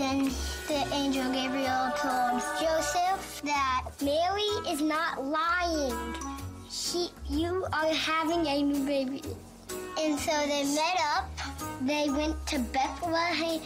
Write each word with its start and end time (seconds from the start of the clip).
Then 0.00 0.30
the 0.66 0.88
angel 0.94 1.30
Gabriel 1.30 1.92
told 1.94 2.40
Joseph 2.58 3.42
that 3.44 3.84
Mary 4.00 4.50
is 4.66 4.80
not 4.80 5.26
lying. 5.26 5.94
She, 6.70 7.10
you 7.28 7.66
are 7.70 7.92
having 7.92 8.46
a 8.46 8.62
new 8.62 8.86
baby. 8.86 9.22
And 10.00 10.18
so 10.18 10.32
they 10.46 10.64
met 10.74 10.98
up. 11.14 11.28
They 11.82 12.08
went 12.08 12.34
to 12.46 12.60
Bethlehem, 12.60 13.60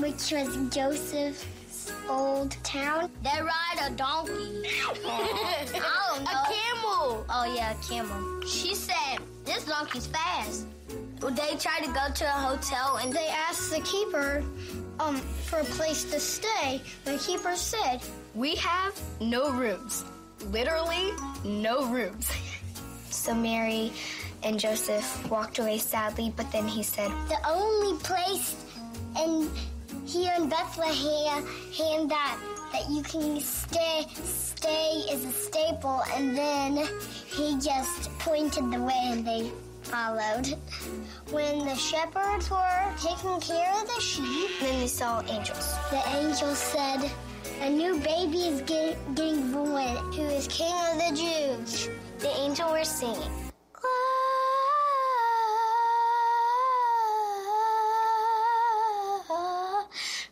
which 0.00 0.32
was 0.32 0.74
Joseph's 0.74 1.92
old 2.08 2.50
town. 2.64 3.12
They 3.22 3.40
ride 3.40 3.78
a 3.86 3.90
donkey. 3.94 4.32
I 5.06 5.68
don't 5.68 6.24
know. 6.24 6.30
A 6.32 6.48
camel. 6.50 7.24
Oh 7.30 7.54
yeah, 7.54 7.78
a 7.78 7.82
camel. 7.88 8.42
She 8.42 8.74
said, 8.74 9.18
this 9.44 9.64
donkey's 9.66 10.08
fast. 10.08 10.66
They 11.20 11.56
tried 11.56 11.84
to 11.84 11.92
go 11.92 12.06
to 12.14 12.24
a 12.24 12.38
hotel 12.48 12.96
and 12.96 13.12
They 13.12 13.28
asked 13.28 13.70
the 13.70 13.80
keeper 13.80 14.42
um, 14.98 15.16
for 15.46 15.60
a 15.60 15.64
place 15.64 16.04
to 16.04 16.18
stay. 16.18 16.80
The 17.04 17.18
keeper 17.18 17.54
said, 17.56 18.00
We 18.34 18.56
have 18.56 18.98
no 19.20 19.50
rooms. 19.50 20.04
Literally, 20.50 21.12
no 21.44 21.86
rooms. 21.86 22.30
So 23.10 23.34
Mary 23.34 23.92
and 24.42 24.58
Joseph 24.60 25.28
walked 25.30 25.58
away 25.58 25.78
sadly, 25.78 26.32
but 26.36 26.50
then 26.52 26.68
he 26.68 26.82
said, 26.82 27.10
the 27.28 27.38
only 27.46 27.98
place 27.98 28.54
in 29.22 29.50
here 30.06 30.32
in 30.38 30.48
Bethlehem 30.48 31.46
and 31.80 32.10
that 32.10 32.38
that 32.72 32.88
you 32.88 33.02
can 33.02 33.40
stay 33.40 34.06
stay 34.14 35.04
is 35.10 35.24
a 35.24 35.32
staple 35.32 36.02
and 36.14 36.36
then 36.36 36.88
he 37.26 37.58
just 37.58 38.10
pointed 38.18 38.70
the 38.70 38.80
way 38.80 39.00
and 39.06 39.26
they 39.26 39.50
followed. 39.88 40.54
When 41.30 41.64
the 41.64 41.74
shepherds 41.74 42.50
were 42.50 42.92
taking 42.98 43.40
care 43.40 43.72
of 43.80 43.86
the 43.88 44.00
sheep, 44.00 44.50
then 44.60 44.80
they 44.80 44.86
saw 44.86 45.22
angels. 45.22 45.74
the 45.90 46.02
angels 46.16 46.58
said, 46.58 47.10
A 47.62 47.70
new 47.70 47.98
baby 48.00 48.48
is 48.48 48.60
get, 48.62 48.96
getting 49.14 49.50
born 49.50 49.96
who 50.12 50.22
is 50.22 50.46
king 50.48 50.74
of 50.92 50.98
the 50.98 51.12
Jews. 51.16 51.88
The 52.18 52.28
angel 52.40 52.70
were 52.70 52.84
singing. 52.84 53.32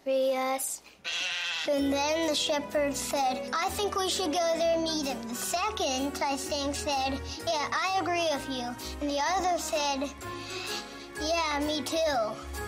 Glorious. 0.04 0.82
And 1.68 1.92
then 1.92 2.28
the 2.28 2.34
shepherd 2.34 2.94
said, 2.94 3.50
I 3.52 3.68
think 3.70 3.98
we 3.98 4.08
should 4.08 4.32
go 4.32 4.52
there 4.56 4.74
and 4.74 4.84
meet 4.84 5.06
him. 5.06 5.20
The 5.28 5.34
second, 5.34 6.12
I 6.22 6.36
think, 6.36 6.76
said, 6.76 7.18
Yeah, 7.44 7.68
I 7.72 7.98
agree 8.00 8.28
with 8.32 8.48
you. 8.48 8.66
And 9.00 9.10
the 9.10 9.20
other 9.34 9.58
said, 9.58 10.08
Yeah, 11.20 11.66
me 11.66 11.82
too. 11.82 11.96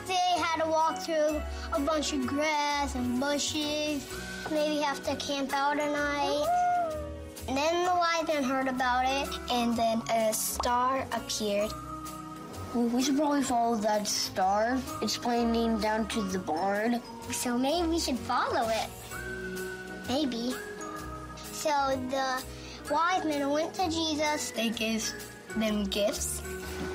They 0.08 0.42
had 0.42 0.64
to 0.64 0.68
walk 0.68 0.98
through 0.98 1.40
a 1.72 1.80
bunch 1.80 2.12
of 2.12 2.26
grass 2.26 2.96
and 2.96 3.20
bushes, 3.20 4.04
maybe 4.50 4.82
have 4.82 5.04
to 5.04 5.14
camp 5.16 5.52
out 5.54 5.78
a 5.78 5.86
night. 5.92 6.46
And 7.46 7.56
then 7.56 7.84
the 7.84 7.94
wise 7.94 8.26
men 8.26 8.42
heard 8.42 8.66
about 8.66 9.04
it. 9.06 9.28
And 9.50 9.76
then 9.76 10.02
a 10.10 10.34
star 10.34 11.06
appeared. 11.12 11.70
Well, 12.74 12.86
we 12.88 13.02
should 13.02 13.16
probably 13.16 13.42
follow 13.42 13.76
that 13.76 14.06
star. 14.06 14.78
It's 15.00 15.16
pointing 15.16 15.80
down 15.80 16.06
to 16.08 16.22
the 16.22 16.38
barn. 16.38 17.00
So 17.30 17.56
maybe 17.56 17.88
we 17.88 17.98
should 17.98 18.18
follow 18.18 18.68
it. 18.68 18.88
Maybe. 20.08 20.54
So 21.52 21.70
the 22.10 22.42
wise 22.90 23.24
men 23.24 23.48
went 23.48 23.74
to 23.74 23.88
Jesus. 23.90 24.50
They 24.50 24.68
gave 24.68 25.10
them 25.56 25.84
gifts. 25.84 26.42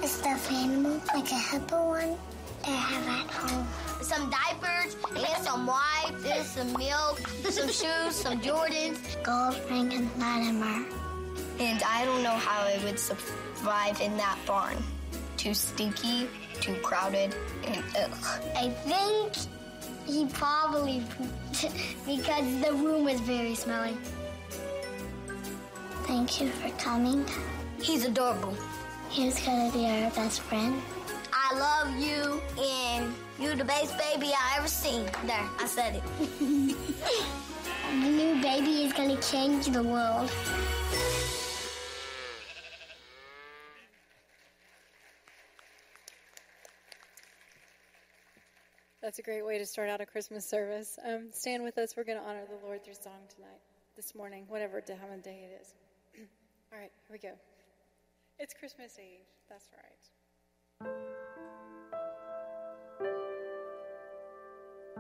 A 0.04 0.08
stuffed 0.08 0.52
animal, 0.52 1.02
like 1.14 1.32
a 1.32 1.36
hippo 1.36 1.88
one, 1.88 2.18
they 2.66 2.72
have 2.72 3.08
at 3.08 3.32
home. 3.32 3.68
Some 4.02 4.30
diapers 4.30 4.96
and 5.16 5.44
some 5.44 5.66
wipes 5.66 6.26
and 6.26 6.46
some 6.46 6.74
milk, 6.74 7.20
some 7.50 7.68
shoes, 7.68 8.16
some 8.16 8.40
Jordans. 8.40 9.00
Gold 9.24 9.60
ring 9.70 9.92
and 9.92 10.10
Latimer. 10.18 10.86
And 11.60 11.84
I 11.84 12.06
don't 12.06 12.24
know 12.24 12.38
how 12.38 12.68
it 12.68 12.82
would 12.84 13.00
survive 13.00 14.00
in 14.00 14.16
that 14.18 14.38
barn. 14.46 14.78
Too 15.38 15.54
stinky, 15.54 16.28
too 16.62 16.76
crowded, 16.82 17.36
and 17.66 17.84
ugh. 17.98 18.18
I 18.56 18.70
think 18.86 19.34
he 20.06 20.26
probably 20.28 21.04
pooped 21.18 21.74
because 22.06 22.62
the 22.62 22.74
room 22.74 23.06
was 23.06 23.20
very 23.22 23.56
smelly. 23.56 23.98
Thank 26.06 26.42
you 26.42 26.50
for 26.50 26.70
coming. 26.78 27.26
He's 27.82 28.06
adorable. 28.06 28.56
He's 29.10 29.40
gonna 29.46 29.72
be 29.72 29.86
our 29.86 30.10
best 30.12 30.42
friend. 30.42 30.82
I 31.32 31.58
love 31.58 31.96
you 32.00 32.42
and 32.62 33.14
you're 33.40 33.56
the 33.56 33.66
best 33.66 33.98
baby 33.98 34.32
I 34.34 34.58
ever 34.58 34.68
seen. 34.68 35.06
There, 35.26 35.50
I 35.60 35.66
said 35.68 35.96
it. 35.96 36.76
The 37.94 38.10
new 38.10 38.42
baby 38.42 38.86
is 38.86 38.94
gonna 38.94 39.22
change 39.22 39.68
the 39.68 39.84
world. 39.84 40.32
That's 49.04 49.20
a 49.20 49.22
great 49.22 49.46
way 49.46 49.58
to 49.58 49.66
start 49.66 49.90
out 49.90 50.00
a 50.00 50.06
Christmas 50.06 50.48
service. 50.48 50.98
Um, 51.06 51.28
stand 51.34 51.62
with 51.62 51.78
us. 51.78 51.96
We're 51.98 52.06
going 52.06 52.20
to 52.20 52.24
honor 52.24 52.46
the 52.48 52.66
Lord 52.66 52.86
through 52.86 52.94
song 52.94 53.20
tonight, 53.36 53.60
this 53.98 54.16
morning, 54.16 54.46
whatever 54.48 54.80
day 54.80 55.50
it 55.52 55.62
is. 55.62 55.74
All 56.72 56.80
right, 56.80 56.90
here 57.10 57.12
we 57.12 57.18
go. 57.18 57.34
It's 58.40 58.54
Christmas 58.54 58.98
Eve. 58.98 59.26
That's 59.50 59.66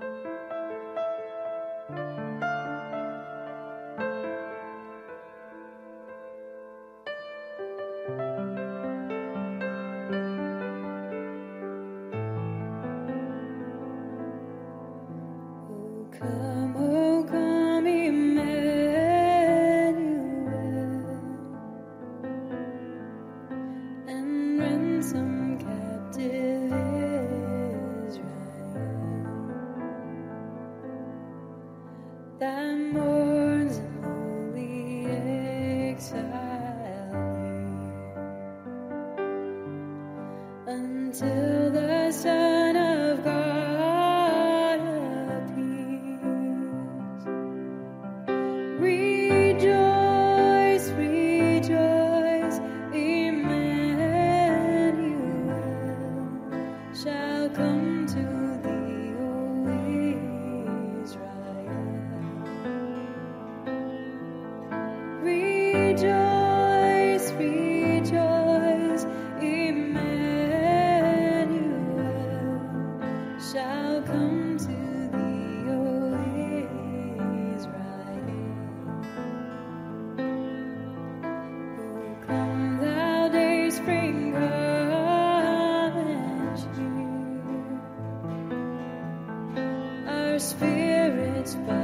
right. 0.03 0.32
And 90.51 91.82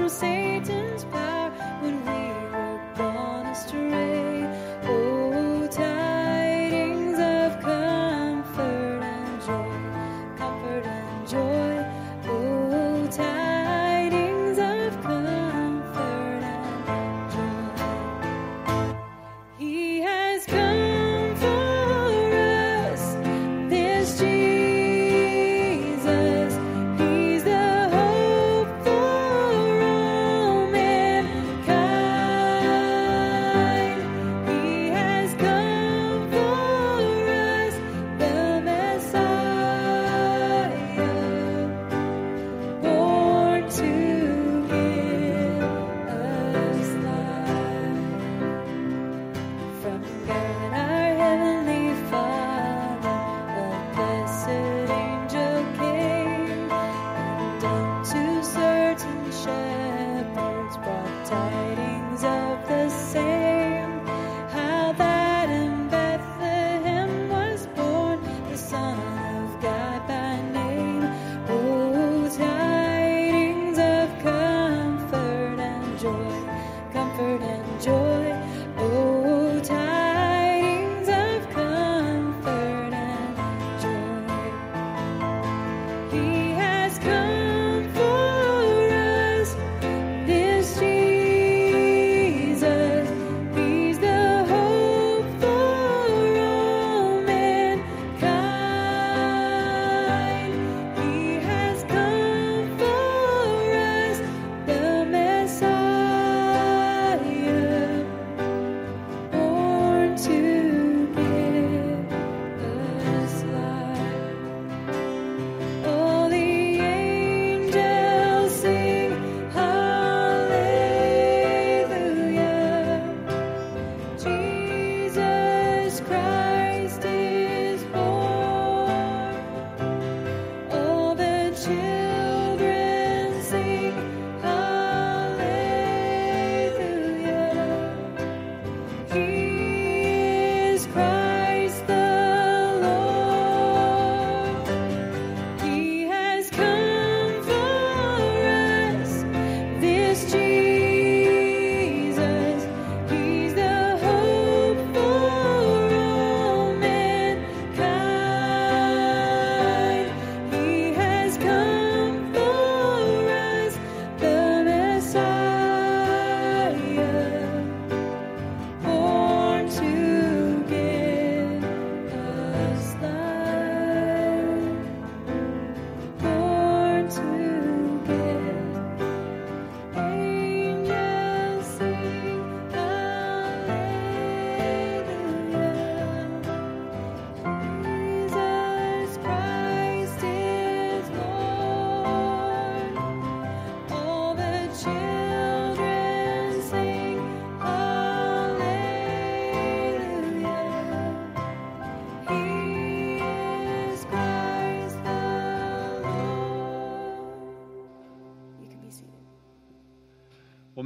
Well, 0.00 0.08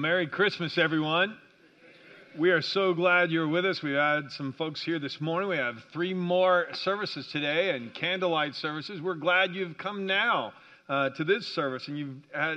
Merry 0.04 0.26
Christmas, 0.26 0.76
everyone. 0.76 1.34
We 2.38 2.50
are 2.50 2.61
so 2.61 2.92
glad 2.92 3.30
you're 3.30 3.49
with 3.49 3.64
us. 3.64 3.82
We've 3.82 3.94
had 3.94 4.30
some 4.32 4.52
folks 4.52 4.82
here 4.82 4.99
this 4.99 5.18
morning. 5.18 5.49
We 5.49 5.56
have 5.56 5.76
three 5.94 6.12
more 6.12 6.66
services 6.75 7.26
today 7.28 7.70
and 7.70 7.94
candlelight 7.94 8.54
services. 8.54 9.00
We're 9.00 9.14
glad 9.14 9.54
you've 9.54 9.78
come 9.78 10.04
now 10.04 10.52
uh, 10.90 11.08
to 11.08 11.25
this 11.25 11.46
service 11.46 11.88
and 11.88 11.99
you've 11.99 12.16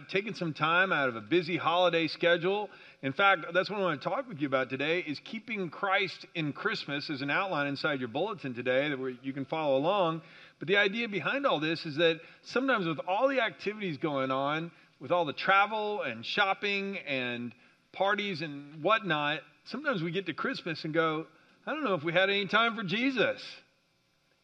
taken 0.10 0.36
some 0.36 0.54
time 0.54 0.92
out 0.92 1.08
of 1.08 1.16
a 1.16 1.22
busy 1.22 1.56
holiday 1.56 2.08
schedule. 2.08 2.70
In 3.02 3.14
fact, 3.14 3.46
that's 3.54 3.70
what 3.70 3.80
I 3.80 3.84
want 3.84 4.02
to 4.02 4.10
talk 4.10 4.28
with 4.28 4.42
you 4.42 4.48
about 4.48 4.70
today 4.70 5.00
is 5.00 5.18
keeping 5.24 5.70
Christ 5.70 6.26
in 6.36 6.52
Christmas 6.52 7.10
as 7.10 7.22
an 7.22 7.30
outline 7.32 7.68
inside 7.68 8.00
your 8.00 8.10
bulletin 8.10 8.56
today 8.56 8.90
that 8.90 9.18
you 9.24 9.32
can 9.32 9.46
follow 9.46 9.78
along. 9.78 10.22
But 10.60 10.68
the 10.68 10.76
idea 10.76 11.08
behind 11.08 11.46
all 11.46 11.62
this 11.62 11.86
is 11.86 11.96
that 11.96 12.20
sometimes 12.42 12.88
with 12.88 13.00
all 13.08 13.30
the 13.30 13.40
activities 13.40 13.96
going 13.96 14.32
on, 14.32 14.70
with 15.00 15.12
all 15.12 15.26
the 15.26 15.34
travel 15.34 16.02
and 16.02 16.26
shopping 16.26 16.98
and 17.08 17.54
parties 17.94 18.42
and 18.42 18.84
whatnot, 18.84 19.42
sometimes 19.66 20.02
we 20.02 20.12
get 20.12 20.26
to 20.28 20.34
Christmas 20.34 20.84
and 20.84 20.94
go, 20.94 21.26
I 21.66 21.72
don't 21.72 21.84
know 21.84 21.96
if 21.96 22.04
we 22.04 22.14
had 22.14 22.30
any 22.30 22.48
time 22.48 22.76
for 22.76 22.84
Jesus. 22.84 23.42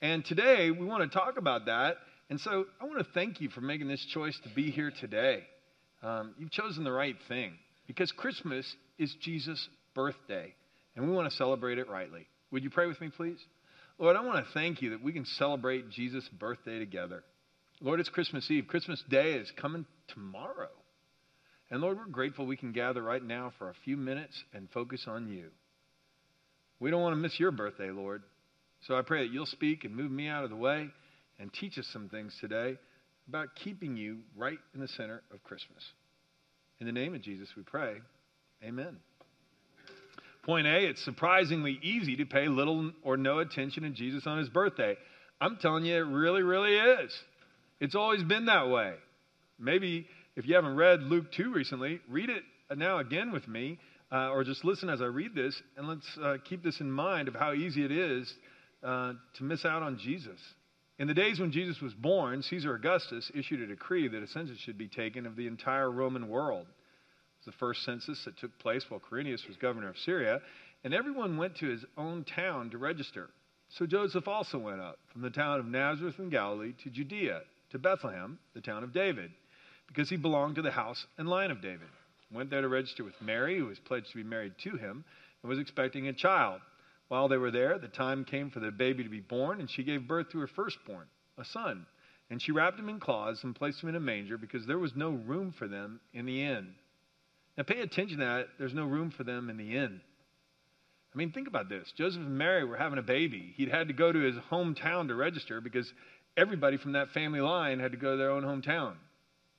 And 0.01 0.25
today 0.25 0.71
we 0.71 0.85
want 0.85 1.09
to 1.09 1.17
talk 1.17 1.37
about 1.37 1.65
that. 1.65 1.97
And 2.29 2.39
so 2.39 2.65
I 2.81 2.85
want 2.85 2.99
to 2.99 3.07
thank 3.13 3.41
you 3.41 3.49
for 3.49 3.61
making 3.61 3.87
this 3.87 4.05
choice 4.13 4.37
to 4.43 4.49
be 4.53 4.71
here 4.71 4.91
today. 4.99 5.43
Um, 6.01 6.33
you've 6.37 6.51
chosen 6.51 6.83
the 6.83 6.91
right 6.91 7.15
thing 7.27 7.53
because 7.87 8.11
Christmas 8.11 8.65
is 8.97 9.15
Jesus' 9.21 9.67
birthday, 9.93 10.53
and 10.95 11.07
we 11.07 11.13
want 11.13 11.29
to 11.29 11.35
celebrate 11.35 11.77
it 11.77 11.89
rightly. 11.89 12.27
Would 12.51 12.63
you 12.63 12.69
pray 12.69 12.87
with 12.87 12.99
me, 12.99 13.09
please? 13.15 13.39
Lord, 13.99 14.15
I 14.15 14.21
want 14.21 14.45
to 14.45 14.51
thank 14.53 14.81
you 14.81 14.91
that 14.91 15.03
we 15.03 15.13
can 15.13 15.25
celebrate 15.25 15.89
Jesus' 15.89 16.27
birthday 16.39 16.79
together. 16.79 17.23
Lord, 17.81 17.99
it's 17.99 18.09
Christmas 18.09 18.49
Eve. 18.49 18.67
Christmas 18.67 19.03
Day 19.09 19.33
is 19.33 19.51
coming 19.59 19.85
tomorrow. 20.13 20.69
And 21.69 21.81
Lord, 21.81 21.97
we're 21.97 22.05
grateful 22.05 22.45
we 22.45 22.57
can 22.57 22.71
gather 22.71 23.01
right 23.01 23.23
now 23.23 23.51
for 23.57 23.69
a 23.69 23.75
few 23.83 23.97
minutes 23.97 24.43
and 24.53 24.69
focus 24.71 25.05
on 25.07 25.27
you. 25.27 25.49
We 26.79 26.91
don't 26.91 27.01
want 27.01 27.13
to 27.13 27.21
miss 27.21 27.39
your 27.39 27.51
birthday, 27.51 27.89
Lord. 27.89 28.23
So 28.87 28.97
I 28.97 29.01
pray 29.01 29.25
that 29.25 29.33
you'll 29.33 29.45
speak 29.45 29.85
and 29.85 29.95
move 29.95 30.11
me 30.11 30.27
out 30.27 30.43
of 30.43 30.49
the 30.49 30.55
way 30.55 30.89
and 31.39 31.51
teach 31.53 31.77
us 31.77 31.87
some 31.91 32.09
things 32.09 32.35
today 32.39 32.77
about 33.27 33.55
keeping 33.63 33.97
you 33.97 34.19
right 34.35 34.57
in 34.73 34.81
the 34.81 34.87
center 34.87 35.23
of 35.33 35.43
Christmas. 35.43 35.83
In 36.79 36.85
the 36.85 36.91
name 36.91 37.15
of 37.15 37.21
Jesus, 37.21 37.47
we 37.55 37.63
pray. 37.63 37.95
Amen. 38.63 38.97
Point 40.43 40.67
A, 40.67 40.89
it's 40.89 41.03
surprisingly 41.05 41.79
easy 41.81 42.17
to 42.17 42.25
pay 42.25 42.49
little 42.49 42.91
or 43.01 43.15
no 43.15 43.39
attention 43.39 43.83
to 43.83 43.89
Jesus 43.89 44.27
on 44.27 44.37
his 44.37 44.49
birthday. 44.49 44.95
I'm 45.39 45.57
telling 45.61 45.85
you, 45.85 45.95
it 45.95 45.99
really, 45.99 46.43
really 46.43 46.75
is. 46.75 47.13
It's 47.83 47.95
always 47.95 48.23
been 48.23 48.45
that 48.45 48.69
way. 48.69 48.93
Maybe 49.59 50.07
if 50.37 50.47
you 50.47 50.55
haven't 50.55 50.77
read 50.77 51.01
Luke 51.01 51.25
2 51.35 51.51
recently, 51.51 51.99
read 52.07 52.29
it 52.29 52.41
now 52.77 52.99
again 52.99 53.33
with 53.33 53.45
me, 53.45 53.77
uh, 54.09 54.29
or 54.29 54.45
just 54.45 54.63
listen 54.63 54.87
as 54.87 55.01
I 55.01 55.07
read 55.07 55.35
this, 55.35 55.61
and 55.75 55.89
let's 55.89 56.07
uh, 56.23 56.37
keep 56.47 56.63
this 56.63 56.79
in 56.79 56.89
mind 56.89 57.27
of 57.27 57.35
how 57.35 57.51
easy 57.51 57.83
it 57.83 57.91
is 57.91 58.33
uh, 58.83 59.11
to 59.35 59.43
miss 59.43 59.65
out 59.65 59.83
on 59.83 59.97
Jesus. 59.97 60.39
In 60.97 61.09
the 61.09 61.13
days 61.13 61.41
when 61.41 61.51
Jesus 61.51 61.81
was 61.81 61.93
born, 61.93 62.41
Caesar 62.43 62.73
Augustus 62.73 63.29
issued 63.35 63.59
a 63.59 63.67
decree 63.67 64.07
that 64.07 64.23
a 64.23 64.27
census 64.27 64.59
should 64.59 64.77
be 64.77 64.87
taken 64.87 65.25
of 65.25 65.35
the 65.35 65.47
entire 65.47 65.91
Roman 65.91 66.29
world. 66.29 66.67
It 66.67 67.45
was 67.45 67.53
the 67.53 67.59
first 67.59 67.83
census 67.83 68.23
that 68.23 68.37
took 68.37 68.57
place 68.59 68.85
while 68.87 69.01
Quirinius 69.01 69.45
was 69.45 69.57
governor 69.57 69.89
of 69.89 69.97
Syria, 69.97 70.39
and 70.85 70.93
everyone 70.93 71.35
went 71.35 71.57
to 71.57 71.67
his 71.67 71.83
own 71.97 72.23
town 72.23 72.69
to 72.69 72.77
register. 72.77 73.29
So 73.77 73.85
Joseph 73.85 74.29
also 74.29 74.57
went 74.57 74.79
up 74.79 74.99
from 75.11 75.21
the 75.21 75.29
town 75.29 75.59
of 75.59 75.65
Nazareth 75.65 76.15
in 76.19 76.29
Galilee 76.29 76.75
to 76.85 76.89
Judea, 76.89 77.41
to 77.73 77.79
Bethlehem, 77.79 78.39
the 78.53 78.61
town 78.61 78.83
of 78.83 78.93
David, 78.93 79.31
because 79.87 80.09
he 80.09 80.15
belonged 80.15 80.55
to 80.55 80.61
the 80.61 80.71
house 80.71 81.05
and 81.17 81.27
line 81.27 81.51
of 81.51 81.61
David. 81.61 81.89
Went 82.31 82.49
there 82.49 82.61
to 82.61 82.67
register 82.67 83.03
with 83.03 83.21
Mary, 83.21 83.57
who 83.57 83.65
was 83.65 83.79
pledged 83.79 84.11
to 84.11 84.17
be 84.17 84.23
married 84.23 84.53
to 84.59 84.77
him, 84.77 85.03
and 85.41 85.49
was 85.49 85.59
expecting 85.59 86.07
a 86.07 86.13
child. 86.13 86.61
While 87.09 87.27
they 87.27 87.37
were 87.37 87.51
there, 87.51 87.77
the 87.77 87.89
time 87.89 88.25
came 88.25 88.49
for 88.49 88.59
the 88.59 88.71
baby 88.71 89.03
to 89.03 89.09
be 89.09 89.19
born, 89.19 89.59
and 89.59 89.69
she 89.69 89.83
gave 89.83 90.07
birth 90.07 90.29
to 90.31 90.39
her 90.39 90.47
firstborn, 90.47 91.07
a 91.37 91.45
son. 91.45 91.85
And 92.29 92.41
she 92.41 92.51
wrapped 92.51 92.79
him 92.79 92.89
in 92.89 92.99
cloths 92.99 93.43
and 93.43 93.55
placed 93.55 93.83
him 93.83 93.89
in 93.89 93.95
a 93.95 93.99
manger 93.99 94.37
because 94.37 94.65
there 94.65 94.79
was 94.79 94.95
no 94.95 95.11
room 95.11 95.51
for 95.51 95.67
them 95.67 95.99
in 96.13 96.25
the 96.25 96.43
inn. 96.43 96.73
Now, 97.57 97.63
pay 97.63 97.81
attention 97.81 98.19
to 98.19 98.25
that. 98.25 98.47
There's 98.57 98.73
no 98.73 98.85
room 98.85 99.11
for 99.11 99.23
them 99.23 99.49
in 99.49 99.57
the 99.57 99.75
inn. 99.75 100.01
I 101.13 101.17
mean, 101.17 101.31
think 101.31 101.47
about 101.47 101.69
this. 101.69 101.91
Joseph 101.95 102.21
and 102.21 102.37
Mary 102.37 102.63
were 102.63 102.77
having 102.77 102.97
a 102.97 103.03
baby. 103.03 103.53
He'd 103.55 103.69
had 103.69 103.87
to 103.89 103.93
go 103.93 104.11
to 104.11 104.19
his 104.19 104.35
hometown 104.51 105.07
to 105.09 105.15
register 105.15 105.61
because 105.61 105.93
everybody 106.37 106.77
from 106.77 106.93
that 106.93 107.09
family 107.09 107.41
line 107.41 107.79
had 107.79 107.91
to 107.91 107.97
go 107.97 108.11
to 108.11 108.17
their 108.17 108.31
own 108.31 108.43
hometown. 108.43 108.93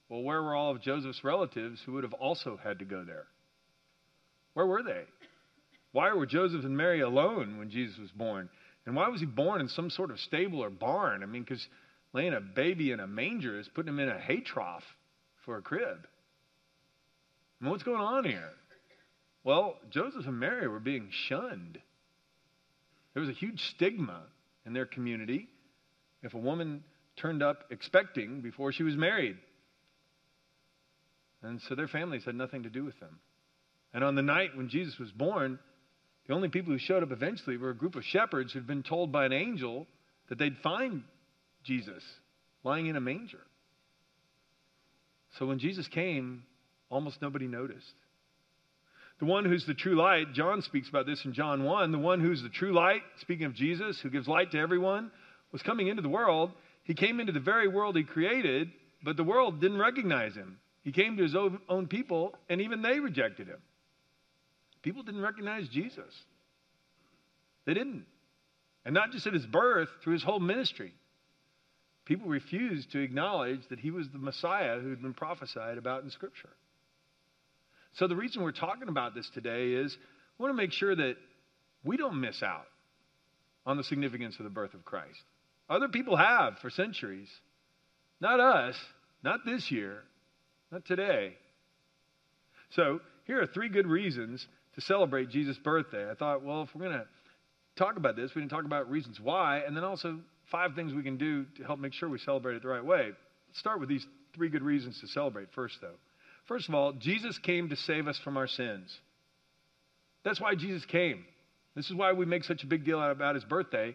Well, 0.09 0.23
where 0.23 0.43
were 0.43 0.55
all 0.55 0.71
of 0.71 0.83
Joseph's 0.83 1.25
relatives 1.25 1.81
who 1.85 1.93
would 1.93 2.05
have 2.05 2.13
also 2.13 2.59
had 2.63 2.79
to 2.81 2.85
go 2.85 3.05
there? 3.05 3.27
Where 4.55 4.67
were 4.67 4.83
they? 4.83 5.03
Why 5.93 6.13
were 6.13 6.27
Joseph 6.27 6.65
and 6.65 6.77
Mary 6.77 7.01
alone 7.01 7.59
when 7.59 7.71
Jesus 7.71 7.99
was 7.99 8.11
born? 8.11 8.49
And 8.87 8.95
why 8.95 9.09
was 9.09 9.21
he 9.21 9.27
born 9.27 9.61
in 9.61 9.69
some 9.69 9.91
sort 9.91 10.11
of 10.11 10.21
stable 10.21 10.63
or 10.63 10.71
barn? 10.71 11.23
I 11.23 11.27
mean, 11.27 11.43
because 11.43 11.67
laying 12.13 12.35
a 12.35 12.41
baby 12.41 12.93
in 12.93 13.01
a 13.01 13.07
manger 13.07 13.59
is 13.59 13.69
putting 13.69 13.95
him 13.95 14.01
in 14.01 14.09
a 14.09 14.19
hay 14.19 14.41
trough 14.41 14.85
for 15.45 15.57
a 15.57 15.63
crib. 15.63 16.07
What's 17.61 17.83
going 17.83 18.01
on 18.01 18.25
here? 18.25 18.51
Well, 19.43 19.77
Joseph 19.91 20.27
and 20.27 20.39
Mary 20.39 20.69
were 20.69 20.81
being 20.81 21.09
shunned. 21.29 21.79
There 23.15 23.21
was 23.21 23.31
a 23.31 23.33
huge 23.33 23.63
stigma 23.75 24.23
in 24.67 24.73
their 24.73 24.87
community 24.87 25.49
if 26.25 26.35
a 26.35 26.39
woman 26.39 26.83
turned 27.17 27.43
up 27.43 27.65
expecting 27.71 28.41
before 28.41 28.73
she 28.73 28.83
was 28.83 28.97
married. 28.97 29.37
And 31.43 31.61
so 31.69 31.75
their 31.75 31.89
families 31.89 32.25
had 32.25 32.35
nothing 32.35 32.63
to 32.65 32.71
do 32.71 32.85
with 32.85 32.99
them. 32.99 33.21
And 33.93 34.03
on 34.03 34.15
the 34.15 34.23
night 34.23 34.57
when 34.57 34.69
Jesus 34.69 34.99
was 34.99 35.13
born, 35.13 35.59
the 36.27 36.35
only 36.35 36.49
people 36.49 36.73
who 36.73 36.79
showed 36.79 37.03
up 37.03 37.13
eventually 37.13 37.57
were 37.57 37.71
a 37.71 37.77
group 37.77 37.95
of 37.95 38.05
shepherds 38.05 38.53
who'd 38.53 38.67
been 38.67 38.83
told 38.83 39.13
by 39.13 39.27
an 39.27 39.33
angel 39.33 39.87
that 40.29 40.39
they'd 40.39 40.57
find 40.63 41.03
Jesus 41.63 42.03
lying 42.65 42.87
in 42.87 42.97
a 42.97 43.01
manger. 43.01 43.41
So 45.39 45.47
when 45.47 45.59
Jesus 45.59 45.87
came, 45.89 46.45
almost 46.91 47.21
nobody 47.21 47.47
noticed. 47.47 47.93
The 49.21 49.27
one 49.27 49.45
who's 49.45 49.67
the 49.67 49.75
true 49.75 49.97
light, 49.97 50.33
John 50.33 50.63
speaks 50.63 50.89
about 50.89 51.07
this 51.07 51.25
in 51.25 51.35
John 51.35 51.65
1. 51.65 51.93
The 51.93 51.99
one 51.99 52.21
who's 52.21 52.43
the 52.43 52.49
true 52.49 52.73
light, 52.73 53.03
speaking 53.21 53.47
of 53.47 53.55
Jesus, 53.55 54.01
who 54.01 54.11
gives 54.11 54.27
light 54.27 54.51
to 54.53 54.59
everyone, 54.59 55.11
was 55.55 55.63
coming 55.63 55.87
into 55.87 56.03
the 56.03 56.09
world. 56.09 56.51
He 56.83 56.95
came 56.95 57.21
into 57.21 57.31
the 57.31 57.39
very 57.39 57.69
world 57.69 57.97
he 57.97 58.03
created, 58.03 58.73
but 59.05 59.17
the 59.17 59.23
world 59.23 59.61
didn't 59.61 59.79
recognize 59.79 60.35
him. 60.35 60.59
He 60.83 60.91
came 60.91 61.17
to 61.17 61.23
his 61.23 61.37
own 61.69 61.87
people, 61.87 62.35
and 62.49 62.61
even 62.61 62.83
they 62.83 62.99
rejected 62.99 63.47
him. 63.47 63.63
People 64.83 65.05
didn't 65.05 65.21
recognize 65.21 65.69
Jesus. 65.69 66.13
They 67.67 67.73
didn't. 67.73 68.05
And 68.85 68.95
not 68.95 69.13
just 69.13 69.29
at 69.29 69.33
his 69.33 69.47
birth, 69.47 69.89
through 70.03 70.15
his 70.15 70.25
whole 70.25 70.41
ministry. 70.41 70.93
People 72.05 72.29
refused 72.29 72.91
to 72.91 72.99
acknowledge 72.99 73.61
that 73.71 73.79
he 73.79 73.93
was 73.93 74.09
the 74.09 74.19
Messiah 74.19 74.81
who 74.81 74.91
had 74.91 75.01
been 75.01 75.15
prophesied 75.15 75.79
about 75.79 76.03
in 76.03 76.11
Scripture. 76.11 76.51
So, 77.93 78.09
the 78.09 78.17
reason 78.17 78.43
we're 78.43 78.51
talking 78.51 78.89
about 78.89 79.15
this 79.15 79.31
today 79.31 79.69
is 79.69 79.97
we 80.37 80.43
want 80.43 80.53
to 80.53 80.61
make 80.61 80.73
sure 80.73 80.97
that 80.97 81.15
we 81.85 81.97
don't 81.97 82.21
miss 82.21 82.43
out 82.43 82.67
on 83.65 83.77
the 83.77 83.85
significance 83.85 84.35
of 84.41 84.45
the 84.45 84.51
birth 84.51 84.75
of 84.75 84.85
Christ. 84.85 85.23
Other 85.69 85.89
people 85.89 86.17
have 86.17 86.59
for 86.59 86.71
centuries. 86.71 87.29
Not 88.21 88.41
us, 88.41 88.77
not 89.23 89.41
this 89.45 89.71
year, 89.71 90.03
not 90.71 90.85
today. 90.85 91.35
So, 92.71 93.01
here 93.27 93.41
are 93.41 93.47
three 93.47 93.69
good 93.69 93.87
reasons 93.87 94.47
to 94.75 94.81
celebrate 94.81 95.31
Jesus' 95.31 95.59
birthday. 95.59 96.11
I 96.11 96.15
thought, 96.15 96.43
well, 96.43 96.63
if 96.63 96.75
we're 96.75 96.87
going 96.87 96.99
to 96.99 97.07
talk 97.77 97.97
about 97.97 98.17
this, 98.17 98.35
we 98.35 98.43
can 98.43 98.49
talk 98.49 98.65
about 98.65 98.91
reasons 98.91 99.21
why, 99.21 99.59
and 99.59 99.77
then 99.77 99.85
also 99.85 100.21
five 100.51 100.75
things 100.75 100.93
we 100.93 101.03
can 101.03 101.17
do 101.17 101.47
to 101.57 101.65
help 101.65 101.79
make 101.79 101.93
sure 101.93 102.09
we 102.09 102.19
celebrate 102.19 102.57
it 102.57 102.63
the 102.63 102.69
right 102.69 102.85
way. 102.85 103.11
Let's 103.49 103.59
start 103.59 103.81
with 103.81 103.89
these 103.89 104.07
three 104.35 104.49
good 104.49 104.63
reasons 104.63 105.01
to 105.01 105.09
celebrate 105.09 105.53
first, 105.53 105.81
though. 105.81 105.95
First 106.47 106.69
of 106.69 106.75
all, 106.75 106.93
Jesus 106.93 107.39
came 107.39 107.71
to 107.71 107.77
save 107.77 108.07
us 108.07 108.19
from 108.19 108.37
our 108.37 108.47
sins. 108.47 108.99
That's 110.25 110.41
why 110.41 110.55
Jesus 110.55 110.85
came. 110.85 111.25
This 111.75 111.87
is 111.87 111.95
why 111.95 112.13
we 112.13 112.27
make 112.27 112.45
such 112.45 112.63
a 112.63 112.67
big 112.67 112.85
deal 112.85 113.03
about 113.03 113.35
his 113.35 113.45
birthday. 113.45 113.95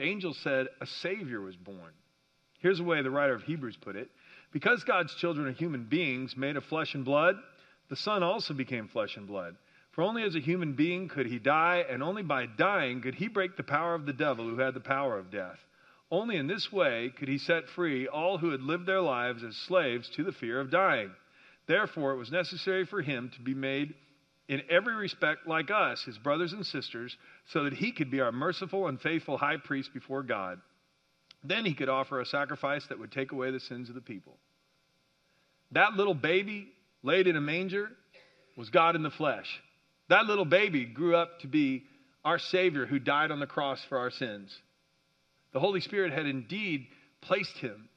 The 0.00 0.06
angel 0.06 0.32
said 0.32 0.68
a 0.80 0.86
Savior 0.86 1.42
was 1.42 1.56
born. 1.56 1.92
Here's 2.60 2.78
the 2.78 2.84
way 2.84 3.02
the 3.02 3.10
writer 3.10 3.34
of 3.34 3.42
Hebrews 3.42 3.76
put 3.76 3.96
it 3.96 4.08
Because 4.50 4.82
God's 4.82 5.14
children 5.16 5.46
are 5.46 5.52
human 5.52 5.84
beings 5.84 6.38
made 6.38 6.56
of 6.56 6.64
flesh 6.64 6.94
and 6.94 7.04
blood, 7.04 7.36
the 7.90 7.96
Son 7.96 8.22
also 8.22 8.54
became 8.54 8.88
flesh 8.88 9.18
and 9.18 9.26
blood. 9.26 9.56
For 9.92 10.00
only 10.00 10.22
as 10.22 10.34
a 10.34 10.40
human 10.40 10.72
being 10.72 11.08
could 11.08 11.26
he 11.26 11.38
die, 11.38 11.84
and 11.86 12.02
only 12.02 12.22
by 12.22 12.46
dying 12.46 13.02
could 13.02 13.16
he 13.16 13.28
break 13.28 13.58
the 13.58 13.62
power 13.62 13.94
of 13.94 14.06
the 14.06 14.14
devil 14.14 14.48
who 14.48 14.58
had 14.58 14.72
the 14.72 14.80
power 14.80 15.18
of 15.18 15.30
death. 15.30 15.58
Only 16.10 16.36
in 16.36 16.46
this 16.46 16.72
way 16.72 17.12
could 17.14 17.28
he 17.28 17.36
set 17.36 17.68
free 17.68 18.08
all 18.08 18.38
who 18.38 18.52
had 18.52 18.62
lived 18.62 18.86
their 18.86 19.02
lives 19.02 19.44
as 19.44 19.54
slaves 19.54 20.08
to 20.16 20.24
the 20.24 20.32
fear 20.32 20.60
of 20.60 20.70
dying. 20.70 21.10
Therefore, 21.66 22.12
it 22.12 22.18
was 22.18 22.32
necessary 22.32 22.86
for 22.86 23.02
him 23.02 23.28
to 23.34 23.40
be 23.42 23.52
made 23.52 23.92
in 24.50 24.62
every 24.68 24.96
respect 24.96 25.46
like 25.46 25.70
us, 25.70 26.02
his 26.02 26.18
brothers 26.18 26.52
and 26.52 26.66
sisters, 26.66 27.16
so 27.52 27.62
that 27.62 27.72
he 27.72 27.92
could 27.92 28.10
be 28.10 28.20
our 28.20 28.32
merciful 28.32 28.88
and 28.88 29.00
faithful 29.00 29.38
high 29.38 29.56
priest 29.56 29.94
before 29.94 30.24
God. 30.24 30.60
Then 31.44 31.64
he 31.64 31.72
could 31.72 31.88
offer 31.88 32.20
a 32.20 32.26
sacrifice 32.26 32.84
that 32.88 32.98
would 32.98 33.12
take 33.12 33.30
away 33.30 33.52
the 33.52 33.60
sins 33.60 33.88
of 33.88 33.94
the 33.94 34.00
people. 34.00 34.36
That 35.70 35.94
little 35.94 36.14
baby 36.14 36.66
laid 37.04 37.28
in 37.28 37.36
a 37.36 37.40
manger 37.40 37.90
was 38.56 38.70
God 38.70 38.96
in 38.96 39.04
the 39.04 39.10
flesh. 39.10 39.46
That 40.08 40.26
little 40.26 40.44
baby 40.44 40.84
grew 40.84 41.14
up 41.14 41.38
to 41.42 41.46
be 41.46 41.84
our 42.24 42.40
Savior 42.40 42.86
who 42.86 42.98
died 42.98 43.30
on 43.30 43.38
the 43.38 43.46
cross 43.46 43.78
for 43.88 43.98
our 43.98 44.10
sins. 44.10 44.52
The 45.52 45.60
Holy 45.60 45.80
Spirit 45.80 46.12
had 46.12 46.26
indeed 46.26 46.88
placed 47.20 47.56
him 47.58 47.88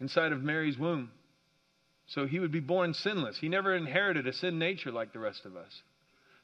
inside 0.00 0.32
of 0.32 0.42
Mary's 0.42 0.76
womb. 0.76 1.10
So 2.08 2.26
he 2.26 2.38
would 2.38 2.52
be 2.52 2.60
born 2.60 2.94
sinless. 2.94 3.38
He 3.38 3.48
never 3.48 3.74
inherited 3.74 4.26
a 4.26 4.32
sin 4.32 4.58
nature 4.58 4.90
like 4.90 5.12
the 5.12 5.18
rest 5.18 5.44
of 5.44 5.56
us. 5.56 5.82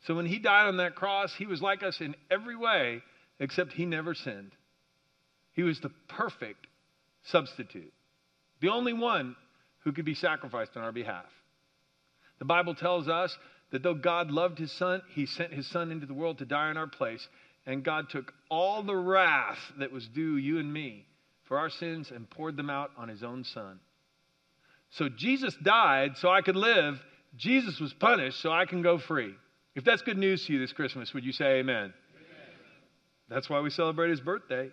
So 0.06 0.14
when 0.14 0.26
he 0.26 0.38
died 0.38 0.68
on 0.68 0.76
that 0.76 0.94
cross, 0.94 1.34
he 1.34 1.46
was 1.46 1.62
like 1.62 1.82
us 1.82 2.00
in 2.00 2.14
every 2.30 2.56
way, 2.56 3.02
except 3.40 3.72
he 3.72 3.86
never 3.86 4.14
sinned. 4.14 4.52
He 5.54 5.62
was 5.62 5.80
the 5.80 5.90
perfect 6.08 6.66
substitute, 7.24 7.92
the 8.60 8.68
only 8.68 8.92
one 8.92 9.36
who 9.84 9.92
could 9.92 10.04
be 10.04 10.14
sacrificed 10.14 10.76
on 10.76 10.82
our 10.82 10.92
behalf. 10.92 11.24
The 12.38 12.44
Bible 12.44 12.74
tells 12.74 13.08
us 13.08 13.36
that 13.70 13.82
though 13.82 13.94
God 13.94 14.30
loved 14.30 14.58
his 14.58 14.72
son, 14.72 15.00
he 15.14 15.24
sent 15.24 15.52
his 15.52 15.66
son 15.66 15.90
into 15.90 16.06
the 16.06 16.14
world 16.14 16.38
to 16.38 16.44
die 16.44 16.70
in 16.70 16.76
our 16.76 16.86
place. 16.86 17.26
And 17.66 17.82
God 17.82 18.10
took 18.10 18.34
all 18.50 18.82
the 18.82 18.96
wrath 18.96 19.58
that 19.78 19.90
was 19.90 20.06
due 20.08 20.36
you 20.36 20.58
and 20.58 20.70
me 20.70 21.06
for 21.44 21.58
our 21.58 21.70
sins 21.70 22.10
and 22.10 22.28
poured 22.28 22.56
them 22.56 22.68
out 22.68 22.90
on 22.98 23.08
his 23.08 23.22
own 23.22 23.44
son. 23.44 23.80
So 24.94 25.08
Jesus 25.08 25.56
died 25.56 26.16
so 26.18 26.30
I 26.30 26.40
could 26.40 26.54
live. 26.54 27.00
Jesus 27.36 27.80
was 27.80 27.92
punished 27.92 28.40
so 28.40 28.52
I 28.52 28.64
can 28.64 28.80
go 28.80 28.96
free. 28.98 29.34
If 29.74 29.82
that's 29.82 30.02
good 30.02 30.16
news 30.16 30.46
to 30.46 30.52
you 30.52 30.60
this 30.60 30.72
Christmas, 30.72 31.12
would 31.12 31.24
you 31.24 31.32
say 31.32 31.58
amen? 31.58 31.76
amen? 31.76 31.92
That's 33.28 33.50
why 33.50 33.58
we 33.58 33.70
celebrate 33.70 34.10
his 34.10 34.20
birthday. 34.20 34.70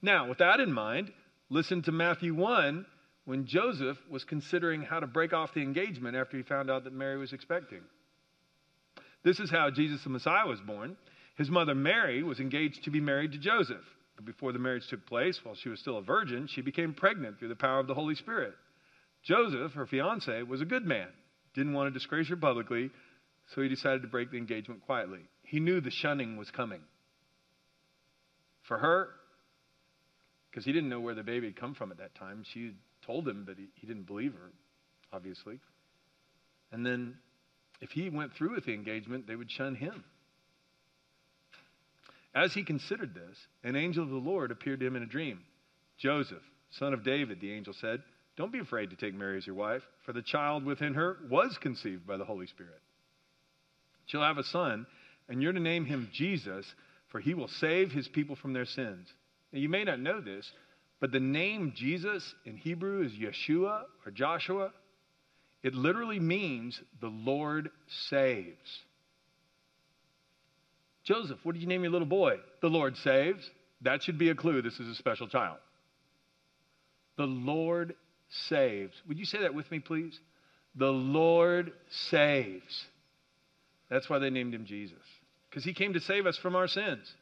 Now, 0.00 0.30
with 0.30 0.38
that 0.38 0.60
in 0.60 0.72
mind, 0.72 1.12
listen 1.50 1.82
to 1.82 1.92
Matthew 1.92 2.34
1 2.34 2.86
when 3.26 3.44
Joseph 3.44 3.98
was 4.08 4.24
considering 4.24 4.80
how 4.80 4.98
to 4.98 5.06
break 5.06 5.34
off 5.34 5.52
the 5.52 5.60
engagement 5.60 6.16
after 6.16 6.38
he 6.38 6.42
found 6.42 6.70
out 6.70 6.84
that 6.84 6.94
Mary 6.94 7.18
was 7.18 7.34
expecting. 7.34 7.82
This 9.24 9.40
is 9.40 9.50
how 9.50 9.68
Jesus 9.68 10.02
the 10.04 10.08
Messiah 10.08 10.46
was 10.46 10.62
born. 10.62 10.96
His 11.36 11.50
mother 11.50 11.74
Mary 11.74 12.22
was 12.22 12.40
engaged 12.40 12.84
to 12.84 12.90
be 12.90 13.00
married 13.00 13.32
to 13.32 13.38
Joseph. 13.38 13.84
But 14.16 14.24
before 14.24 14.52
the 14.52 14.58
marriage 14.58 14.88
took 14.88 15.04
place, 15.04 15.44
while 15.44 15.54
she 15.54 15.68
was 15.68 15.80
still 15.80 15.98
a 15.98 16.02
virgin, 16.02 16.46
she 16.46 16.62
became 16.62 16.94
pregnant 16.94 17.38
through 17.38 17.48
the 17.48 17.56
power 17.56 17.78
of 17.78 17.86
the 17.86 17.94
Holy 17.94 18.14
Spirit. 18.14 18.54
Joseph, 19.22 19.72
her 19.72 19.86
fiance, 19.86 20.42
was 20.42 20.60
a 20.60 20.64
good 20.64 20.84
man, 20.84 21.08
didn't 21.54 21.74
want 21.74 21.92
to 21.92 21.98
disgrace 21.98 22.28
her 22.28 22.36
publicly, 22.36 22.90
so 23.54 23.62
he 23.62 23.68
decided 23.68 24.02
to 24.02 24.08
break 24.08 24.30
the 24.30 24.38
engagement 24.38 24.84
quietly. 24.86 25.20
He 25.42 25.60
knew 25.60 25.80
the 25.80 25.90
shunning 25.90 26.36
was 26.36 26.50
coming. 26.50 26.80
For 28.62 28.78
her, 28.78 29.08
because 30.50 30.64
he 30.64 30.72
didn't 30.72 30.88
know 30.88 31.00
where 31.00 31.14
the 31.14 31.22
baby 31.22 31.46
had 31.46 31.56
come 31.56 31.74
from 31.74 31.90
at 31.90 31.98
that 31.98 32.14
time, 32.14 32.44
she 32.52 32.72
told 33.06 33.26
him, 33.26 33.44
but 33.46 33.56
he, 33.56 33.68
he 33.74 33.86
didn't 33.86 34.06
believe 34.06 34.32
her, 34.34 34.50
obviously. 35.12 35.60
And 36.72 36.84
then 36.84 37.16
if 37.80 37.90
he 37.90 38.10
went 38.10 38.34
through 38.34 38.54
with 38.54 38.66
the 38.66 38.74
engagement, 38.74 39.26
they 39.26 39.36
would 39.36 39.50
shun 39.50 39.74
him. 39.74 40.04
As 42.34 42.52
he 42.52 42.62
considered 42.62 43.14
this, 43.14 43.36
an 43.64 43.76
angel 43.76 44.04
of 44.04 44.10
the 44.10 44.16
Lord 44.16 44.50
appeared 44.50 44.80
to 44.80 44.86
him 44.86 44.96
in 44.96 45.02
a 45.02 45.06
dream. 45.06 45.40
Joseph, 45.96 46.42
son 46.70 46.92
of 46.92 47.04
David, 47.04 47.40
the 47.40 47.52
angel 47.52 47.72
said, 47.72 48.02
Don't 48.38 48.52
be 48.52 48.60
afraid 48.60 48.90
to 48.90 48.96
take 48.96 49.14
Mary 49.14 49.36
as 49.36 49.46
your 49.46 49.56
wife, 49.56 49.82
for 50.06 50.12
the 50.12 50.22
child 50.22 50.64
within 50.64 50.94
her 50.94 51.16
was 51.28 51.58
conceived 51.60 52.06
by 52.06 52.16
the 52.16 52.24
Holy 52.24 52.46
Spirit. 52.46 52.80
She'll 54.06 54.22
have 54.22 54.38
a 54.38 54.44
son, 54.44 54.86
and 55.28 55.42
you're 55.42 55.52
to 55.52 55.58
name 55.58 55.84
him 55.84 56.08
Jesus, 56.12 56.64
for 57.08 57.18
he 57.18 57.34
will 57.34 57.48
save 57.48 57.90
his 57.90 58.06
people 58.06 58.36
from 58.36 58.52
their 58.52 58.64
sins. 58.64 59.08
Now, 59.52 59.58
you 59.58 59.68
may 59.68 59.82
not 59.82 59.98
know 59.98 60.20
this, 60.20 60.48
but 61.00 61.10
the 61.10 61.18
name 61.18 61.72
Jesus 61.74 62.32
in 62.44 62.56
Hebrew 62.56 63.04
is 63.04 63.12
Yeshua 63.12 63.82
or 64.06 64.12
Joshua. 64.12 64.70
It 65.64 65.74
literally 65.74 66.20
means 66.20 66.80
the 67.00 67.08
Lord 67.08 67.70
saves. 68.08 68.84
Joseph, 71.02 71.38
what 71.42 71.54
did 71.54 71.62
you 71.62 71.68
name 71.68 71.82
your 71.82 71.90
little 71.90 72.06
boy? 72.06 72.36
The 72.62 72.68
Lord 72.68 72.96
saves. 72.98 73.50
That 73.80 74.04
should 74.04 74.18
be 74.18 74.30
a 74.30 74.34
clue 74.36 74.62
this 74.62 74.78
is 74.78 74.88
a 74.88 74.94
special 74.94 75.26
child. 75.26 75.58
The 77.16 77.26
Lord 77.26 77.96
saves. 78.48 78.94
Would 79.06 79.18
you 79.18 79.24
say 79.24 79.40
that 79.40 79.54
with 79.54 79.70
me, 79.70 79.78
please? 79.78 80.18
The 80.74 80.86
Lord 80.86 81.72
saves. 82.08 82.86
That's 83.90 84.08
why 84.08 84.18
they 84.18 84.30
named 84.30 84.54
him 84.54 84.66
Jesus, 84.66 84.98
because 85.48 85.64
he 85.64 85.72
came 85.72 85.94
to 85.94 86.00
save 86.00 86.26
us 86.26 86.36
from 86.36 86.54
our 86.54 86.68
sins. 86.68 87.12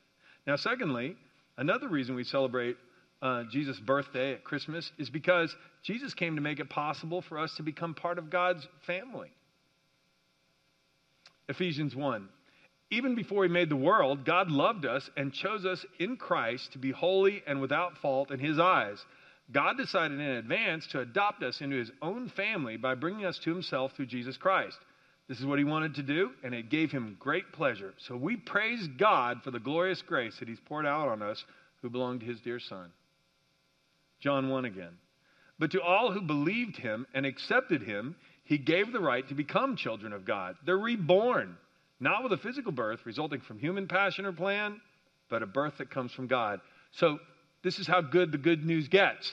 Now, 0.47 0.57
secondly, 0.57 1.17
another 1.57 1.89
reason 1.89 2.15
we 2.15 2.25
celebrate 2.25 2.77
uh, 3.23 3.45
Jesus' 3.51 3.79
birthday 3.79 4.35
at 4.35 4.45
Christmas 4.45 4.91
is 4.99 5.11
because 5.11 5.55
Jesus 5.83 6.13
came 6.15 6.37
to 6.37 6.43
make 6.43 6.61
it 6.61 6.69
possible 6.69 7.23
for 7.23 7.39
us 7.39 7.55
to 7.57 7.63
become 7.63 7.95
part 7.95 8.19
of 8.19 8.31
God's 8.31 8.67
family. 8.87 9.31
Ephesians 11.49 11.95
1. 11.95 12.29
Even 12.91 13.15
before 13.15 13.45
he 13.45 13.51
made 13.51 13.69
the 13.69 13.77
world, 13.77 14.25
God 14.25 14.51
loved 14.51 14.87
us 14.87 15.09
and 15.17 15.33
chose 15.33 15.65
us 15.65 15.85
in 15.99 16.17
Christ 16.17 16.73
to 16.73 16.79
be 16.79 16.93
holy 16.93 17.43
and 17.47 17.61
without 17.61 17.99
fault 17.99 18.31
in 18.31 18.39
his 18.39 18.59
eyes. 18.61 19.05
God 19.53 19.77
decided 19.77 20.19
in 20.19 20.27
advance 20.27 20.87
to 20.89 21.01
adopt 21.01 21.43
us 21.43 21.61
into 21.61 21.77
his 21.77 21.91
own 22.03 22.29
family 22.31 22.77
by 22.77 22.95
bringing 22.95 23.25
us 23.25 23.39
to 23.45 23.51
himself 23.53 23.93
through 23.93 24.07
Jesus 24.07 24.37
Christ. 24.37 24.77
This 25.29 25.39
is 25.39 25.47
what 25.47 25.59
he 25.59 25.65
wanted 25.65 25.95
to 25.97 26.03
do, 26.03 26.31
and 26.45 26.55
it 26.55 26.71
gave 26.71 26.91
him 26.91 27.17
great 27.19 27.53
pleasure. 27.53 27.95
So 28.07 28.17
we 28.17 28.37
praise 28.37 28.87
God 28.99 29.43
for 29.43 29.51
the 29.51 29.61
glorious 29.61 30.03
grace 30.03 30.37
that 30.39 30.49
he's 30.49 30.61
poured 30.61 30.87
out 30.87 31.09
on 31.09 31.23
us 31.23 31.45
who 31.83 31.91
belong 31.91 32.21
to 32.21 32.27
his 32.27 32.41
dear 32.41 32.61
Son. 32.61 32.91
John 34.21 34.49
1 34.49 34.65
again. 34.65 34.97
But 35.59 35.73
to 35.73 35.83
all 35.83 36.13
who 36.13 36.21
believed 36.21 36.77
him 36.77 37.07
and 37.15 37.27
accepted 37.27 37.83
him, 37.83 38.17
he 38.45 38.59
gave 38.59 38.93
the 38.93 39.01
right 39.01 39.27
to 39.29 39.35
become 39.35 39.77
children 39.77 40.13
of 40.13 40.25
God. 40.25 40.57
They're 40.65 40.79
reborn, 40.79 41.57
not 41.99 42.23
with 42.23 42.33
a 42.33 42.37
physical 42.37 42.73
birth 42.73 43.01
resulting 43.05 43.41
from 43.41 43.59
human 43.59 43.89
passion 43.89 44.27
or 44.27 44.33
plan, 44.33 44.81
but 45.29 45.43
a 45.43 45.47
birth 45.47 45.75
that 45.79 45.91
comes 45.91 46.13
from 46.13 46.29
God. 46.29 46.61
So, 46.93 47.19
this 47.67 47.79
is 47.79 47.87
how 47.87 48.01
good 48.01 48.33
the 48.33 48.39
good 48.39 48.65
news 48.65 48.89
gets. 48.89 49.33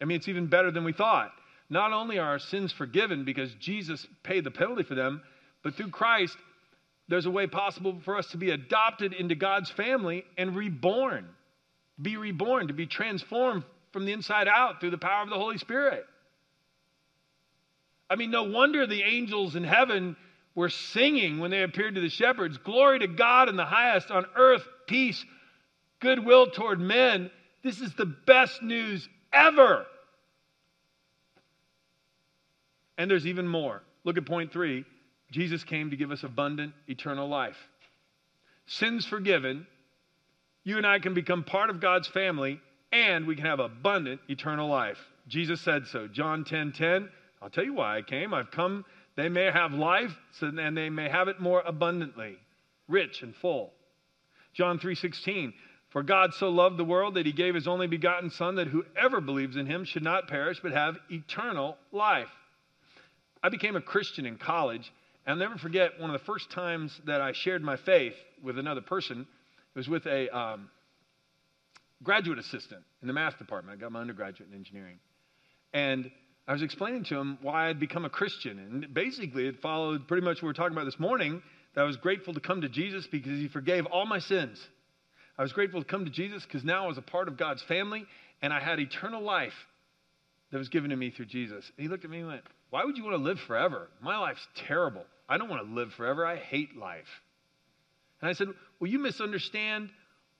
I 0.00 0.04
mean, 0.04 0.16
it's 0.16 0.28
even 0.28 0.46
better 0.46 0.70
than 0.70 0.84
we 0.84 0.92
thought. 0.92 1.32
Not 1.70 1.92
only 1.92 2.18
are 2.18 2.28
our 2.28 2.38
sins 2.38 2.72
forgiven 2.72 3.24
because 3.24 3.52
Jesus 3.54 4.06
paid 4.22 4.44
the 4.44 4.50
penalty 4.50 4.82
for 4.82 4.94
them, 4.94 5.22
but 5.62 5.74
through 5.74 5.90
Christ, 5.90 6.36
there's 7.08 7.26
a 7.26 7.30
way 7.30 7.46
possible 7.46 8.00
for 8.04 8.16
us 8.16 8.26
to 8.28 8.36
be 8.36 8.50
adopted 8.50 9.12
into 9.12 9.34
God's 9.34 9.70
family 9.70 10.24
and 10.36 10.54
reborn 10.54 11.28
be 12.00 12.16
reborn, 12.16 12.68
to 12.68 12.74
be 12.74 12.86
transformed 12.86 13.64
from 13.92 14.04
the 14.06 14.12
inside 14.12 14.48
out 14.48 14.80
through 14.80 14.90
the 14.90 14.98
power 14.98 15.22
of 15.22 15.28
the 15.28 15.36
Holy 15.36 15.58
Spirit. 15.58 16.04
I 18.08 18.16
mean, 18.16 18.30
no 18.30 18.44
wonder 18.44 18.86
the 18.86 19.02
angels 19.02 19.56
in 19.56 19.64
heaven 19.64 20.16
were 20.54 20.68
singing 20.68 21.38
when 21.38 21.50
they 21.50 21.62
appeared 21.62 21.94
to 21.94 22.00
the 22.00 22.10
shepherds 22.10 22.58
Glory 22.58 22.98
to 22.98 23.06
God 23.06 23.48
in 23.48 23.56
the 23.56 23.64
highest, 23.64 24.10
on 24.10 24.26
earth, 24.36 24.62
peace, 24.86 25.24
goodwill 26.02 26.50
toward 26.50 26.80
men. 26.80 27.30
This 27.62 27.80
is 27.80 27.94
the 27.94 28.04
best 28.04 28.62
news 28.62 29.08
ever. 29.32 29.86
And 32.98 33.10
there's 33.10 33.26
even 33.26 33.48
more. 33.48 33.82
Look 34.04 34.18
at 34.18 34.26
point 34.26 34.52
three 34.52 34.84
Jesus 35.30 35.64
came 35.64 35.90
to 35.90 35.96
give 35.96 36.10
us 36.10 36.24
abundant 36.24 36.74
eternal 36.86 37.26
life. 37.26 37.56
Sins 38.66 39.06
forgiven, 39.06 39.66
you 40.62 40.76
and 40.76 40.86
I 40.86 40.98
can 40.98 41.14
become 41.14 41.42
part 41.42 41.70
of 41.70 41.80
God's 41.80 42.08
family 42.08 42.60
and 42.92 43.26
we 43.26 43.34
can 43.34 43.46
have 43.46 43.60
abundant 43.60 44.20
eternal 44.28 44.68
life. 44.68 44.98
Jesus 45.26 45.60
said 45.60 45.86
so. 45.86 46.06
John 46.06 46.44
10 46.44 46.72
10. 46.72 47.08
I'll 47.40 47.50
tell 47.50 47.64
you 47.64 47.74
why 47.74 47.96
I 47.96 48.02
came. 48.02 48.34
I've 48.34 48.50
come, 48.50 48.84
they 49.16 49.28
may 49.28 49.50
have 49.50 49.72
life, 49.72 50.16
and 50.40 50.76
they 50.76 50.90
may 50.90 51.08
have 51.08 51.28
it 51.28 51.40
more 51.40 51.62
abundantly, 51.64 52.36
rich 52.88 53.22
and 53.22 53.34
full. 53.34 53.72
John 54.54 54.78
3 54.78 54.94
16. 54.94 55.52
For 55.92 56.02
God 56.02 56.32
so 56.34 56.48
loved 56.48 56.78
the 56.78 56.84
world 56.84 57.14
that 57.14 57.26
he 57.26 57.32
gave 57.32 57.54
his 57.54 57.68
only 57.68 57.86
begotten 57.86 58.30
Son, 58.30 58.56
that 58.56 58.68
whoever 58.68 59.20
believes 59.20 59.56
in 59.56 59.66
him 59.66 59.84
should 59.84 60.02
not 60.02 60.26
perish, 60.26 60.58
but 60.62 60.72
have 60.72 60.96
eternal 61.10 61.76
life. 61.92 62.30
I 63.42 63.50
became 63.50 63.76
a 63.76 63.80
Christian 63.80 64.24
in 64.24 64.38
college. 64.38 64.90
I'll 65.26 65.36
never 65.36 65.58
forget 65.58 66.00
one 66.00 66.10
of 66.10 66.18
the 66.18 66.24
first 66.24 66.50
times 66.50 66.98
that 67.06 67.20
I 67.20 67.32
shared 67.32 67.62
my 67.62 67.76
faith 67.76 68.14
with 68.42 68.58
another 68.58 68.80
person 68.80 69.26
it 69.74 69.78
was 69.78 69.88
with 69.88 70.04
a 70.06 70.28
um, 70.36 70.68
graduate 72.02 72.38
assistant 72.38 72.82
in 73.00 73.08
the 73.08 73.14
math 73.14 73.38
department. 73.38 73.78
I 73.78 73.80
got 73.80 73.90
my 73.90 74.00
undergraduate 74.00 74.50
in 74.50 74.56
engineering. 74.56 74.98
And 75.72 76.10
I 76.46 76.52
was 76.52 76.62
explaining 76.62 77.04
to 77.04 77.16
him 77.16 77.38
why 77.40 77.68
I'd 77.68 77.80
become 77.80 78.04
a 78.04 78.10
Christian. 78.10 78.58
And 78.58 78.92
basically, 78.92 79.46
it 79.46 79.62
followed 79.62 80.06
pretty 80.08 80.24
much 80.24 80.36
what 80.36 80.42
we 80.42 80.48
were 80.48 80.54
talking 80.54 80.72
about 80.72 80.84
this 80.84 80.98
morning 80.98 81.42
that 81.74 81.80
I 81.80 81.84
was 81.84 81.96
grateful 81.96 82.34
to 82.34 82.40
come 82.40 82.60
to 82.60 82.68
Jesus 82.68 83.06
because 83.06 83.38
he 83.38 83.48
forgave 83.48 83.86
all 83.86 84.04
my 84.04 84.18
sins. 84.18 84.62
I 85.38 85.42
was 85.42 85.52
grateful 85.52 85.80
to 85.80 85.86
come 85.86 86.04
to 86.04 86.10
Jesus 86.10 86.44
because 86.44 86.64
now 86.64 86.84
I 86.84 86.88
was 86.88 86.98
a 86.98 87.02
part 87.02 87.28
of 87.28 87.36
God's 87.36 87.62
family 87.62 88.04
and 88.42 88.52
I 88.52 88.60
had 88.60 88.80
eternal 88.80 89.22
life 89.22 89.54
that 90.50 90.58
was 90.58 90.68
given 90.68 90.90
to 90.90 90.96
me 90.96 91.10
through 91.10 91.26
Jesus. 91.26 91.70
And 91.76 91.84
he 91.84 91.88
looked 91.88 92.04
at 92.04 92.10
me 92.10 92.18
and 92.18 92.28
went, 92.28 92.42
Why 92.70 92.84
would 92.84 92.96
you 92.96 93.04
want 93.04 93.16
to 93.16 93.22
live 93.22 93.40
forever? 93.40 93.88
My 94.00 94.18
life's 94.18 94.46
terrible. 94.66 95.04
I 95.28 95.38
don't 95.38 95.48
want 95.48 95.66
to 95.66 95.74
live 95.74 95.92
forever. 95.94 96.26
I 96.26 96.36
hate 96.36 96.76
life. 96.76 97.08
And 98.20 98.28
I 98.28 98.34
said, 98.34 98.48
Well, 98.78 98.90
you 98.90 98.98
misunderstand 98.98 99.90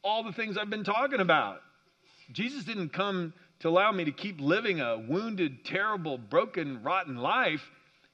all 0.03 0.23
the 0.23 0.33
things 0.33 0.59
I've 0.59 0.71
been 0.71 0.85
talking 0.85 1.21
about. 1.21 1.61
Jesus 2.33 2.65
didn't 2.65 2.91
come 2.91 3.33
to 3.61 3.69
allow 3.69 3.93
me 3.93 4.05
to 4.05 4.13
keep 4.13 4.41
living 4.41 4.81
a 4.81 4.99
wounded, 4.99 5.65
terrible, 5.65 6.19
broken, 6.19 6.83
rotten 6.83 7.17
life. 7.17 7.63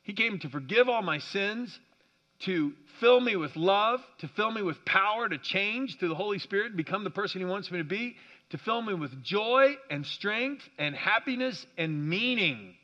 He 0.02 0.12
came 0.12 0.38
to 0.40 0.48
forgive 0.48 0.88
all 0.88 1.02
my 1.02 1.18
sins, 1.18 1.78
to 2.40 2.72
fill 3.00 3.20
me 3.20 3.36
with 3.36 3.56
love, 3.56 4.00
to 4.18 4.28
fill 4.28 4.50
me 4.50 4.62
with 4.62 4.84
power 4.84 5.28
to 5.28 5.38
change 5.38 5.98
through 5.98 6.08
the 6.08 6.14
Holy 6.14 6.38
Spirit, 6.38 6.76
become 6.76 7.04
the 7.04 7.10
person 7.10 7.40
He 7.40 7.44
wants 7.44 7.70
me 7.70 7.78
to 7.78 7.84
be, 7.84 8.16
to 8.50 8.58
fill 8.58 8.80
me 8.80 8.94
with 8.94 9.22
joy 9.22 9.76
and 9.90 10.06
strength 10.06 10.62
and 10.78 10.94
happiness 10.94 11.66
and 11.76 12.08
meaning. 12.08 12.74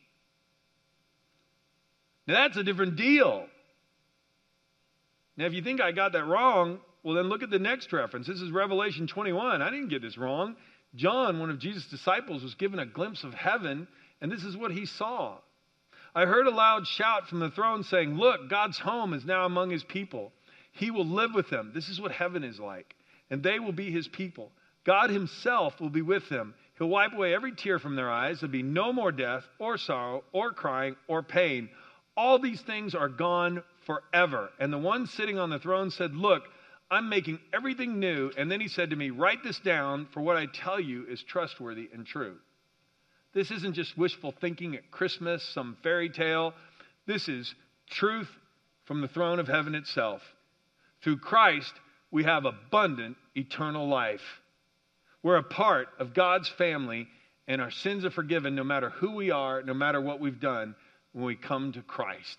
Now, 2.27 2.35
that's 2.35 2.57
a 2.57 2.65
different 2.65 2.97
deal. 2.97 3.47
Now, 5.37 5.47
if 5.47 5.53
you 5.53 5.63
think 5.63 5.81
I 5.81 5.93
got 5.93 6.13
that 6.13 6.25
wrong, 6.25 6.79
well, 7.03 7.15
then 7.15 7.29
look 7.29 7.43
at 7.43 7.51
the 7.51 7.59
next 7.59 7.93
reference. 7.93 8.27
This 8.27 8.41
is 8.41 8.51
Revelation 8.51 9.07
21. 9.07 9.63
I 9.63 9.71
didn't 9.71 9.89
get 9.89 10.01
this 10.01 10.17
wrong. 10.17 10.57
John, 10.95 11.41
one 11.41 11.51
of 11.51 11.59
Jesus' 11.59 11.87
disciples, 11.87 12.43
was 12.43 12.55
given 12.55 12.79
a 12.79 12.87
glimpse 12.87 13.25
of 13.25 13.35
heaven, 13.35 13.89
and 14.21 14.31
this 14.31 14.45
is 14.45 14.57
what 14.57 14.71
he 14.71 14.87
saw. 14.87 15.39
I 16.15 16.27
heard 16.27 16.47
a 16.47 16.55
loud 16.55 16.87
shout 16.87 17.29
from 17.29 17.41
the 17.41 17.51
throne 17.51 17.83
saying, 17.83 18.17
Look, 18.17 18.49
God's 18.49 18.79
home 18.79 19.15
is 19.15 19.25
now 19.25 19.47
among 19.47 19.71
his 19.71 19.83
people. 19.83 20.33
He 20.73 20.91
will 20.91 21.07
live 21.07 21.35
with 21.35 21.51
them. 21.51 21.73
This 21.75 21.89
is 21.89 22.01
what 22.01 22.13
heaven 22.13 22.45
is 22.45 22.61
like. 22.61 22.95
And 23.31 23.43
they 23.43 23.59
will 23.59 23.73
be 23.73 23.91
his 23.91 24.07
people. 24.09 24.51
God 24.85 25.11
himself 25.11 25.81
will 25.81 25.91
be 25.91 26.03
with 26.03 26.29
them. 26.29 26.55
He'll 26.79 26.89
wipe 26.89 27.13
away 27.13 27.35
every 27.35 27.53
tear 27.53 27.79
from 27.79 27.97
their 27.97 28.11
eyes. 28.11 28.41
There'll 28.41 28.53
be 28.53 28.63
no 28.63 28.93
more 28.93 29.13
death, 29.13 29.45
or 29.59 29.79
sorrow, 29.79 30.25
or 30.33 30.53
crying, 30.53 30.97
or 31.09 31.23
pain. 31.23 31.69
All 32.17 32.39
these 32.39 32.61
things 32.61 32.95
are 32.95 33.09
gone 33.09 33.63
forever. 33.87 34.51
And 34.61 34.73
the 34.73 34.79
one 34.79 35.07
sitting 35.07 35.39
on 35.39 35.51
the 35.51 35.59
throne 35.59 35.91
said, 35.91 36.15
Look, 36.15 36.43
I'm 36.91 37.09
making 37.09 37.41
everything 37.53 37.99
new. 37.99 38.31
And 38.37 38.51
then 38.51 38.61
he 38.61 38.69
said 38.69 38.91
to 38.91 38.97
me, 38.97 39.11
Write 39.11 39.43
this 39.43 39.59
down, 39.61 40.07
for 40.13 40.21
what 40.21 40.37
I 40.37 40.47
tell 40.47 40.79
you 40.79 41.07
is 41.07 41.23
trustworthy 41.23 41.89
and 41.93 42.07
true. 42.07 42.37
This 43.35 43.51
isn't 43.51 43.75
just 43.75 43.99
wishful 43.99 44.33
thinking 44.41 44.77
at 44.77 44.91
Christmas, 44.93 45.43
some 45.43 45.77
fairy 45.83 46.09
tale. 46.09 46.55
This 47.07 47.29
is 47.29 47.53
truth 47.91 48.31
from 48.85 49.01
the 49.01 49.09
throne 49.09 49.41
of 49.41 49.49
heaven 49.49 49.75
itself. 49.75 50.23
Through 51.03 51.19
Christ, 51.19 51.73
we 52.11 52.25
have 52.25 52.45
abundant 52.45 53.17
eternal 53.35 53.89
life. 53.89 54.23
We're 55.23 55.37
a 55.37 55.43
part 55.43 55.89
of 55.99 56.15
God's 56.15 56.49
family, 56.49 57.09
and 57.49 57.61
our 57.61 57.73
sins 57.73 58.05
are 58.05 58.11
forgiven 58.11 58.55
no 58.55 58.63
matter 58.63 58.91
who 58.91 59.17
we 59.17 59.33
are, 59.33 59.63
no 59.63 59.75
matter 59.75 60.01
what 60.01 60.21
we've 60.21 60.41
done 60.41 60.77
when 61.13 61.25
we 61.25 61.35
come 61.35 61.73
to 61.73 61.83
Christ. 61.83 62.39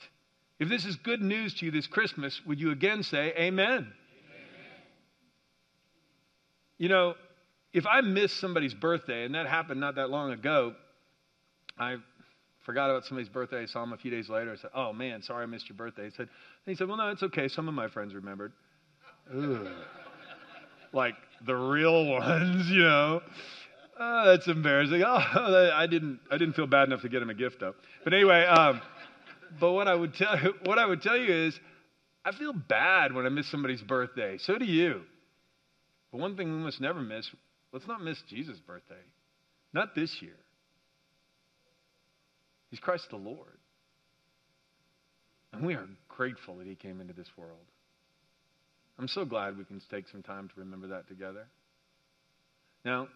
If 0.59 0.69
this 0.69 0.85
is 0.85 0.95
good 0.95 1.21
news 1.21 1.53
to 1.55 1.65
you 1.65 1.71
this 1.71 1.87
Christmas, 1.87 2.39
would 2.45 2.61
you 2.61 2.71
again 2.71 3.03
say, 3.03 3.33
Amen? 3.37 3.69
Amen. 3.69 3.91
You 6.77 6.89
know, 6.89 7.15
if 7.73 7.85
I 7.85 7.99
miss 7.99 8.31
somebody's 8.31 8.73
birthday, 8.73 9.25
and 9.25 9.35
that 9.35 9.47
happened 9.47 9.81
not 9.81 9.95
that 9.95 10.09
long 10.09 10.31
ago, 10.31 10.73
I 11.77 11.97
forgot 12.65 12.89
about 12.89 13.05
somebody's 13.05 13.29
birthday. 13.29 13.63
I 13.63 13.65
saw 13.65 13.83
him 13.83 13.93
a 13.93 13.97
few 13.97 14.11
days 14.11 14.29
later. 14.29 14.51
I 14.51 14.55
said, 14.55 14.71
Oh 14.73 14.93
man, 14.93 15.21
sorry 15.21 15.43
I 15.43 15.45
missed 15.45 15.69
your 15.69 15.77
birthday. 15.77 16.05
He 16.05 16.11
said, 16.15 16.29
he 16.65 16.75
said, 16.75 16.87
Well, 16.87 16.97
no, 16.97 17.09
it's 17.09 17.23
okay. 17.23 17.47
Some 17.47 17.67
of 17.67 17.73
my 17.73 17.87
friends 17.87 18.13
remembered. 18.13 18.53
Like 20.93 21.15
the 21.45 21.55
real 21.55 22.05
ones, 22.05 22.69
you 22.69 22.83
know. 22.83 23.21
Oh, 23.99 24.23
that's 24.25 24.47
embarrassing. 24.47 25.01
Oh, 25.05 25.71
I 25.73 25.87
didn't, 25.87 26.19
I 26.31 26.37
didn't 26.37 26.55
feel 26.55 26.67
bad 26.67 26.87
enough 26.87 27.01
to 27.01 27.09
get 27.09 27.21
him 27.21 27.29
a 27.29 27.33
gift 27.33 27.59
though. 27.59 27.75
But 28.03 28.13
anyway, 28.13 28.45
um, 28.45 28.81
but 29.59 29.71
what 29.71 29.87
I 29.87 29.95
would 29.95 30.13
tell, 30.13 30.37
what 30.65 30.79
I 30.79 30.85
would 30.85 31.01
tell 31.01 31.17
you 31.17 31.33
is, 31.33 31.59
I 32.23 32.31
feel 32.31 32.53
bad 32.53 33.13
when 33.13 33.25
I 33.25 33.29
miss 33.29 33.49
somebody's 33.51 33.81
birthday. 33.81 34.37
So 34.39 34.57
do 34.57 34.65
you. 34.65 35.01
But 36.11 36.21
one 36.21 36.35
thing 36.35 36.47
we 36.51 36.57
must 36.63 36.81
never 36.81 37.01
miss: 37.01 37.29
let's 37.71 37.87
not 37.87 38.03
miss 38.03 38.21
Jesus' 38.29 38.59
birthday. 38.59 38.95
Not 39.73 39.95
this 39.95 40.21
year. 40.21 40.35
He's 42.75 42.81
Christ 42.81 43.07
the 43.09 43.15
Lord. 43.15 43.57
And 45.53 45.65
we 45.65 45.75
are 45.75 45.87
grateful 46.09 46.57
that 46.57 46.67
he 46.67 46.75
came 46.75 46.99
into 46.99 47.13
this 47.13 47.29
world. 47.37 47.63
I'm 48.99 49.07
so 49.07 49.23
glad 49.23 49.57
we 49.57 49.63
can 49.63 49.81
take 49.89 50.09
some 50.09 50.21
time 50.21 50.49
to 50.49 50.59
remember 50.59 50.87
that 50.87 51.07
together. 51.07 51.47
Now, 52.83 53.07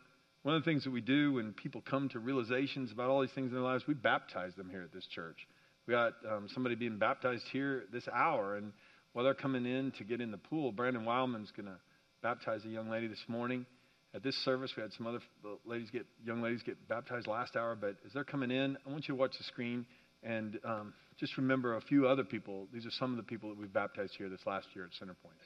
one 0.44 0.56
of 0.56 0.64
the 0.64 0.72
things 0.72 0.86
that 0.86 0.92
we 0.92 1.02
do 1.02 1.34
when 1.34 1.52
people 1.52 1.82
come 1.82 2.08
to 2.08 2.20
realizations 2.20 2.94
about 2.94 3.10
all 3.10 3.20
these 3.20 3.34
things 3.36 3.50
in 3.50 3.54
their 3.56 3.62
lives, 3.62 3.84
we 3.86 3.96
baptize 3.96 4.56
them 4.56 4.70
here 4.70 4.84
at 4.84 4.94
this 4.94 5.06
church. 5.14 5.46
We 5.88 5.92
got 5.94 6.14
um, 6.32 6.48
somebody 6.54 6.76
being 6.76 6.98
baptized 6.98 7.44
here 7.52 7.84
this 7.92 8.08
hour, 8.08 8.56
and 8.56 8.72
while 9.12 9.26
they're 9.26 9.34
coming 9.34 9.66
in 9.66 9.92
to 9.98 10.06
get 10.06 10.22
in 10.22 10.32
the 10.32 10.38
pool, 10.38 10.72
Brandon 10.72 11.04
Wildman's 11.04 11.52
going 11.52 11.68
to 11.68 11.80
baptize 12.24 12.64
a 12.64 12.70
young 12.70 12.90
lady 12.90 13.08
this 13.08 13.26
morning 13.28 13.66
at 14.14 14.24
this 14.24 14.36
service, 14.44 14.72
we 14.76 14.82
had 14.82 14.92
some 14.94 15.08
other 15.08 15.20
ladies 15.66 15.90
get, 15.92 16.06
young 16.26 16.42
ladies 16.42 16.64
get 16.64 16.88
baptized 16.88 17.28
last 17.28 17.56
hour. 17.56 17.76
But 17.80 17.96
as 18.06 18.14
they're 18.14 18.24
coming 18.24 18.52
in, 18.52 18.78
I 18.86 18.90
want 18.90 19.08
you 19.08 19.14
to 19.14 19.20
watch 19.20 19.38
the 19.38 19.44
screen 19.44 19.86
and 20.24 20.60
um, 20.66 20.94
just 21.20 21.38
remember 21.38 21.76
a 21.76 21.82
few 21.82 22.08
other 22.08 22.24
people. 22.24 22.68
These 22.74 22.86
are 22.86 22.92
some 22.92 23.12
of 23.12 23.18
the 23.18 23.24
people 23.24 23.50
that 23.50 23.58
we've 23.58 23.72
baptized 23.72 24.14
here 24.18 24.30
this 24.30 24.42
last 24.46 24.68
year 24.76 24.86
at 24.86 24.92
Centerpoint. 24.92 25.38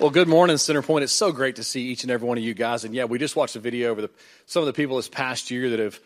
Well, 0.00 0.10
good 0.10 0.28
morning, 0.28 0.54
Centerpoint. 0.58 1.02
It's 1.02 1.12
so 1.12 1.32
great 1.32 1.56
to 1.56 1.64
see 1.64 1.86
each 1.86 2.04
and 2.04 2.12
every 2.12 2.28
one 2.28 2.38
of 2.38 2.44
you 2.44 2.54
guys. 2.54 2.84
And 2.84 2.94
yeah, 2.94 3.06
we 3.06 3.18
just 3.18 3.34
watched 3.34 3.56
a 3.56 3.58
video 3.58 3.90
over 3.90 4.02
the, 4.02 4.10
some 4.46 4.62
of 4.62 4.68
the 4.68 4.72
people 4.72 4.94
this 4.94 5.08
past 5.08 5.50
year 5.50 5.70
that 5.70 5.80
have 5.80 5.98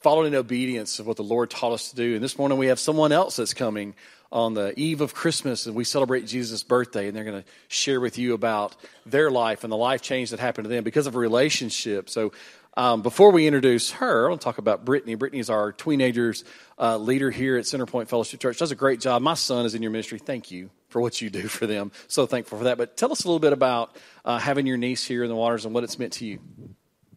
followed 0.00 0.24
in 0.24 0.34
obedience 0.34 0.98
of 0.98 1.06
what 1.06 1.16
the 1.16 1.22
Lord 1.22 1.48
taught 1.48 1.70
us 1.70 1.90
to 1.90 1.96
do. 1.96 2.16
And 2.16 2.24
this 2.24 2.38
morning 2.38 2.58
we 2.58 2.66
have 2.66 2.80
someone 2.80 3.12
else 3.12 3.36
that's 3.36 3.54
coming 3.54 3.94
on 4.32 4.54
the 4.54 4.76
eve 4.76 5.00
of 5.00 5.14
Christmas, 5.14 5.66
and 5.66 5.76
we 5.76 5.84
celebrate 5.84 6.26
Jesus' 6.26 6.64
birthday, 6.64 7.06
and 7.06 7.16
they're 7.16 7.22
going 7.22 7.40
to 7.40 7.48
share 7.68 8.00
with 8.00 8.18
you 8.18 8.34
about 8.34 8.74
their 9.06 9.30
life 9.30 9.62
and 9.62 9.72
the 9.72 9.76
life 9.76 10.02
change 10.02 10.30
that 10.30 10.40
happened 10.40 10.64
to 10.64 10.68
them 10.68 10.82
because 10.82 11.06
of 11.06 11.14
a 11.14 11.18
relationship. 11.20 12.10
So, 12.10 12.32
um, 12.76 13.02
before 13.02 13.32
we 13.32 13.46
introduce 13.46 13.92
her, 13.92 14.26
I 14.26 14.28
want 14.28 14.40
to 14.40 14.44
talk 14.44 14.58
about 14.58 14.84
Brittany. 14.84 15.14
Brittany 15.14 15.40
is 15.40 15.48
our 15.48 15.72
teenagers 15.72 16.44
uh, 16.78 16.98
leader 16.98 17.30
here 17.30 17.56
at 17.56 17.64
Centerpoint 17.64 18.08
Fellowship 18.08 18.40
Church. 18.40 18.58
Does 18.58 18.70
a 18.70 18.76
great 18.76 19.00
job. 19.00 19.22
My 19.22 19.34
son 19.34 19.64
is 19.64 19.74
in 19.74 19.82
your 19.82 19.90
ministry. 19.90 20.18
Thank 20.18 20.50
you 20.50 20.70
for 20.88 21.00
what 21.00 21.20
you 21.20 21.30
do 21.30 21.48
for 21.48 21.66
them. 21.66 21.90
So 22.06 22.26
thankful 22.26 22.58
for 22.58 22.64
that. 22.64 22.78
But 22.78 22.96
tell 22.96 23.12
us 23.12 23.24
a 23.24 23.28
little 23.28 23.40
bit 23.40 23.52
about 23.52 23.96
uh, 24.24 24.38
having 24.38 24.66
your 24.66 24.76
niece 24.76 25.04
here 25.04 25.22
in 25.22 25.28
the 25.28 25.36
waters 25.36 25.64
and 25.64 25.74
what 25.74 25.84
it's 25.84 25.98
meant 25.98 26.12
to 26.14 26.26
you. 26.26 26.38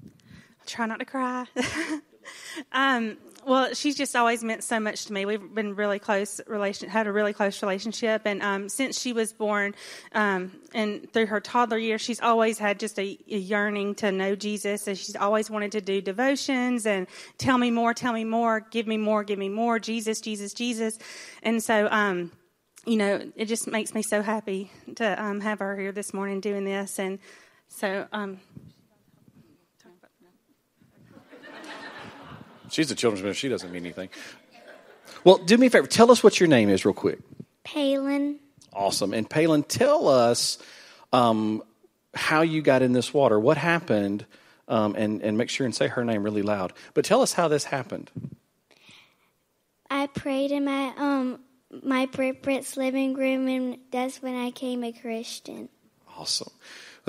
I'll 0.02 0.66
Try 0.66 0.86
not 0.86 1.00
to 1.00 1.06
cry. 1.06 1.46
um, 2.72 3.18
well, 3.46 3.74
she's 3.74 3.96
just 3.96 4.16
always 4.16 4.44
meant 4.44 4.64
so 4.64 4.80
much 4.80 5.06
to 5.06 5.14
me. 5.14 5.26
We've 5.26 5.54
been 5.54 5.76
really 5.76 6.00
close 6.00 6.42
relation, 6.48 6.90
had 6.90 7.08
a 7.08 7.12
really 7.12 7.34
close 7.34 7.62
relationship, 7.62 8.24
and 8.26 8.42
um, 8.42 8.70
since 8.70 9.00
she 9.00 9.14
was 9.14 9.34
born, 9.34 9.76
um, 10.14 10.52
and 10.74 11.12
through 11.12 11.28
her 11.28 11.40
toddler 11.40 11.78
years, 11.78 12.02
she's 12.02 12.20
always 12.20 12.60
had 12.60 12.80
just 12.80 13.00
a, 13.00 13.18
a, 13.30 13.38
yearning 13.38 13.96
to 13.96 14.12
know 14.12 14.36
Jesus, 14.36 14.88
and 14.88 14.98
she's 14.98 15.16
always 15.16 15.50
wanted 15.50 15.72
to 15.74 15.82
do 15.82 16.02
devotions 16.02 16.86
and 16.86 17.08
tell 17.38 17.58
me 17.58 17.72
more, 17.72 17.94
tell 17.94 18.14
me 18.14 18.24
more, 18.24 18.60
give 18.60 18.88
me 18.88 18.98
more, 18.98 19.24
give 19.24 19.40
me 19.40 19.50
more, 19.50 19.80
Jesus, 19.80 20.22
Jesus, 20.22 20.54
Jesus, 20.54 20.98
and 21.44 21.64
so. 21.64 21.88
Um, 21.90 22.32
you 22.86 22.96
know, 22.96 23.22
it 23.36 23.46
just 23.46 23.68
makes 23.68 23.94
me 23.94 24.02
so 24.02 24.22
happy 24.22 24.72
to 24.96 25.22
um, 25.22 25.42
have 25.42 25.60
her 25.60 25.78
here 25.78 25.92
this 25.92 26.14
morning 26.14 26.40
doing 26.40 26.64
this, 26.64 26.98
and 26.98 27.20
so 27.68 28.08
um, 28.14 28.40
She's 32.72 32.92
a 32.92 32.96
children's 32.96 33.24
minister. 33.24 33.40
She 33.40 33.50
doesn't 33.50 33.72
mean 33.72 33.84
anything. 33.84 34.10
Well, 35.24 35.38
do 35.38 35.58
me 35.58 35.68
a 35.68 35.70
favor. 35.70 35.88
Tell 35.88 36.12
us 36.12 36.24
what 36.24 36.40
your 36.40 36.48
name 36.48 36.70
is, 36.70 36.86
real 36.86 36.94
quick. 36.94 37.20
Palin. 37.64 38.40
Awesome. 38.72 39.14
And 39.14 39.30
Palin, 39.30 39.64
tell 39.64 40.08
us 40.08 40.58
um, 41.12 41.64
how 42.14 42.42
you 42.42 42.62
got 42.62 42.82
in 42.82 42.94
this 42.94 43.14
water. 43.14 43.40
What 43.40 43.58
happened? 43.58 44.26
Um, 44.68 44.96
and 44.96 45.24
and 45.24 45.36
make 45.36 45.50
sure 45.50 45.66
and 45.66 45.74
say 45.74 45.88
her 45.88 46.06
name 46.06 46.22
really 46.22 46.44
loud. 46.44 46.74
But 46.94 47.04
tell 47.04 47.24
us 47.24 47.34
how 47.34 47.48
this 47.48 47.64
happened. 47.64 48.12
I 49.90 50.06
prayed 50.06 50.52
in 50.52 50.66
my 50.66 50.94
um 50.96 51.40
my 51.84 52.06
Brit 52.06 52.44
Brit's 52.44 52.78
living 52.78 53.16
room, 53.16 53.48
and 53.48 53.80
that's 53.92 54.22
when 54.22 54.36
I 54.36 54.52
became 54.52 54.84
a 54.84 54.92
Christian. 54.92 55.70
Awesome. 56.18 56.52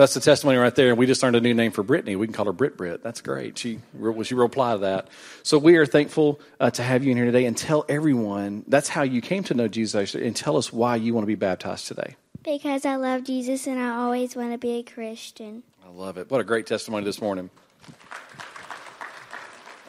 That's 0.00 0.14
the 0.14 0.20
testimony 0.20 0.56
right 0.56 0.74
there. 0.74 0.88
And 0.88 0.96
we 0.96 1.04
just 1.04 1.22
learned 1.22 1.36
a 1.36 1.42
new 1.42 1.52
name 1.52 1.72
for 1.72 1.82
Brittany. 1.82 2.16
We 2.16 2.26
can 2.26 2.32
call 2.32 2.46
her 2.46 2.54
Brit 2.54 2.78
Brit. 2.78 3.02
That's 3.02 3.20
great. 3.20 3.58
She 3.58 3.80
she 4.22 4.34
reply 4.34 4.72
to 4.72 4.78
that. 4.78 5.08
So 5.42 5.58
we 5.58 5.76
are 5.76 5.84
thankful 5.84 6.40
uh, 6.58 6.70
to 6.70 6.82
have 6.82 7.04
you 7.04 7.10
in 7.10 7.18
here 7.18 7.26
today 7.26 7.44
and 7.44 7.54
tell 7.54 7.84
everyone 7.86 8.64
that's 8.66 8.88
how 8.88 9.02
you 9.02 9.20
came 9.20 9.44
to 9.44 9.52
know 9.52 9.68
Jesus 9.68 10.14
and 10.14 10.34
tell 10.34 10.56
us 10.56 10.72
why 10.72 10.96
you 10.96 11.12
want 11.12 11.24
to 11.24 11.26
be 11.26 11.34
baptized 11.34 11.86
today. 11.86 12.16
Because 12.42 12.86
I 12.86 12.96
love 12.96 13.24
Jesus 13.24 13.66
and 13.66 13.78
I 13.78 13.90
always 13.90 14.34
want 14.34 14.52
to 14.52 14.58
be 14.58 14.78
a 14.78 14.82
Christian. 14.82 15.64
I 15.84 15.90
love 15.90 16.16
it. 16.16 16.30
What 16.30 16.40
a 16.40 16.44
great 16.44 16.66
testimony 16.66 17.04
this 17.04 17.20
morning. 17.20 17.50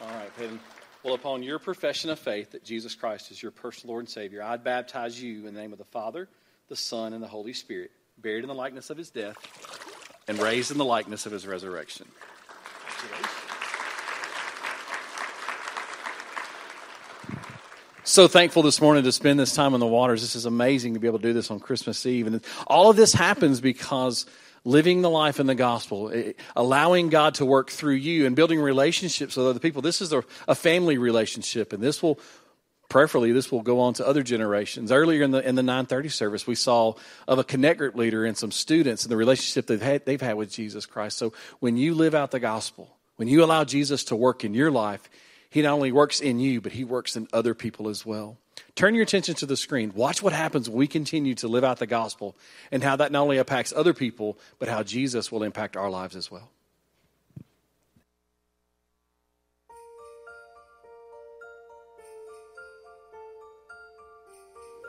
All 0.02 0.10
right, 0.10 0.36
Peyton. 0.36 0.60
Well, 1.04 1.14
upon 1.14 1.42
your 1.42 1.58
profession 1.58 2.10
of 2.10 2.18
faith 2.18 2.50
that 2.50 2.64
Jesus 2.64 2.94
Christ 2.94 3.30
is 3.30 3.42
your 3.42 3.50
personal 3.50 3.94
Lord 3.94 4.02
and 4.02 4.10
Savior, 4.10 4.42
I 4.42 4.58
baptize 4.58 5.22
you 5.22 5.46
in 5.46 5.54
the 5.54 5.60
name 5.60 5.72
of 5.72 5.78
the 5.78 5.86
Father, 5.86 6.28
the 6.68 6.76
Son, 6.76 7.14
and 7.14 7.22
the 7.22 7.28
Holy 7.28 7.54
Spirit, 7.54 7.92
buried 8.18 8.44
in 8.44 8.48
the 8.48 8.54
likeness 8.54 8.90
of 8.90 8.98
his 8.98 9.08
death 9.08 9.38
and 10.28 10.38
raised 10.38 10.70
in 10.70 10.78
the 10.78 10.84
likeness 10.84 11.26
of 11.26 11.32
his 11.32 11.46
resurrection. 11.46 12.06
So 18.04 18.28
thankful 18.28 18.62
this 18.62 18.80
morning 18.80 19.04
to 19.04 19.12
spend 19.12 19.38
this 19.38 19.54
time 19.54 19.74
in 19.74 19.80
the 19.80 19.86
waters. 19.86 20.20
This 20.20 20.34
is 20.34 20.44
amazing 20.44 20.94
to 20.94 21.00
be 21.00 21.06
able 21.06 21.18
to 21.18 21.22
do 21.22 21.32
this 21.32 21.50
on 21.50 21.60
Christmas 21.60 22.04
Eve. 22.04 22.26
And 22.26 22.40
all 22.66 22.90
of 22.90 22.96
this 22.96 23.12
happens 23.12 23.60
because 23.60 24.26
living 24.64 25.02
the 25.02 25.10
life 25.10 25.40
in 25.40 25.46
the 25.46 25.54
gospel, 25.54 26.10
eh, 26.12 26.32
allowing 26.54 27.08
God 27.08 27.34
to 27.34 27.46
work 27.46 27.70
through 27.70 27.94
you 27.94 28.26
and 28.26 28.36
building 28.36 28.60
relationships 28.60 29.36
with 29.36 29.46
other 29.46 29.58
people. 29.58 29.82
This 29.82 30.00
is 30.00 30.12
a, 30.12 30.24
a 30.48 30.54
family 30.54 30.98
relationship, 30.98 31.72
and 31.72 31.82
this 31.82 32.02
will 32.02 32.18
prayerfully 32.92 33.32
this 33.32 33.50
will 33.50 33.62
go 33.62 33.80
on 33.80 33.94
to 33.94 34.06
other 34.06 34.22
generations. 34.22 34.92
Earlier 34.92 35.22
in 35.22 35.30
the 35.30 35.48
in 35.48 35.54
the 35.54 35.62
930 35.62 36.10
service 36.10 36.46
we 36.46 36.54
saw 36.54 36.92
of 37.26 37.38
a 37.38 37.44
connect 37.44 37.78
group 37.78 37.94
leader 37.94 38.26
and 38.26 38.36
some 38.36 38.50
students 38.50 39.02
and 39.02 39.10
the 39.10 39.16
relationship 39.16 39.66
they've 39.66 39.80
had 39.80 40.04
they've 40.04 40.20
had 40.20 40.36
with 40.36 40.52
jesus 40.52 40.84
christ. 40.84 41.16
So 41.16 41.32
when 41.60 41.78
you 41.78 41.94
live 41.94 42.14
out 42.14 42.32
the 42.32 42.38
gospel 42.38 42.94
when 43.16 43.28
you 43.28 43.42
allow 43.42 43.64
jesus 43.64 44.04
to 44.04 44.14
work 44.14 44.44
in 44.44 44.52
your 44.52 44.70
life 44.70 45.08
he 45.48 45.62
not 45.62 45.72
only 45.72 45.90
works 45.90 46.20
in 46.20 46.38
you 46.38 46.60
but 46.60 46.72
he 46.72 46.84
works 46.84 47.16
in 47.16 47.28
other 47.32 47.54
people 47.54 47.88
as 47.88 48.04
well. 48.04 48.36
Turn 48.74 48.94
your 48.94 49.04
attention 49.04 49.36
to 49.36 49.46
the 49.46 49.56
screen. 49.56 49.92
Watch 49.94 50.22
what 50.22 50.34
happens 50.34 50.68
when 50.68 50.76
we 50.76 50.86
continue 50.86 51.34
to 51.36 51.48
live 51.48 51.64
out 51.64 51.78
the 51.78 51.86
gospel 51.86 52.36
and 52.70 52.84
how 52.84 52.96
that 52.96 53.10
not 53.10 53.22
only 53.22 53.38
impacts 53.38 53.72
other 53.74 53.94
people 53.94 54.38
but 54.58 54.68
how 54.68 54.82
jesus 54.82 55.32
will 55.32 55.44
impact 55.44 55.78
our 55.78 55.88
lives 55.88 56.14
as 56.14 56.30
well 56.30 56.50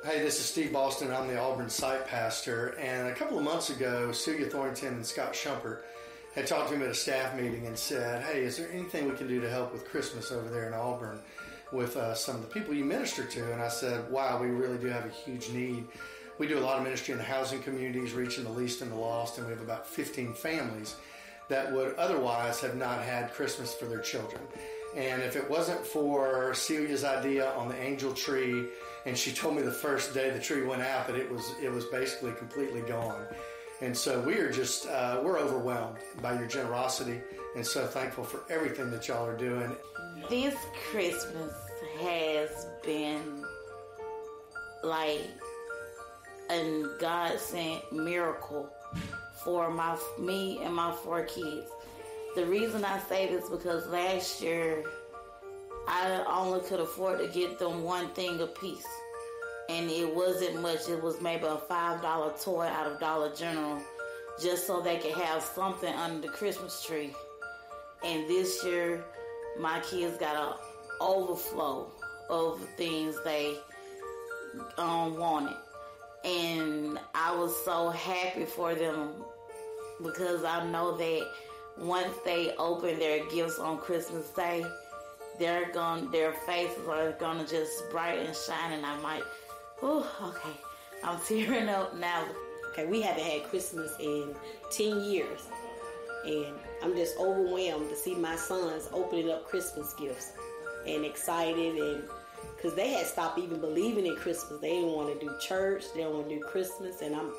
Hey, 0.05 0.19
this 0.19 0.37
is 0.37 0.45
Steve 0.47 0.73
Boston. 0.73 1.13
I'm 1.13 1.29
the 1.29 1.39
Auburn 1.39 1.69
site 1.69 2.05
pastor. 2.05 2.75
And 2.77 3.07
a 3.07 3.15
couple 3.15 3.37
of 3.37 3.45
months 3.45 3.69
ago, 3.69 4.11
Celia 4.11 4.47
Thornton 4.47 4.95
and 4.95 5.05
Scott 5.05 5.31
Shumpert 5.31 5.83
had 6.35 6.45
talked 6.45 6.71
to 6.71 6.77
me 6.77 6.83
at 6.83 6.91
a 6.91 6.93
staff 6.93 7.33
meeting 7.37 7.67
and 7.67 7.79
said, 7.79 8.21
Hey, 8.21 8.43
is 8.43 8.57
there 8.57 8.69
anything 8.73 9.09
we 9.09 9.15
can 9.15 9.29
do 9.29 9.39
to 9.39 9.49
help 9.49 9.71
with 9.71 9.87
Christmas 9.87 10.29
over 10.29 10.49
there 10.49 10.67
in 10.67 10.73
Auburn 10.73 11.21
with 11.71 11.95
uh, 11.95 12.13
some 12.15 12.35
of 12.35 12.41
the 12.41 12.49
people 12.49 12.73
you 12.73 12.83
minister 12.83 13.23
to? 13.23 13.53
And 13.53 13.61
I 13.61 13.69
said, 13.69 14.11
Wow, 14.11 14.41
we 14.41 14.47
really 14.47 14.77
do 14.77 14.87
have 14.87 15.05
a 15.05 15.09
huge 15.09 15.49
need. 15.51 15.85
We 16.37 16.47
do 16.47 16.59
a 16.59 16.65
lot 16.65 16.79
of 16.79 16.83
ministry 16.83 17.13
in 17.13 17.17
the 17.17 17.23
housing 17.23 17.63
communities, 17.63 18.11
reaching 18.11 18.43
the 18.43 18.49
least 18.49 18.81
and 18.81 18.91
the 18.91 18.97
lost, 18.97 19.37
and 19.37 19.47
we 19.47 19.53
have 19.53 19.61
about 19.61 19.87
15 19.87 20.33
families 20.33 20.97
that 21.47 21.71
would 21.71 21.95
otherwise 21.95 22.59
have 22.59 22.75
not 22.75 23.01
had 23.01 23.31
Christmas 23.31 23.73
for 23.73 23.85
their 23.85 24.01
children. 24.01 24.41
And 24.97 25.21
if 25.21 25.37
it 25.37 25.49
wasn't 25.49 25.85
for 25.85 26.53
Celia's 26.53 27.05
idea 27.05 27.51
on 27.53 27.69
the 27.69 27.77
angel 27.77 28.13
tree, 28.13 28.67
and 29.05 29.17
she 29.17 29.31
told 29.31 29.55
me 29.55 29.61
the 29.61 29.71
first 29.71 30.13
day 30.13 30.29
the 30.29 30.39
tree 30.39 30.63
went 30.63 30.81
out 30.81 31.07
that 31.07 31.15
it 31.15 31.29
was 31.29 31.53
it 31.61 31.71
was 31.71 31.85
basically 31.85 32.31
completely 32.33 32.81
gone. 32.81 33.25
And 33.81 33.95
so 33.95 34.21
we 34.21 34.35
are 34.35 34.51
just 34.51 34.87
uh, 34.87 35.19
we're 35.23 35.39
overwhelmed 35.39 35.97
by 36.21 36.37
your 36.37 36.47
generosity, 36.47 37.21
and 37.55 37.65
so 37.65 37.85
thankful 37.85 38.23
for 38.23 38.43
everything 38.49 38.91
that 38.91 39.07
y'all 39.07 39.25
are 39.25 39.37
doing. 39.37 39.75
This 40.29 40.55
Christmas 40.89 41.53
has 42.01 42.67
been 42.85 43.43
like 44.83 45.21
a 46.49 46.85
God 46.99 47.39
sent 47.39 47.91
miracle 47.91 48.69
for 49.43 49.69
my 49.69 49.97
me 50.19 50.59
and 50.63 50.73
my 50.73 50.93
four 50.93 51.23
kids. 51.23 51.69
The 52.35 52.45
reason 52.45 52.85
I 52.85 52.99
say 52.99 53.27
this 53.27 53.49
because 53.49 53.85
last 53.87 54.41
year 54.41 54.83
I 55.87 56.23
only 56.27 56.61
could 56.61 56.79
afford 56.79 57.19
to 57.19 57.27
get 57.27 57.59
them 57.59 57.83
one 57.83 58.09
thing 58.09 58.39
a 58.41 58.47
piece. 58.47 58.87
And 59.69 59.89
it 59.89 60.13
wasn't 60.13 60.61
much. 60.61 60.89
It 60.89 61.01
was 61.01 61.21
maybe 61.21 61.45
a 61.45 61.57
$5 61.57 62.43
toy 62.43 62.65
out 62.65 62.91
of 62.91 62.99
Dollar 62.99 63.33
General 63.35 63.81
just 64.41 64.67
so 64.67 64.81
they 64.81 64.97
could 64.97 65.13
have 65.13 65.41
something 65.41 65.93
under 65.93 66.27
the 66.27 66.33
Christmas 66.33 66.83
tree. 66.85 67.13
And 68.03 68.27
this 68.27 68.63
year, 68.65 69.03
my 69.59 69.79
kids 69.81 70.17
got 70.17 70.35
an 70.35 70.57
overflow 70.99 71.91
of 72.29 72.59
things 72.77 73.15
they 73.23 73.55
um, 74.77 75.17
wanted. 75.17 75.55
And 76.25 76.99
I 77.13 77.35
was 77.35 77.53
so 77.65 77.89
happy 77.89 78.45
for 78.45 78.73
them 78.75 79.11
because 80.01 80.43
I 80.43 80.65
know 80.69 80.97
that 80.97 81.27
once 81.77 82.13
they 82.25 82.53
open 82.57 82.99
their 82.99 83.25
gifts 83.29 83.59
on 83.59 83.77
Christmas 83.77 84.29
Day, 84.29 84.63
they're 85.39 85.71
going 85.71 86.09
their 86.11 86.33
faces 86.33 86.87
are 86.87 87.11
gonna 87.13 87.45
just 87.45 87.89
bright 87.89 88.19
and 88.19 88.35
shine 88.35 88.73
and 88.73 88.85
I 88.85 88.97
might 89.01 89.23
oh 89.81 90.09
okay. 90.23 90.57
I'm 91.03 91.19
tearing 91.27 91.69
up 91.69 91.97
now. 91.97 92.25
Okay 92.71 92.85
we 92.85 93.01
haven't 93.01 93.23
had 93.23 93.43
Christmas 93.45 93.93
in 93.99 94.35
10 94.71 95.03
years 95.03 95.47
and 96.25 96.55
I'm 96.81 96.95
just 96.95 97.17
overwhelmed 97.17 97.89
to 97.89 97.95
see 97.95 98.15
my 98.15 98.35
sons 98.35 98.89
opening 98.93 99.29
up 99.29 99.45
Christmas 99.45 99.93
gifts 99.93 100.33
and 100.87 101.05
excited 101.05 101.75
and 101.75 102.03
because 102.55 102.75
they 102.75 102.91
had 102.91 103.05
stopped 103.05 103.39
even 103.39 103.59
believing 103.59 104.05
in 104.05 104.15
Christmas. 104.15 104.59
They 104.61 104.69
didn't 104.69 104.91
want 104.91 105.19
to 105.19 105.25
do 105.25 105.33
church 105.39 105.83
they 105.93 106.01
don't 106.01 106.13
want 106.13 106.29
to 106.29 106.35
do 106.35 106.41
Christmas 106.41 107.01
and 107.01 107.15
I'm 107.15 107.31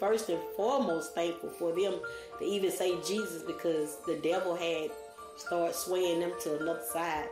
first 0.00 0.28
and 0.28 0.40
foremost 0.56 1.14
thankful 1.14 1.50
for 1.50 1.72
them 1.72 2.00
to 2.38 2.44
even 2.44 2.72
say 2.72 3.00
Jesus 3.06 3.42
because 3.42 3.98
the 4.04 4.16
devil 4.16 4.56
had 4.56 4.90
started 5.36 5.74
swaying 5.74 6.20
them 6.20 6.32
to 6.42 6.58
another 6.58 6.82
side 6.92 7.28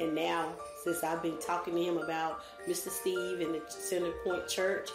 and 0.00 0.14
now, 0.14 0.52
since 0.82 1.04
I've 1.04 1.22
been 1.22 1.38
talking 1.38 1.74
to 1.74 1.82
him 1.82 1.98
about 1.98 2.40
Mr. 2.66 2.88
Steve 2.88 3.40
and 3.40 3.54
the 3.54 3.62
Center 3.68 4.12
Point 4.24 4.48
Church, 4.48 4.90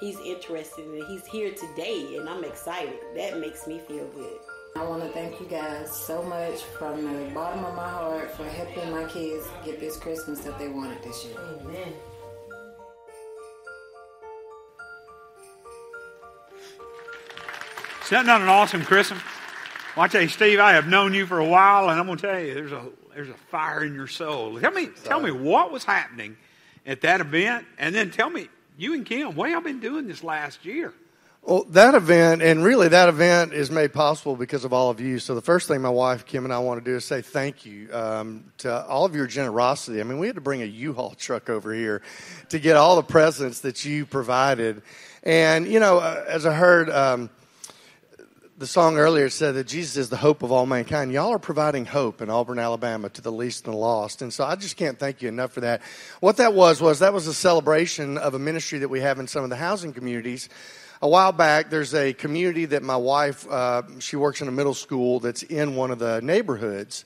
he's 0.00 0.18
interested 0.20 0.84
and 0.84 1.04
he's 1.06 1.24
here 1.26 1.52
today, 1.52 2.16
and 2.16 2.28
I'm 2.28 2.44
excited. 2.44 2.98
That 3.14 3.38
makes 3.38 3.66
me 3.66 3.80
feel 3.86 4.06
good. 4.08 4.38
I 4.74 4.84
want 4.84 5.02
to 5.02 5.08
thank 5.10 5.38
you 5.38 5.46
guys 5.46 5.94
so 5.94 6.22
much 6.22 6.62
from 6.62 7.04
the 7.04 7.30
bottom 7.34 7.64
of 7.64 7.74
my 7.74 7.88
heart 7.88 8.30
for 8.32 8.44
helping 8.44 8.90
my 8.90 9.04
kids 9.04 9.46
get 9.64 9.78
this 9.78 9.96
Christmas 9.96 10.40
that 10.40 10.58
they 10.58 10.68
wanted 10.68 11.02
this 11.02 11.24
year. 11.24 11.36
Amen. 11.60 11.92
Isn't 18.04 18.10
that 18.10 18.26
not 18.26 18.40
an 18.40 18.48
awesome 18.48 18.82
Christmas? 18.82 19.22
Well, 19.94 20.06
I 20.06 20.08
tell 20.08 20.22
you, 20.22 20.28
Steve, 20.28 20.58
I 20.58 20.72
have 20.72 20.88
known 20.88 21.12
you 21.12 21.26
for 21.26 21.38
a 21.38 21.44
while, 21.44 21.90
and 21.90 22.00
I'm 22.00 22.06
going 22.06 22.16
to 22.16 22.26
tell 22.26 22.40
you, 22.40 22.54
there's 22.54 22.72
a 22.72 22.82
there's 23.14 23.28
a 23.28 23.34
fire 23.50 23.84
in 23.84 23.92
your 23.94 24.06
soul. 24.06 24.58
Tell 24.58 24.70
me, 24.70 24.88
tell 25.04 25.20
me 25.20 25.30
what 25.30 25.70
was 25.70 25.84
happening 25.84 26.38
at 26.86 27.02
that 27.02 27.20
event, 27.20 27.66
and 27.76 27.94
then 27.94 28.10
tell 28.10 28.30
me, 28.30 28.48
you 28.78 28.94
and 28.94 29.04
Kim, 29.04 29.34
what 29.34 29.50
y'all 29.50 29.60
been 29.60 29.80
doing 29.80 30.08
this 30.08 30.24
last 30.24 30.64
year? 30.64 30.94
Well, 31.42 31.64
that 31.70 31.94
event, 31.94 32.40
and 32.40 32.64
really 32.64 32.88
that 32.88 33.10
event 33.10 33.52
is 33.52 33.70
made 33.70 33.92
possible 33.92 34.34
because 34.34 34.64
of 34.64 34.72
all 34.72 34.88
of 34.88 34.98
you. 34.98 35.18
So 35.18 35.34
the 35.34 35.42
first 35.42 35.68
thing 35.68 35.82
my 35.82 35.90
wife 35.90 36.24
Kim 36.24 36.44
and 36.44 36.54
I 36.54 36.60
want 36.60 36.82
to 36.82 36.90
do 36.90 36.96
is 36.96 37.04
say 37.04 37.20
thank 37.20 37.66
you 37.66 37.92
um, 37.92 38.50
to 38.58 38.86
all 38.86 39.04
of 39.04 39.14
your 39.14 39.26
generosity. 39.26 40.00
I 40.00 40.04
mean, 40.04 40.18
we 40.18 40.26
had 40.26 40.36
to 40.36 40.40
bring 40.40 40.62
a 40.62 40.66
U-Haul 40.66 41.10
truck 41.18 41.50
over 41.50 41.74
here 41.74 42.00
to 42.48 42.58
get 42.58 42.76
all 42.76 42.96
the 42.96 43.02
presents 43.02 43.60
that 43.60 43.84
you 43.84 44.06
provided, 44.06 44.80
and 45.22 45.66
you 45.66 45.80
know, 45.80 45.98
uh, 45.98 46.24
as 46.26 46.46
I 46.46 46.54
heard. 46.54 46.88
Um, 46.88 47.28
the 48.62 48.68
song 48.68 48.96
earlier 48.96 49.28
said 49.28 49.56
that 49.56 49.66
Jesus 49.66 49.96
is 49.96 50.08
the 50.08 50.16
hope 50.16 50.44
of 50.44 50.52
all 50.52 50.66
mankind. 50.66 51.10
Y'all 51.10 51.32
are 51.32 51.40
providing 51.40 51.84
hope 51.84 52.22
in 52.22 52.30
Auburn, 52.30 52.60
Alabama 52.60 53.08
to 53.08 53.20
the 53.20 53.32
least 53.32 53.64
and 53.64 53.74
the 53.74 53.76
lost. 53.76 54.22
And 54.22 54.32
so 54.32 54.44
I 54.44 54.54
just 54.54 54.76
can't 54.76 54.96
thank 54.96 55.20
you 55.20 55.28
enough 55.28 55.50
for 55.50 55.62
that. 55.62 55.82
What 56.20 56.36
that 56.36 56.54
was, 56.54 56.80
was 56.80 57.00
that 57.00 57.12
was 57.12 57.26
a 57.26 57.34
celebration 57.34 58.18
of 58.18 58.34
a 58.34 58.38
ministry 58.38 58.78
that 58.78 58.88
we 58.88 59.00
have 59.00 59.18
in 59.18 59.26
some 59.26 59.42
of 59.42 59.50
the 59.50 59.56
housing 59.56 59.92
communities. 59.92 60.48
A 61.00 61.08
while 61.08 61.32
back, 61.32 61.70
there's 61.70 61.92
a 61.92 62.12
community 62.12 62.66
that 62.66 62.84
my 62.84 62.94
wife, 62.94 63.50
uh, 63.50 63.82
she 63.98 64.14
works 64.14 64.40
in 64.40 64.46
a 64.46 64.52
middle 64.52 64.74
school 64.74 65.18
that's 65.18 65.42
in 65.42 65.74
one 65.74 65.90
of 65.90 65.98
the 65.98 66.20
neighborhoods. 66.20 67.04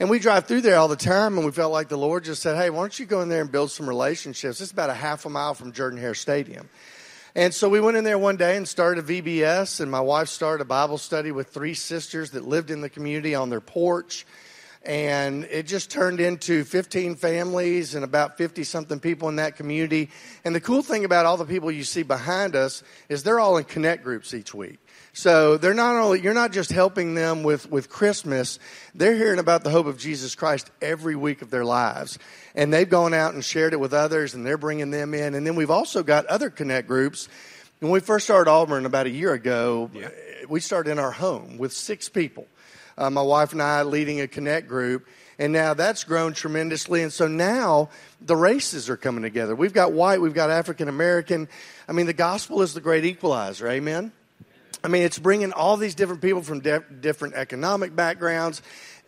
And 0.00 0.08
we 0.08 0.18
drive 0.18 0.46
through 0.46 0.62
there 0.62 0.78
all 0.78 0.88
the 0.88 0.96
time, 0.96 1.36
and 1.36 1.44
we 1.44 1.52
felt 1.52 1.74
like 1.74 1.90
the 1.90 1.98
Lord 1.98 2.24
just 2.24 2.40
said, 2.40 2.56
Hey, 2.56 2.70
why 2.70 2.80
don't 2.80 2.98
you 2.98 3.04
go 3.04 3.20
in 3.20 3.28
there 3.28 3.42
and 3.42 3.52
build 3.52 3.70
some 3.70 3.86
relationships? 3.86 4.62
It's 4.62 4.72
about 4.72 4.88
a 4.88 4.94
half 4.94 5.26
a 5.26 5.28
mile 5.28 5.52
from 5.52 5.72
Jordan 5.72 5.98
Hare 5.98 6.14
Stadium. 6.14 6.70
And 7.36 7.52
so 7.52 7.68
we 7.68 7.80
went 7.80 7.98
in 7.98 8.04
there 8.04 8.18
one 8.18 8.38
day 8.38 8.56
and 8.56 8.66
started 8.66 9.04
a 9.04 9.20
VBS, 9.20 9.80
and 9.80 9.90
my 9.90 10.00
wife 10.00 10.28
started 10.30 10.62
a 10.62 10.64
Bible 10.64 10.96
study 10.96 11.32
with 11.32 11.48
three 11.48 11.74
sisters 11.74 12.30
that 12.30 12.48
lived 12.48 12.70
in 12.70 12.80
the 12.80 12.88
community 12.88 13.34
on 13.34 13.50
their 13.50 13.60
porch. 13.60 14.24
and 14.86 15.44
it 15.50 15.64
just 15.64 15.90
turned 15.90 16.18
into 16.18 16.64
15 16.64 17.16
families 17.16 17.94
and 17.94 18.04
about 18.04 18.38
50 18.38 18.64
something 18.64 19.00
people 19.00 19.28
in 19.28 19.36
that 19.36 19.56
community. 19.56 20.08
And 20.44 20.54
the 20.54 20.60
cool 20.60 20.80
thing 20.80 21.04
about 21.04 21.26
all 21.26 21.36
the 21.36 21.44
people 21.44 21.70
you 21.70 21.84
see 21.84 22.04
behind 22.04 22.56
us 22.56 22.82
is 23.10 23.22
they're 23.22 23.40
all 23.40 23.58
in 23.58 23.64
connect 23.64 24.02
groups 24.02 24.32
each 24.32 24.54
week. 24.54 24.78
So 25.16 25.56
they're 25.56 25.72
not 25.72 25.96
only 25.96 26.20
you're 26.20 26.34
not 26.34 26.52
just 26.52 26.70
helping 26.70 27.14
them 27.14 27.42
with 27.42 27.70
with 27.70 27.88
Christmas, 27.88 28.58
they're 28.94 29.14
hearing 29.14 29.38
about 29.38 29.64
the 29.64 29.70
hope 29.70 29.86
of 29.86 29.96
Jesus 29.96 30.34
Christ 30.34 30.70
every 30.82 31.16
week 31.16 31.40
of 31.40 31.48
their 31.48 31.64
lives. 31.64 32.18
And 32.54 32.70
they've 32.70 32.88
gone 32.88 33.14
out 33.14 33.32
and 33.32 33.42
shared 33.42 33.72
it 33.72 33.80
with 33.80 33.94
others 33.94 34.34
and 34.34 34.44
they're 34.44 34.58
bringing 34.58 34.90
them 34.90 35.14
in. 35.14 35.34
And 35.34 35.46
then 35.46 35.56
we've 35.56 35.70
also 35.70 36.02
got 36.02 36.26
other 36.26 36.50
connect 36.50 36.86
groups. 36.86 37.30
When 37.80 37.90
we 37.90 38.00
first 38.00 38.26
started 38.26 38.50
Auburn 38.50 38.84
about 38.84 39.06
a 39.06 39.10
year 39.10 39.32
ago, 39.32 39.90
yeah. 39.94 40.10
we 40.50 40.60
started 40.60 40.90
in 40.90 40.98
our 40.98 41.12
home 41.12 41.56
with 41.56 41.72
six 41.72 42.10
people 42.10 42.46
uh, 42.98 43.08
my 43.08 43.22
wife 43.22 43.52
and 43.52 43.62
I 43.62 43.84
leading 43.84 44.20
a 44.20 44.28
connect 44.28 44.68
group. 44.68 45.06
And 45.38 45.50
now 45.50 45.72
that's 45.72 46.04
grown 46.04 46.34
tremendously. 46.34 47.02
And 47.02 47.12
so 47.12 47.26
now 47.26 47.88
the 48.20 48.36
races 48.36 48.90
are 48.90 48.98
coming 48.98 49.22
together. 49.22 49.56
We've 49.56 49.72
got 49.72 49.92
white, 49.92 50.20
we've 50.20 50.34
got 50.34 50.50
African 50.50 50.88
American. 50.88 51.48
I 51.88 51.92
mean, 51.92 52.04
the 52.04 52.12
gospel 52.12 52.60
is 52.60 52.74
the 52.74 52.82
great 52.82 53.06
equalizer. 53.06 53.66
Amen? 53.66 54.12
I 54.84 54.88
mean, 54.88 55.02
it's 55.02 55.18
bringing 55.18 55.52
all 55.52 55.76
these 55.76 55.94
different 55.94 56.22
people 56.22 56.42
from 56.42 56.60
de- 56.60 56.84
different 57.00 57.34
economic 57.34 57.96
backgrounds 57.96 58.62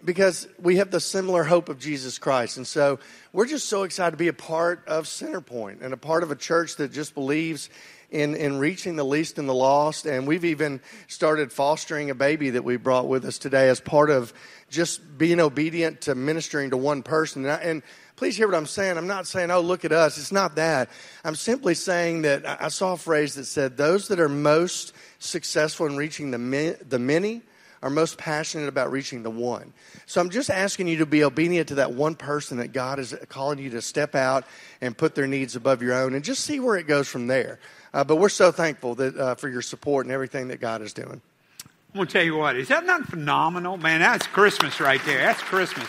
because 0.05 0.49
we 0.61 0.77
have 0.77 0.91
the 0.91 1.01
similar 1.01 1.45
hope 1.45 1.69
of 1.69 1.79
Jesus 1.79 2.19
Christ. 2.19 2.57
And 2.57 2.66
so 2.66 2.99
we're 3.33 3.47
just 3.47 3.69
so 3.69 3.83
excited 3.83 4.12
to 4.12 4.16
be 4.16 4.29
a 4.29 4.33
part 4.33 4.87
of 4.87 5.05
Centerpoint 5.05 5.83
and 5.83 5.93
a 5.93 5.97
part 5.97 6.23
of 6.23 6.31
a 6.31 6.37
church 6.37 6.77
that 6.77 6.93
just 6.93 7.14
believes 7.14 7.69
in, 8.11 8.35
in 8.35 8.59
reaching 8.59 8.97
the 8.97 9.05
least 9.05 9.39
and 9.39 9.49
the 9.49 9.55
lost. 9.55 10.07
And 10.07 10.27
we've 10.27 10.45
even 10.45 10.81
started 11.09 11.53
fostering 11.53 12.11
a 12.11 12.14
baby 12.14 12.51
that 12.51 12.64
we 12.64 12.77
brought 12.77 13.09
with 13.09 13.25
us 13.25 13.39
today 13.39 13.69
as 13.69 13.81
part 13.81 14.11
of 14.11 14.33
just 14.71 15.19
being 15.19 15.41
obedient 15.41 16.03
to 16.03 16.14
ministering 16.14 16.71
to 16.71 16.77
one 16.77 17.03
person. 17.03 17.45
And, 17.45 17.53
I, 17.53 17.57
and 17.57 17.83
please 18.19 18.37
hear 18.37 18.49
what 18.49 18.57
I'm 18.57 18.66
saying. 18.66 18.99
I'm 18.99 19.07
not 19.07 19.29
saying, 19.29 19.53
oh, 19.53 19.61
look 19.61 19.85
at 19.85 19.93
us. 19.93 20.19
It's 20.19 20.33
not 20.33 20.57
that. 20.57 20.91
I'm 21.25 21.37
simply 21.37 21.75
saying 21.75 22.23
that 22.23 22.45
I 22.61 22.66
saw 22.66 22.95
a 22.95 22.97
phrase 22.97 23.37
that 23.37 23.45
said, 23.45 23.77
those 23.77 24.09
that 24.09 24.19
are 24.19 24.29
most 24.29 24.93
successful 25.21 25.87
in 25.87 25.97
reaching 25.97 26.33
the, 26.33 26.77
the 26.89 26.99
many 26.99 27.43
are 27.81 27.91
most 27.91 28.19
passionate 28.19 28.69
about 28.69 28.91
reaching 28.91 29.23
the 29.23 29.31
one. 29.31 29.73
So 30.07 30.21
I'm 30.21 30.31
just 30.31 30.51
asking 30.51 30.89
you 30.89 30.97
to 30.97 31.07
be 31.07 31.23
obedient 31.23 31.69
to 31.69 31.77
that 31.77 31.93
one 31.93 32.16
person 32.16 32.59
that 32.59 32.73
God 32.73 32.99
is 32.99 33.14
calling 33.29 33.61
you 33.61 33.71
to 33.71 33.81
step 33.81 34.16
out 34.16 34.45
and 34.81 34.99
put 34.99 35.14
their 35.14 35.29
needs 35.29 35.55
above 35.55 35.81
your 35.81 35.95
own 35.95 36.14
and 36.14 36.25
just 36.25 36.43
see 36.45 36.59
where 36.59 36.77
it 36.77 36.89
goes 36.89 37.07
from 37.07 37.29
there. 37.29 37.61
Uh, 37.95 38.03
but 38.03 38.16
we're 38.16 38.29
so 38.29 38.51
thankful 38.51 38.97
that, 38.97 39.16
uh, 39.16 39.35
for 39.37 39.49
your 39.49 39.62
support 39.62 40.07
and 40.07 40.12
everything 40.12 40.49
that 40.49 40.61
God 40.61 40.83
is 40.83 40.93
doing. 40.93 41.23
I'm 41.62 41.95
going 41.95 42.09
to 42.09 42.12
tell 42.12 42.25
you 42.25 42.37
what, 42.37 42.57
is 42.57 42.66
that 42.66 42.85
not 42.85 43.07
phenomenal? 43.07 43.77
Man, 43.77 44.01
that's 44.01 44.27
Christmas 44.27 44.81
right 44.81 45.01
there. 45.07 45.19
That's 45.19 45.41
Christmas. 45.41 45.89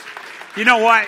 You 0.55 0.63
know 0.63 0.77
what? 0.77 1.07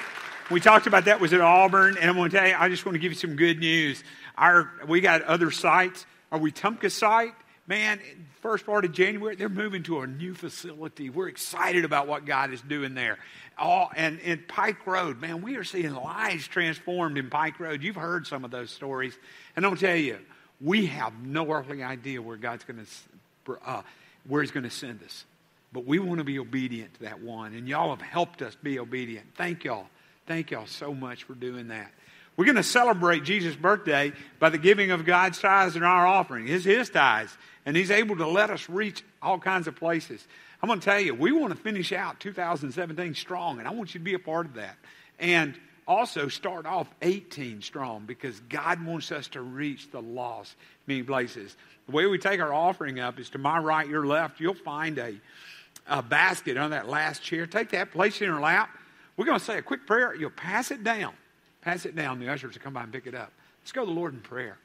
We 0.51 0.59
talked 0.59 0.85
about 0.85 1.05
that 1.05 1.21
was 1.21 1.31
at 1.31 1.39
Auburn, 1.39 1.97
and 1.97 2.09
I'm 2.09 2.17
going 2.17 2.29
to 2.29 2.37
tell 2.37 2.47
you, 2.47 2.55
I 2.57 2.67
just 2.67 2.85
want 2.85 2.95
to 2.95 2.99
give 2.99 3.13
you 3.13 3.17
some 3.17 3.37
good 3.37 3.59
news. 3.59 4.03
Our, 4.37 4.69
we 4.85 4.99
got 4.99 5.21
other 5.21 5.49
sites. 5.49 6.05
Our 6.29 6.39
Wetumpka 6.39 6.91
site, 6.91 7.33
man, 7.67 8.01
first 8.41 8.65
part 8.65 8.83
of 8.83 8.91
January, 8.91 9.35
they're 9.35 9.47
moving 9.47 9.83
to 9.83 10.01
a 10.01 10.07
new 10.07 10.33
facility. 10.33 11.09
We're 11.09 11.29
excited 11.29 11.85
about 11.85 12.07
what 12.07 12.25
God 12.25 12.51
is 12.51 12.61
doing 12.61 12.95
there. 12.95 13.17
All, 13.57 13.91
and 13.95 14.19
in 14.19 14.43
Pike 14.47 14.85
Road, 14.85 15.21
man, 15.21 15.41
we 15.41 15.55
are 15.55 15.63
seeing 15.63 15.93
lives 15.93 16.47
transformed 16.47 17.17
in 17.17 17.29
Pike 17.29 17.59
Road. 17.59 17.81
You've 17.81 17.95
heard 17.95 18.27
some 18.27 18.43
of 18.43 18.51
those 18.51 18.71
stories. 18.71 19.17
And 19.55 19.65
I'll 19.65 19.77
tell 19.77 19.95
you, 19.95 20.19
we 20.59 20.87
have 20.87 21.13
no 21.23 21.49
earthly 21.51 21.81
idea 21.81 22.21
where 22.21 22.37
God's 22.37 22.65
going 22.65 22.85
to, 23.45 23.57
uh, 23.65 23.83
where 24.27 24.41
He's 24.41 24.51
going 24.51 24.63
to 24.63 24.69
send 24.69 25.01
us. 25.03 25.23
But 25.71 25.85
we 25.85 25.99
want 25.99 26.17
to 26.17 26.25
be 26.25 26.39
obedient 26.39 26.93
to 26.95 27.03
that 27.03 27.21
one. 27.21 27.53
And 27.53 27.69
y'all 27.69 27.95
have 27.95 28.01
helped 28.05 28.41
us 28.41 28.55
be 28.61 28.79
obedient. 28.79 29.27
Thank 29.35 29.63
y'all. 29.63 29.87
Thank 30.28 30.51
y'all 30.51 30.67
so 30.67 30.93
much 30.93 31.24
for 31.24 31.34
doing 31.34 31.69
that. 31.69 31.91
We're 32.38 32.45
going 32.45 32.55
to 32.55 32.63
celebrate 32.63 33.24
Jesus' 33.24 33.55
birthday 33.55 34.13
by 34.39 34.49
the 34.49 34.57
giving 34.57 34.91
of 34.91 35.05
God's 35.05 35.39
tithes 35.39 35.76
and 35.76 35.84
our 35.84 36.07
offering. 36.07 36.47
It's 36.47 36.65
His 36.65 36.89
tithes. 36.89 37.36
And 37.65 37.76
He's 37.76 37.91
able 37.91 38.15
to 38.17 38.28
let 38.28 38.49
us 38.49 38.69
reach 38.69 39.03
all 39.22 39.38
kinds 39.38 39.67
of 39.67 39.76
places. 39.76 40.26
I'm 40.61 40.67
going 40.67 40.80
to 40.80 40.86
tell 40.86 40.99
you, 40.99 41.13
we 41.13 41.32
want 41.32 41.53
to 41.53 41.59
finish 41.59 41.91
out 41.91 42.19
2017 42.19 43.15
strong, 43.15 43.59
and 43.59 43.67
I 43.67 43.72
want 43.72 43.93
you 43.93 43.99
to 43.99 44.03
be 44.03 44.13
a 44.13 44.19
part 44.19 44.45
of 44.45 44.53
that. 44.55 44.78
And 45.19 45.55
also 45.88 46.28
start 46.28 46.65
off 46.65 46.88
18 47.01 47.61
strong 47.61 48.05
because 48.05 48.39
God 48.41 48.86
wants 48.86 49.11
us 49.11 49.28
to 49.30 49.41
reach 49.41 49.91
the 49.91 50.01
lost 50.01 50.55
many 50.88 51.03
places. 51.03 51.55
The 51.88 51.91
way 51.91 52.05
we 52.05 52.17
take 52.17 52.39
our 52.39 52.53
offering 52.53 52.99
up 52.99 53.19
is 53.19 53.30
to 53.32 53.38
my 53.38 53.57
right, 53.59 53.88
your 53.88 54.05
left. 54.05 54.39
You'll 54.39 54.53
find 54.53 54.97
a, 54.97 55.19
a 55.88 56.01
basket 56.01 56.57
on 56.57 56.72
that 56.72 56.88
last 56.88 57.22
chair. 57.22 57.45
Take 57.45 57.72
that, 57.72 57.91
place 57.91 58.15
it 58.22 58.26
in 58.26 58.32
your 58.32 58.39
lap. 58.39 58.69
We're 59.18 59.26
going 59.26 59.39
to 59.39 59.45
say 59.45 59.57
a 59.57 59.62
quick 59.62 59.86
prayer. 59.86 60.16
You'll 60.16 60.30
pass 60.32 60.72
it 60.72 60.84
down. 60.84 61.14
Pass 61.62 61.86
it 61.86 61.95
down. 61.95 62.20
The 62.20 62.30
ushers 62.30 62.53
will 62.53 62.62
come 62.62 62.74
by 62.74 62.84
and 62.84 62.91
pick 62.91 63.07
it 63.07 63.16
up. 63.16 63.32
Let's 63.62 63.72
go 63.72 63.82
to 63.82 63.88
the 63.88 63.93
Lord 63.93 64.14
in 64.14 64.22
prayer. 64.22 64.57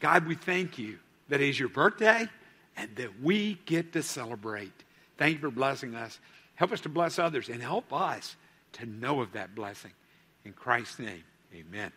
God, 0.00 0.26
we 0.26 0.34
thank 0.34 0.78
you 0.78 0.98
that 1.28 1.40
it 1.40 1.48
is 1.48 1.60
your 1.60 1.68
birthday 1.68 2.26
and 2.76 2.94
that 2.96 3.20
we 3.20 3.58
get 3.66 3.92
to 3.92 4.02
celebrate. 4.02 4.72
Thank 5.18 5.34
you 5.34 5.40
for 5.40 5.50
blessing 5.50 5.94
us. 5.94 6.20
Help 6.54 6.72
us 6.72 6.80
to 6.82 6.88
bless 6.88 7.18
others 7.18 7.48
and 7.48 7.60
help 7.60 7.92
us 7.92 8.36
to 8.72 8.86
know 8.86 9.20
of 9.20 9.32
that 9.32 9.54
blessing. 9.54 9.92
In 10.44 10.52
Christ's 10.52 10.98
name, 11.00 11.24
amen. 11.54 11.92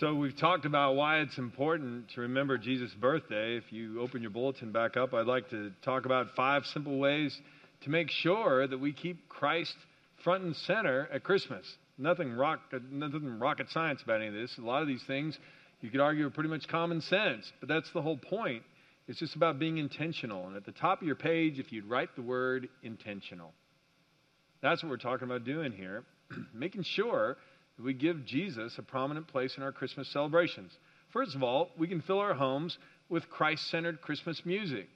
So, 0.00 0.14
we've 0.14 0.34
talked 0.34 0.64
about 0.64 0.96
why 0.96 1.18
it's 1.18 1.36
important 1.36 2.08
to 2.14 2.22
remember 2.22 2.56
Jesus' 2.56 2.94
birthday. 2.94 3.58
If 3.58 3.70
you 3.70 4.00
open 4.00 4.22
your 4.22 4.30
bulletin 4.30 4.72
back 4.72 4.96
up, 4.96 5.12
I'd 5.12 5.26
like 5.26 5.50
to 5.50 5.72
talk 5.82 6.06
about 6.06 6.34
five 6.34 6.64
simple 6.64 6.98
ways 6.98 7.38
to 7.82 7.90
make 7.90 8.08
sure 8.08 8.66
that 8.66 8.78
we 8.78 8.94
keep 8.94 9.28
Christ 9.28 9.74
front 10.24 10.42
and 10.42 10.56
center 10.56 11.06
at 11.12 11.22
Christmas. 11.22 11.66
Nothing, 11.98 12.32
rock, 12.32 12.60
nothing 12.90 13.38
rocket 13.38 13.68
science 13.68 14.00
about 14.02 14.22
any 14.22 14.28
of 14.28 14.32
this. 14.32 14.56
A 14.56 14.62
lot 14.62 14.80
of 14.80 14.88
these 14.88 15.02
things 15.02 15.38
you 15.82 15.90
could 15.90 16.00
argue 16.00 16.26
are 16.26 16.30
pretty 16.30 16.48
much 16.48 16.66
common 16.66 17.02
sense, 17.02 17.52
but 17.60 17.68
that's 17.68 17.90
the 17.92 18.00
whole 18.00 18.16
point. 18.16 18.62
It's 19.06 19.18
just 19.18 19.36
about 19.36 19.58
being 19.58 19.76
intentional. 19.76 20.46
And 20.46 20.56
at 20.56 20.64
the 20.64 20.72
top 20.72 21.02
of 21.02 21.06
your 21.06 21.16
page, 21.16 21.58
if 21.58 21.72
you'd 21.72 21.84
write 21.84 22.16
the 22.16 22.22
word 22.22 22.70
intentional, 22.82 23.52
that's 24.62 24.82
what 24.82 24.88
we're 24.88 24.96
talking 24.96 25.28
about 25.28 25.44
doing 25.44 25.72
here. 25.72 26.04
Making 26.54 26.84
sure 26.84 27.36
we 27.82 27.94
give 27.94 28.24
Jesus 28.24 28.76
a 28.78 28.82
prominent 28.82 29.28
place 29.28 29.56
in 29.56 29.62
our 29.62 29.72
Christmas 29.72 30.12
celebrations. 30.12 30.72
First 31.12 31.34
of 31.34 31.42
all, 31.42 31.70
we 31.78 31.88
can 31.88 32.02
fill 32.02 32.18
our 32.18 32.34
homes 32.34 32.76
with 33.08 33.28
Christ 33.28 33.68
centered 33.70 34.00
Christmas 34.00 34.42
music. 34.44 34.88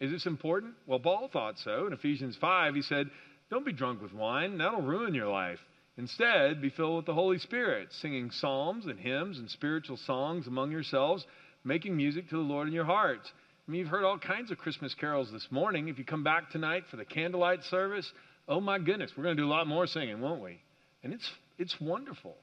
Is 0.00 0.10
this 0.10 0.26
important? 0.26 0.74
Well, 0.86 0.98
Paul 0.98 1.28
thought 1.32 1.58
so. 1.58 1.86
In 1.86 1.92
Ephesians 1.92 2.36
5, 2.40 2.74
he 2.74 2.82
said, 2.82 3.10
Don't 3.50 3.66
be 3.66 3.72
drunk 3.72 4.02
with 4.02 4.12
wine, 4.12 4.58
that'll 4.58 4.82
ruin 4.82 5.14
your 5.14 5.28
life. 5.28 5.60
Instead, 5.96 6.60
be 6.60 6.70
filled 6.70 6.96
with 6.96 7.06
the 7.06 7.14
Holy 7.14 7.38
Spirit, 7.38 7.88
singing 7.92 8.30
psalms 8.30 8.86
and 8.86 8.98
hymns 8.98 9.38
and 9.38 9.48
spiritual 9.50 9.96
songs 9.96 10.46
among 10.46 10.72
yourselves, 10.72 11.24
making 11.62 11.96
music 11.96 12.28
to 12.28 12.36
the 12.36 12.42
Lord 12.42 12.66
in 12.66 12.74
your 12.74 12.84
hearts. 12.84 13.30
I 13.66 13.70
mean, 13.70 13.80
you've 13.80 13.88
heard 13.88 14.04
all 14.04 14.18
kinds 14.18 14.50
of 14.50 14.58
Christmas 14.58 14.94
carols 14.94 15.30
this 15.30 15.46
morning. 15.50 15.88
If 15.88 15.98
you 15.98 16.04
come 16.04 16.24
back 16.24 16.50
tonight 16.50 16.84
for 16.90 16.96
the 16.96 17.04
candlelight 17.04 17.62
service, 17.64 18.10
Oh 18.46 18.60
my 18.60 18.78
goodness, 18.78 19.10
we're 19.16 19.24
going 19.24 19.36
to 19.36 19.42
do 19.42 19.48
a 19.48 19.50
lot 19.50 19.66
more 19.66 19.86
singing, 19.86 20.20
won't 20.20 20.42
we? 20.42 20.60
And 21.02 21.12
it's 21.12 21.28
it's 21.58 21.80
wonderful, 21.80 22.36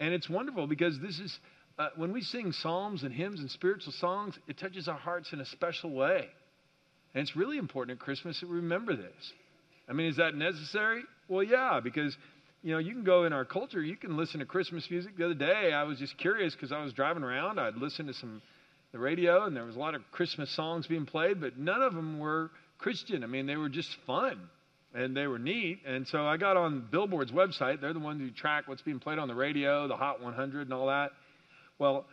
and 0.00 0.12
it's 0.14 0.28
wonderful 0.28 0.66
because 0.66 0.98
this 1.00 1.18
is 1.18 1.38
uh, 1.78 1.88
when 1.96 2.12
we 2.12 2.22
sing 2.22 2.52
psalms 2.52 3.02
and 3.02 3.12
hymns 3.12 3.40
and 3.40 3.50
spiritual 3.50 3.92
songs, 3.92 4.38
it 4.48 4.58
touches 4.58 4.88
our 4.88 4.96
hearts 4.96 5.32
in 5.32 5.40
a 5.40 5.46
special 5.46 5.90
way, 5.90 6.28
and 7.14 7.22
it's 7.22 7.36
really 7.36 7.58
important 7.58 7.98
at 7.98 8.04
Christmas 8.04 8.40
that 8.40 8.48
we 8.48 8.56
remember 8.56 8.96
this. 8.96 9.32
I 9.88 9.92
mean, 9.92 10.08
is 10.08 10.16
that 10.16 10.34
necessary? 10.34 11.02
Well, 11.28 11.42
yeah, 11.42 11.80
because 11.82 12.16
you 12.62 12.72
know 12.72 12.78
you 12.78 12.92
can 12.92 13.04
go 13.04 13.24
in 13.24 13.32
our 13.32 13.44
culture, 13.44 13.82
you 13.82 13.96
can 13.96 14.16
listen 14.16 14.40
to 14.40 14.46
Christmas 14.46 14.90
music. 14.90 15.16
The 15.16 15.26
other 15.26 15.34
day, 15.34 15.72
I 15.72 15.84
was 15.84 15.98
just 15.98 16.16
curious 16.18 16.54
because 16.54 16.72
I 16.72 16.82
was 16.82 16.92
driving 16.92 17.22
around, 17.22 17.60
I'd 17.60 17.76
listen 17.76 18.06
to 18.06 18.14
some 18.14 18.42
the 18.92 18.98
radio, 18.98 19.44
and 19.44 19.54
there 19.54 19.64
was 19.64 19.76
a 19.76 19.78
lot 19.78 19.94
of 19.94 20.02
Christmas 20.12 20.50
songs 20.54 20.86
being 20.86 21.06
played, 21.06 21.40
but 21.40 21.58
none 21.58 21.82
of 21.82 21.94
them 21.94 22.18
were 22.18 22.50
Christian. 22.78 23.24
I 23.24 23.26
mean, 23.26 23.46
they 23.46 23.56
were 23.56 23.68
just 23.68 23.90
fun 24.06 24.48
and 24.96 25.14
they 25.14 25.26
were 25.26 25.38
neat. 25.38 25.80
And 25.86 26.08
so 26.08 26.26
I 26.26 26.38
got 26.38 26.56
on 26.56 26.88
Billboard's 26.90 27.30
website. 27.30 27.80
They're 27.80 27.92
the 27.92 27.98
ones 27.98 28.20
who 28.20 28.30
track 28.30 28.66
what's 28.66 28.80
being 28.80 28.98
played 28.98 29.18
on 29.18 29.28
the 29.28 29.34
radio, 29.34 29.86
the 29.86 29.96
Hot 29.96 30.22
100, 30.22 30.62
and 30.62 30.72
all 30.72 30.86
that. 30.86 31.10
Well, 31.78 32.06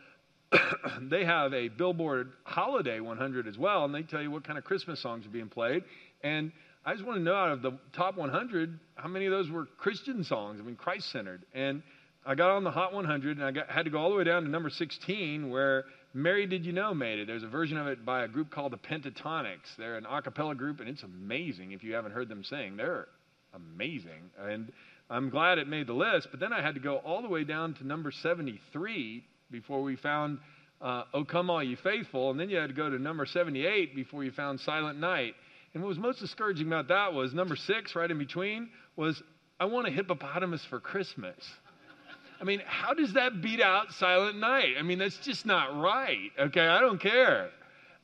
they 1.02 1.24
have 1.24 1.54
a 1.54 1.70
Billboard 1.70 2.34
Holiday 2.44 3.00
100 3.00 3.48
as 3.48 3.58
well, 3.58 3.86
and 3.86 3.96
they 3.96 4.04
tell 4.04 4.22
you 4.22 4.30
what 4.30 4.44
kind 4.44 4.58
of 4.58 4.66
Christmas 4.66 5.02
songs 5.02 5.26
are 5.26 5.30
being 5.30 5.48
played. 5.48 5.84
And 6.24 6.52
I 6.86 6.94
just 6.94 7.06
want 7.06 7.20
to 7.20 7.24
know 7.24 7.36
out 7.36 7.52
of 7.54 7.62
the 7.62 7.72
top 7.96 8.18
100, 8.18 8.78
how 8.96 9.08
many 9.08 9.28
of 9.28 9.32
those 9.32 9.50
were 9.50 9.66
Christian 9.78 10.26
songs? 10.26 10.60
I 10.62 10.66
mean, 10.66 10.76
Christ 10.76 11.10
centered. 11.10 11.44
And 11.54 11.82
I 12.26 12.36
got 12.36 12.52
on 12.52 12.66
the 12.66 12.72
Hot 12.72 12.94
100, 12.94 13.38
and 13.38 13.46
I 13.46 13.52
got, 13.52 13.70
had 13.70 13.86
to 13.86 13.92
go 13.92 14.00
all 14.00 14.10
the 14.10 14.18
way 14.18 14.26
down 14.26 14.44
to 14.44 14.50
number 14.50 14.70
16, 14.70 15.50
where 15.50 15.86
Mary 16.14 16.46
Did 16.46 16.64
You 16.66 16.74
Know 16.74 16.94
made 16.94 17.18
it. 17.18 17.28
There's 17.28 17.44
a 17.44 17.48
version 17.48 17.78
of 17.78 17.88
it 17.88 18.06
by 18.06 18.24
a 18.24 18.28
group 18.28 18.52
called 18.52 18.72
the 18.72 18.78
Pentatonix. 18.78 19.76
They're 19.78 19.98
an 19.98 20.06
a 20.06 20.22
cappella 20.22 20.54
group, 20.54 20.80
and 20.80 20.88
it's 20.88 21.02
amazing 21.02 21.72
if 21.72 21.84
you 21.84 21.94
haven't 21.94 22.12
heard 22.12 22.30
them 22.30 22.44
sing. 22.44 22.78
They're 22.78 23.08
amazing. 23.54 24.30
And 24.40 24.72
I'm 25.10 25.30
glad 25.30 25.58
it 25.58 25.68
made 25.68 25.88
the 25.88 25.94
list, 25.94 26.28
but 26.30 26.40
then 26.40 26.54
I 26.54 26.62
had 26.62 26.76
to 26.76 26.80
go 26.80 26.98
all 26.98 27.24
the 27.24 27.30
way 27.30 27.44
down 27.44 27.74
to 27.76 27.88
number 27.88 28.12
73 28.12 29.24
before 29.50 29.82
we 29.82 29.96
found 29.96 30.38
uh, 30.82 31.04
Oh 31.16 31.24
Come 31.24 31.50
All 31.50 31.64
You 31.64 31.78
Faithful, 31.78 32.30
and 32.30 32.40
then 32.40 32.50
you 32.50 32.58
had 32.58 32.68
to 32.68 32.76
go 32.76 32.90
to 32.92 33.00
number 33.00 33.26
78 33.26 33.96
before 33.96 34.24
you 34.24 34.32
found 34.32 34.60
Silent 34.60 35.00
Night. 35.00 35.34
And 35.74 35.82
what 35.82 35.90
was 35.90 35.98
most 35.98 36.20
discouraging 36.20 36.68
about 36.68 36.90
that 36.90 37.14
was 37.14 37.34
number 37.34 37.56
six, 37.56 37.96
right 37.96 38.10
in 38.10 38.20
between, 38.20 38.70
was 38.96 39.20
I 39.60 39.66
Want 39.66 39.88
a 39.88 39.92
Hippopotamus 39.92 40.64
for 40.70 40.80
Christmas. 40.80 41.38
I 42.44 42.46
mean, 42.46 42.62
how 42.66 42.94
does 42.94 43.14
that 43.14 43.42
beat 43.42 43.62
out 43.62 43.94
Silent 43.94 44.38
Night? 44.38 44.74
I 44.78 44.82
mean, 44.82 45.00
that's 45.00 45.16
just 45.20 45.46
not 45.46 45.80
right. 45.80 46.30
Okay, 46.38 46.68
I 46.68 46.82
don't 46.82 47.00
care. 47.00 47.52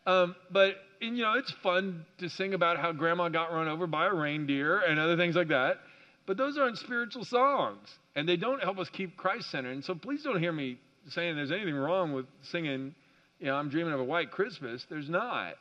Um, 0.08 0.34
but 0.50 0.78
and, 1.02 1.18
you 1.18 1.24
know, 1.24 1.34
it's 1.34 1.52
fun 1.52 2.06
to 2.20 2.30
sing 2.30 2.54
about 2.54 2.78
how 2.78 2.94
Grandma 2.94 3.28
got 3.28 3.52
run 3.52 3.68
over 3.68 3.86
by 3.86 4.08
a 4.08 4.14
reindeer 4.14 4.80
and 4.80 4.98
other 4.98 5.18
things 5.18 5.36
like 5.36 5.50
that. 5.50 5.80
But 6.26 6.38
those 6.38 6.58
aren't 6.58 6.78
spiritual 6.78 7.26
songs, 7.26 7.90
and 8.16 8.30
they 8.30 8.38
don't 8.38 8.64
help 8.64 8.80
us 8.80 8.88
keep 8.88 9.18
Christ 9.18 9.52
centered. 9.52 9.74
And 9.74 9.84
so, 9.84 9.94
please 9.94 10.24
don't 10.24 10.40
hear 10.40 10.54
me 10.54 10.78
saying 11.10 11.36
there's 11.36 11.52
anything 11.52 11.76
wrong 11.76 12.14
with 12.14 12.26
singing. 12.42 12.96
You 13.42 13.48
know, 13.48 13.56
I'm 13.56 13.68
dreaming 13.68 13.92
of 13.92 14.00
a 14.00 14.06
white 14.06 14.32
Christmas. 14.32 14.86
There's 14.90 15.10
not. 15.10 15.56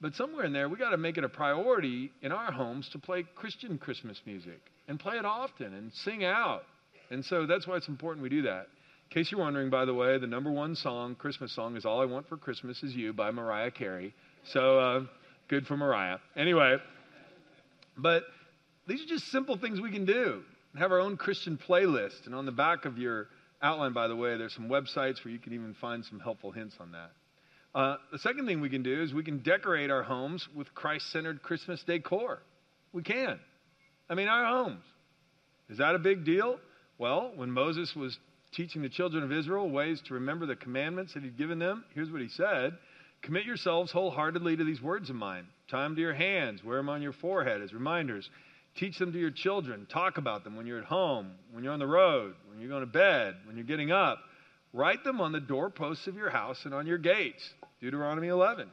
But 0.00 0.14
somewhere 0.14 0.46
in 0.46 0.54
there, 0.54 0.70
we 0.70 0.78
got 0.78 0.90
to 0.90 0.96
make 0.96 1.18
it 1.18 1.24
a 1.24 1.28
priority 1.28 2.10
in 2.22 2.32
our 2.32 2.52
homes 2.52 2.88
to 2.90 2.98
play 2.98 3.24
Christian 3.34 3.76
Christmas 3.76 4.22
music 4.24 4.62
and 4.86 4.98
play 4.98 5.18
it 5.18 5.26
often 5.26 5.74
and 5.74 5.92
sing 5.92 6.24
out 6.24 6.64
and 7.10 7.24
so 7.24 7.46
that's 7.46 7.66
why 7.66 7.76
it's 7.76 7.88
important 7.88 8.22
we 8.22 8.28
do 8.28 8.42
that. 8.42 8.68
In 9.10 9.14
case 9.14 9.30
you're 9.30 9.40
wondering, 9.40 9.70
by 9.70 9.86
the 9.86 9.94
way, 9.94 10.18
the 10.18 10.26
number 10.26 10.50
one 10.50 10.74
song, 10.74 11.14
Christmas 11.14 11.52
song, 11.52 11.76
is 11.76 11.86
All 11.86 12.02
I 12.02 12.04
Want 12.04 12.28
for 12.28 12.36
Christmas 12.36 12.82
Is 12.82 12.94
You 12.94 13.14
by 13.14 13.30
Mariah 13.30 13.70
Carey. 13.70 14.14
So 14.44 14.78
uh, 14.78 15.00
good 15.48 15.66
for 15.66 15.76
Mariah. 15.76 16.18
Anyway, 16.36 16.76
but 17.96 18.24
these 18.86 19.02
are 19.02 19.06
just 19.06 19.28
simple 19.28 19.56
things 19.56 19.80
we 19.80 19.90
can 19.90 20.04
do. 20.04 20.42
Have 20.78 20.92
our 20.92 21.00
own 21.00 21.16
Christian 21.16 21.58
playlist. 21.58 22.26
And 22.26 22.34
on 22.34 22.44
the 22.44 22.52
back 22.52 22.84
of 22.84 22.98
your 22.98 23.28
outline, 23.62 23.94
by 23.94 24.08
the 24.08 24.16
way, 24.16 24.36
there's 24.36 24.54
some 24.54 24.68
websites 24.68 25.24
where 25.24 25.32
you 25.32 25.38
can 25.38 25.54
even 25.54 25.74
find 25.80 26.04
some 26.04 26.20
helpful 26.20 26.52
hints 26.52 26.76
on 26.78 26.92
that. 26.92 27.10
Uh, 27.74 27.96
the 28.12 28.18
second 28.18 28.46
thing 28.46 28.60
we 28.60 28.68
can 28.68 28.82
do 28.82 29.02
is 29.02 29.14
we 29.14 29.22
can 29.24 29.38
decorate 29.38 29.90
our 29.90 30.02
homes 30.02 30.46
with 30.54 30.74
Christ 30.74 31.10
centered 31.12 31.42
Christmas 31.42 31.82
decor. 31.82 32.42
We 32.92 33.02
can. 33.02 33.38
I 34.10 34.14
mean, 34.14 34.28
our 34.28 34.44
homes. 34.44 34.84
Is 35.68 35.78
that 35.78 35.94
a 35.94 35.98
big 35.98 36.24
deal? 36.24 36.58
Well, 36.98 37.32
when 37.36 37.50
Moses 37.50 37.94
was 37.94 38.18
teaching 38.52 38.82
the 38.82 38.88
children 38.88 39.22
of 39.22 39.32
Israel 39.32 39.70
ways 39.70 40.02
to 40.06 40.14
remember 40.14 40.46
the 40.46 40.56
commandments 40.56 41.14
that 41.14 41.22
he'd 41.22 41.38
given 41.38 41.58
them, 41.58 41.84
here's 41.94 42.10
what 42.10 42.20
he 42.20 42.28
said 42.28 42.76
Commit 43.22 43.44
yourselves 43.44 43.90
wholeheartedly 43.92 44.56
to 44.56 44.64
these 44.64 44.82
words 44.82 45.10
of 45.10 45.16
mine. 45.16 45.46
Tie 45.68 45.82
them 45.82 45.94
to 45.96 46.00
your 46.00 46.14
hands, 46.14 46.62
wear 46.62 46.76
them 46.78 46.88
on 46.88 47.02
your 47.02 47.12
forehead 47.12 47.62
as 47.62 47.72
reminders. 47.72 48.28
Teach 48.76 48.98
them 48.98 49.12
to 49.12 49.18
your 49.18 49.30
children. 49.30 49.86
Talk 49.92 50.18
about 50.18 50.44
them 50.44 50.54
when 50.54 50.66
you're 50.66 50.78
at 50.78 50.84
home, 50.84 51.32
when 51.50 51.64
you're 51.64 51.72
on 51.72 51.80
the 51.80 51.86
road, 51.86 52.34
when 52.48 52.60
you're 52.60 52.68
going 52.68 52.82
to 52.82 52.86
bed, 52.86 53.34
when 53.44 53.56
you're 53.56 53.66
getting 53.66 53.90
up. 53.90 54.18
Write 54.72 55.02
them 55.02 55.20
on 55.20 55.32
the 55.32 55.40
doorposts 55.40 56.06
of 56.06 56.14
your 56.14 56.30
house 56.30 56.64
and 56.64 56.72
on 56.72 56.86
your 56.86 56.98
gates. 56.98 57.42
Deuteronomy 57.80 58.28
11. 58.28 58.68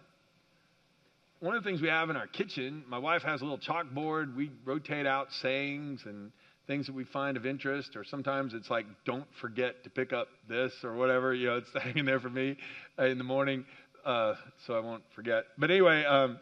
One 1.39 1.55
of 1.55 1.63
the 1.63 1.69
things 1.69 1.81
we 1.81 1.87
have 1.87 2.09
in 2.09 2.15
our 2.15 2.27
kitchen, 2.27 2.83
my 2.87 2.99
wife 2.99 3.23
has 3.23 3.41
a 3.41 3.45
little 3.45 3.57
chalkboard. 3.57 4.35
We 4.35 4.51
rotate 4.63 5.07
out 5.07 5.31
sayings 5.41 6.01
and 6.05 6.31
things 6.67 6.87
that 6.87 6.95
we 6.95 7.03
find 7.05 7.37
of 7.37 7.45
interest, 7.45 7.95
or 7.95 8.03
sometimes 8.03 8.53
it's 8.53 8.69
like, 8.69 8.85
don't 9.05 9.27
forget 9.41 9.83
to 9.83 9.89
pick 9.89 10.13
up 10.13 10.27
this 10.49 10.71
or 10.83 10.95
whatever. 10.95 11.33
You 11.33 11.47
know, 11.47 11.55
it's 11.57 11.69
hanging 11.83 12.05
there 12.05 12.19
for 12.19 12.29
me 12.29 12.57
uh, 12.99 13.05
in 13.05 13.17
the 13.17 13.23
morning, 13.23 13.65
uh, 14.05 14.33
so 14.65 14.73
I 14.73 14.79
won't 14.79 15.03
forget. 15.15 15.45
But 15.57 15.71
anyway, 15.71 16.03
um, 16.05 16.39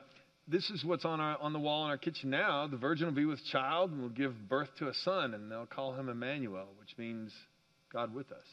this 0.47 0.69
is 0.69 0.83
what's 0.83 1.05
on 1.05 1.19
our 1.19 1.37
on 1.39 1.53
the 1.53 1.59
wall 1.59 1.85
in 1.85 1.91
our 1.91 1.97
kitchen 1.97 2.29
now. 2.29 2.67
The 2.67 2.77
virgin 2.77 3.07
will 3.07 3.13
be 3.13 3.25
with 3.25 3.43
child 3.45 3.91
and 3.91 4.01
will 4.01 4.09
give 4.09 4.33
birth 4.49 4.69
to 4.79 4.87
a 4.87 4.93
son, 4.93 5.33
and 5.33 5.51
they'll 5.51 5.65
call 5.65 5.93
him 5.93 6.09
Emmanuel, 6.09 6.67
which 6.79 6.97
means 6.97 7.31
God 7.91 8.13
with 8.13 8.31
us. 8.31 8.45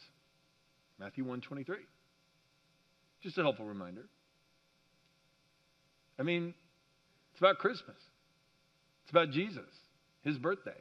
Matthew 0.99 1.23
123. 1.23 1.77
Just 3.23 3.37
a 3.37 3.41
helpful 3.41 3.65
reminder. 3.65 4.05
I 6.19 6.23
mean, 6.23 6.53
it's 7.31 7.39
about 7.39 7.57
Christmas. 7.57 7.97
It's 9.03 9.11
about 9.11 9.31
Jesus, 9.31 9.69
his 10.23 10.37
birthday. 10.37 10.77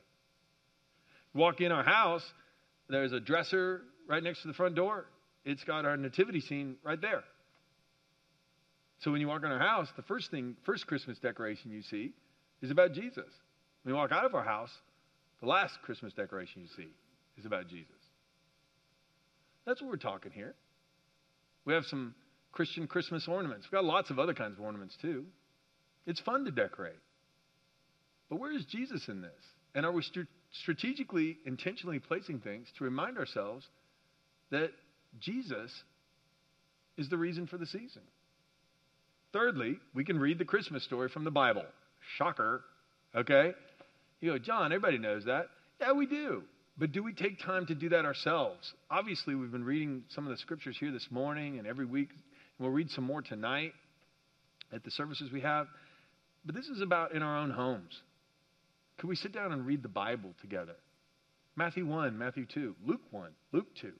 Walk 1.35 1.61
in 1.61 1.72
our 1.72 1.85
house, 1.85 2.24
there's 2.89 3.12
a 3.12 3.20
dresser 3.20 3.83
right 4.09 4.22
next 4.22 4.43
to 4.43 4.49
the 4.49 4.55
front 4.55 4.74
door. 4.74 5.07
It's 5.45 5.64
got 5.64 5.85
our 5.85 5.97
nativity 5.97 6.41
scene 6.41 6.76
right 6.85 7.01
there. 7.01 7.22
So 8.99 9.11
when 9.11 9.20
you 9.20 9.28
walk 9.28 9.45
in 9.45 9.51
our 9.51 9.59
house, 9.59 9.89
the 9.97 10.03
first 10.03 10.31
thing, 10.31 10.57
first 10.66 10.87
Christmas 10.87 11.18
decoration 11.18 11.70
you 11.70 11.83
see 11.83 12.12
is 12.61 12.70
about 12.70 12.93
Jesus. 12.93 13.31
When 13.83 13.95
you 13.95 13.99
walk 13.99 14.12
out 14.12 14.26
of 14.26 14.35
our 14.35 14.45
house, 14.45 14.70
the 15.41 15.47
last 15.47 15.78
Christmas 15.83 16.12
decoration 16.12 16.62
you 16.62 16.68
see 16.76 16.91
is 17.39 17.47
about 17.47 17.68
Jesus. 17.68 17.95
That's 19.64 19.81
what 19.81 19.91
we're 19.91 19.97
talking 19.97 20.33
here. 20.33 20.55
We 21.64 21.72
have 21.72 21.85
some 21.87 22.14
Christian 22.53 22.87
Christmas 22.87 23.26
ornaments. 23.28 23.66
We've 23.66 23.78
got 23.78 23.85
lots 23.85 24.11
of 24.11 24.18
other 24.18 24.35
kinds 24.35 24.59
of 24.59 24.64
ornaments 24.64 24.97
too. 25.01 25.24
It's 26.07 26.20
fun 26.20 26.45
to 26.45 26.51
decorate. 26.51 26.99
But 28.28 28.39
where 28.39 28.53
is 28.53 28.64
Jesus 28.66 29.09
in 29.09 29.22
this? 29.22 29.31
And 29.74 29.87
are 29.87 29.93
we 29.93 30.03
strategically, 30.53 31.38
intentionally 31.46 31.98
placing 31.98 32.40
things 32.40 32.66
to 32.78 32.84
remind 32.84 33.18
ourselves 33.18 33.66
that 34.51 34.70
Jesus 35.20 35.70
is 36.96 37.09
the 37.09 37.16
reason 37.16 37.46
for 37.46 37.57
the 37.57 37.66
season. 37.66 38.03
Thirdly, 39.32 39.78
we 39.94 40.05
can 40.05 40.18
read 40.18 40.38
the 40.38 40.44
Christmas 40.44 40.84
story 40.84 41.09
from 41.09 41.24
the 41.24 41.30
Bible. 41.30 41.64
Shocker. 42.16 42.64
Okay? 43.14 43.53
You 44.20 44.32
go, 44.32 44.38
John, 44.38 44.72
everybody 44.72 44.98
knows 44.98 45.24
that. 45.26 45.46
Yeah, 45.80 45.92
we 45.92 46.07
do. 46.07 46.42
But 46.78 46.92
do 46.92 47.03
we 47.03 47.12
take 47.12 47.38
time 47.40 47.66
to 47.66 47.74
do 47.74 47.90
that 47.90 48.05
ourselves? 48.05 48.72
Obviously, 48.90 49.34
we've 49.34 49.53
been 49.53 49.64
reading 49.64 50.03
some 50.09 50.24
of 50.24 50.30
the 50.30 50.36
scriptures 50.38 50.76
here 50.78 50.90
this 50.90 51.07
morning 51.11 51.59
and 51.59 51.66
every 51.66 51.84
week. 51.84 52.11
And 52.11 52.66
we'll 52.66 52.70
read 52.70 52.90
some 52.90 53.05
more 53.05 53.22
tonight 53.22 53.72
at 54.72 54.82
the 54.84 54.90
services 54.90 55.30
we 55.32 55.42
have. 55.42 55.66
But 56.44 56.55
this 56.55 56.66
is 56.66 56.80
about 56.80 57.12
in 57.12 57.22
our 57.22 57.38
own 57.38 57.51
homes. 57.51 58.01
Could 59.01 59.09
we 59.09 59.16
sit 59.16 59.32
down 59.32 59.53
and 59.53 59.66
read 59.66 59.82
the 59.82 59.88
Bible 59.88 60.34
together? 60.42 60.76
Matthew 61.57 61.86
1, 61.86 62.18
Matthew 62.18 62.44
2, 62.44 62.76
Luke 62.84 63.01
1, 63.11 63.30
Luke 63.51 63.74
2. 63.80 63.92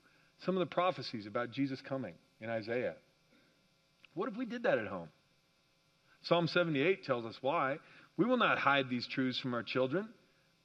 Some 0.45 0.57
of 0.57 0.61
the 0.61 0.67
prophecies 0.67 1.27
about 1.27 1.53
Jesus 1.53 1.81
coming 1.81 2.13
in 2.43 2.51
Isaiah. 2.51 2.97
What 4.13 4.29
if 4.29 4.37
we 4.37 4.45
did 4.45 4.65
that 4.65 4.79
at 4.79 4.89
home? 4.89 5.09
Psalm 6.21 6.47
78 6.47 7.03
tells 7.05 7.25
us 7.25 7.39
why. 7.41 7.79
We 8.19 8.27
will 8.27 8.37
not 8.37 8.59
hide 8.59 8.91
these 8.91 9.07
truths 9.07 9.41
from 9.41 9.55
our 9.55 9.63
children. 9.63 10.07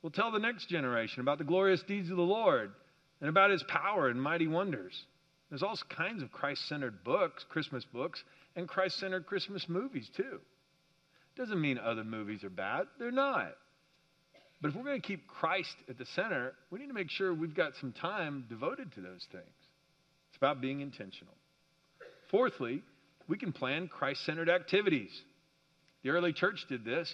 We'll 0.01 0.11
tell 0.11 0.31
the 0.31 0.39
next 0.39 0.67
generation 0.67 1.21
about 1.21 1.37
the 1.37 1.45
glorious 1.45 1.81
deeds 1.83 2.09
of 2.09 2.17
the 2.17 2.23
Lord 2.23 2.73
and 3.21 3.29
about 3.29 3.51
his 3.51 3.63
power 3.63 4.09
and 4.09 4.21
mighty 4.21 4.47
wonders. 4.47 5.05
There's 5.49 5.63
all 5.63 5.79
kinds 5.87 6.21
of 6.21 6.33
Christ 6.33 6.67
centered 6.67 7.05
books, 7.05 7.45
Christmas 7.47 7.85
books, 7.85 8.21
and 8.57 8.67
Christ 8.67 8.99
centered 8.99 9.27
Christmas 9.27 9.69
movies, 9.69 10.09
too. 10.13 10.41
Doesn't 11.37 11.61
mean 11.61 11.77
other 11.77 12.03
movies 12.03 12.43
are 12.43 12.49
bad, 12.49 12.87
they're 12.99 13.11
not. 13.11 13.55
But 14.61 14.69
if 14.69 14.75
we're 14.75 14.83
going 14.83 15.01
to 15.01 15.07
keep 15.07 15.27
Christ 15.27 15.75
at 15.89 15.97
the 15.97 16.05
center, 16.15 16.53
we 16.71 16.79
need 16.79 16.87
to 16.87 16.93
make 16.93 17.09
sure 17.09 17.33
we've 17.33 17.55
got 17.55 17.73
some 17.79 17.91
time 17.91 18.45
devoted 18.49 18.91
to 18.93 19.01
those 19.01 19.25
things. 19.31 19.45
It's 20.29 20.37
about 20.37 20.61
being 20.61 20.81
intentional. 20.81 21.33
Fourthly, 22.31 22.81
we 23.27 23.37
can 23.37 23.53
plan 23.53 23.87
Christ 23.87 24.25
centered 24.25 24.49
activities. 24.49 25.11
The 26.03 26.09
early 26.09 26.33
church 26.33 26.65
did 26.69 26.85
this. 26.85 27.13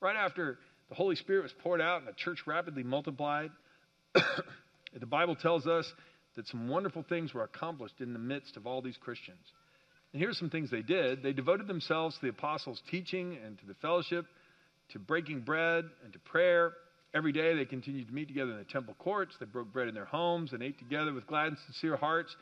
Right 0.00 0.16
after 0.16 0.58
The 0.88 0.94
Holy 0.94 1.16
Spirit 1.16 1.42
was 1.42 1.52
poured 1.62 1.80
out, 1.80 1.98
and 1.98 2.08
the 2.08 2.12
church 2.12 2.38
rapidly 2.46 2.82
multiplied. 2.82 3.50
the 4.14 5.06
Bible 5.06 5.36
tells 5.36 5.66
us 5.66 5.90
that 6.36 6.46
some 6.48 6.68
wonderful 6.68 7.04
things 7.08 7.32
were 7.32 7.44
accomplished 7.44 8.00
in 8.00 8.12
the 8.12 8.18
midst 8.18 8.56
of 8.56 8.66
all 8.66 8.82
these 8.82 8.96
Christians. 8.96 9.44
And 10.12 10.20
here's 10.20 10.38
some 10.38 10.50
things 10.50 10.70
they 10.70 10.82
did 10.82 11.22
they 11.22 11.32
devoted 11.32 11.66
themselves 11.66 12.16
to 12.16 12.22
the 12.22 12.28
apostles' 12.28 12.82
teaching 12.90 13.38
and 13.44 13.58
to 13.58 13.66
the 13.66 13.74
fellowship, 13.74 14.26
to 14.92 14.98
breaking 14.98 15.40
bread 15.40 15.84
and 16.04 16.12
to 16.12 16.18
prayer. 16.18 16.72
Every 17.14 17.32
day 17.32 17.54
they 17.54 17.64
continued 17.64 18.08
to 18.08 18.14
meet 18.14 18.28
together 18.28 18.52
in 18.52 18.58
the 18.58 18.64
temple 18.64 18.94
courts. 18.98 19.34
They 19.38 19.46
broke 19.46 19.72
bread 19.72 19.88
in 19.88 19.94
their 19.94 20.06
homes 20.06 20.52
and 20.52 20.62
ate 20.62 20.78
together 20.78 21.12
with 21.12 21.26
glad 21.26 21.48
and 21.48 21.58
sincere 21.66 21.96
hearts. 21.96 22.34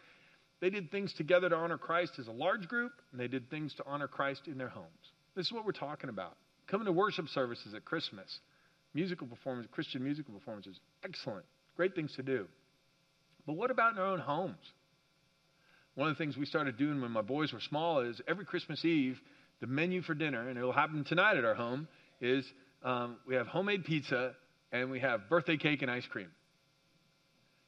They 0.60 0.70
did 0.70 0.90
things 0.90 1.12
together 1.14 1.48
to 1.48 1.56
honor 1.56 1.78
Christ 1.78 2.12
as 2.18 2.28
a 2.28 2.32
large 2.32 2.68
group, 2.68 2.92
and 3.12 3.20
they 3.20 3.28
did 3.28 3.50
things 3.50 3.74
to 3.74 3.84
honor 3.86 4.06
Christ 4.06 4.42
in 4.46 4.58
their 4.58 4.68
homes. 4.68 4.86
This 5.34 5.46
is 5.46 5.52
what 5.52 5.64
we're 5.64 5.72
talking 5.72 6.10
about. 6.10 6.36
Coming 6.68 6.86
to 6.86 6.92
worship 6.92 7.28
services 7.28 7.74
at 7.74 7.84
Christmas, 7.84 8.40
musical 8.94 9.26
performances, 9.26 9.70
Christian 9.72 10.04
musical 10.04 10.34
performances, 10.34 10.78
excellent, 11.04 11.44
great 11.76 11.94
things 11.94 12.14
to 12.16 12.22
do. 12.22 12.46
But 13.46 13.54
what 13.54 13.70
about 13.70 13.94
in 13.94 13.98
our 13.98 14.06
own 14.06 14.20
homes? 14.20 14.58
One 15.94 16.08
of 16.08 16.16
the 16.16 16.22
things 16.22 16.36
we 16.36 16.46
started 16.46 16.76
doing 16.76 17.00
when 17.00 17.10
my 17.10 17.22
boys 17.22 17.52
were 17.52 17.60
small 17.60 18.00
is 18.00 18.20
every 18.28 18.44
Christmas 18.44 18.84
Eve, 18.84 19.18
the 19.60 19.66
menu 19.66 20.02
for 20.02 20.14
dinner, 20.14 20.48
and 20.48 20.56
it'll 20.56 20.72
happen 20.72 21.04
tonight 21.04 21.36
at 21.36 21.44
our 21.44 21.54
home, 21.54 21.88
is 22.20 22.44
um, 22.82 23.16
we 23.26 23.34
have 23.34 23.46
homemade 23.46 23.84
pizza 23.84 24.32
and 24.72 24.90
we 24.90 25.00
have 25.00 25.28
birthday 25.28 25.56
cake 25.56 25.82
and 25.82 25.90
ice 25.90 26.06
cream. 26.06 26.28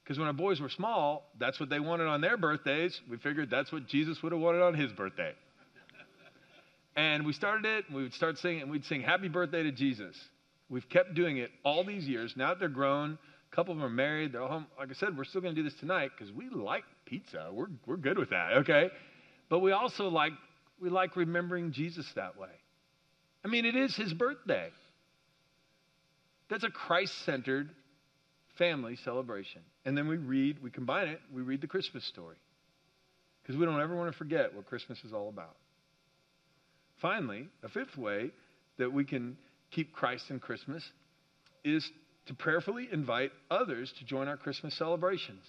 Because 0.02 0.18
when 0.18 0.26
our 0.26 0.34
boys 0.34 0.60
were 0.60 0.68
small, 0.68 1.30
that's 1.38 1.60
what 1.60 1.68
they 1.68 1.80
wanted 1.80 2.06
on 2.06 2.20
their 2.20 2.36
birthdays. 2.36 2.98
We 3.08 3.18
figured 3.18 3.50
that's 3.50 3.72
what 3.72 3.86
Jesus 3.86 4.22
would 4.22 4.32
have 4.32 4.40
wanted 4.40 4.62
on 4.62 4.74
his 4.74 4.92
birthday. 4.92 5.32
and 6.96 7.24
we 7.24 7.32
started 7.32 7.64
it, 7.64 7.84
and 7.86 7.96
we 7.96 8.02
would 8.02 8.14
start 8.14 8.38
singing, 8.38 8.62
and 8.62 8.70
we'd 8.70 8.84
sing 8.84 9.02
Happy 9.02 9.28
Birthday 9.28 9.62
to 9.62 9.70
Jesus. 9.70 10.16
We've 10.68 10.88
kept 10.88 11.14
doing 11.14 11.36
it 11.36 11.50
all 11.64 11.84
these 11.84 12.04
years. 12.04 12.34
Now 12.36 12.48
that 12.48 12.58
they're 12.58 12.68
grown, 12.68 13.16
a 13.52 13.56
couple 13.56 13.72
of 13.72 13.78
them 13.78 13.86
are 13.86 13.90
married. 13.90 14.32
They're 14.32 14.42
all 14.42 14.48
home. 14.48 14.66
Like 14.78 14.90
I 14.90 14.94
said, 14.94 15.16
we're 15.16 15.24
still 15.24 15.40
going 15.40 15.54
to 15.54 15.62
do 15.62 15.68
this 15.68 15.78
tonight 15.78 16.10
because 16.16 16.32
we 16.34 16.48
like 16.48 16.84
pizza. 17.04 17.50
We're, 17.52 17.68
we're 17.86 17.96
good 17.96 18.18
with 18.18 18.30
that, 18.30 18.54
okay? 18.58 18.88
But 19.50 19.60
we 19.60 19.72
also 19.72 20.08
like, 20.08 20.32
we 20.80 20.88
like 20.88 21.14
remembering 21.14 21.72
Jesus 21.72 22.06
that 22.16 22.36
way. 22.38 22.48
I 23.44 23.48
mean, 23.48 23.64
it 23.64 23.76
is 23.76 23.96
his 23.96 24.12
birthday. 24.14 24.70
That's 26.48 26.64
a 26.64 26.70
Christ 26.70 27.24
centered 27.24 27.70
family 28.56 28.96
celebration. 28.96 29.62
And 29.84 29.96
then 29.96 30.06
we 30.06 30.16
read, 30.16 30.62
we 30.62 30.70
combine 30.70 31.08
it, 31.08 31.20
we 31.34 31.42
read 31.42 31.60
the 31.60 31.66
Christmas 31.66 32.04
story. 32.04 32.36
Because 33.42 33.56
we 33.56 33.64
don't 33.64 33.80
ever 33.80 33.96
want 33.96 34.12
to 34.12 34.16
forget 34.16 34.54
what 34.54 34.66
Christmas 34.66 35.02
is 35.04 35.12
all 35.12 35.28
about. 35.28 35.56
Finally, 37.00 37.48
a 37.64 37.68
fifth 37.68 37.96
way 37.96 38.30
that 38.78 38.92
we 38.92 39.04
can 39.04 39.36
keep 39.70 39.92
Christ 39.92 40.30
in 40.30 40.38
Christmas 40.38 40.88
is 41.64 41.90
to 42.26 42.34
prayerfully 42.34 42.88
invite 42.92 43.32
others 43.50 43.92
to 43.98 44.04
join 44.04 44.28
our 44.28 44.36
Christmas 44.36 44.74
celebrations. 44.74 45.44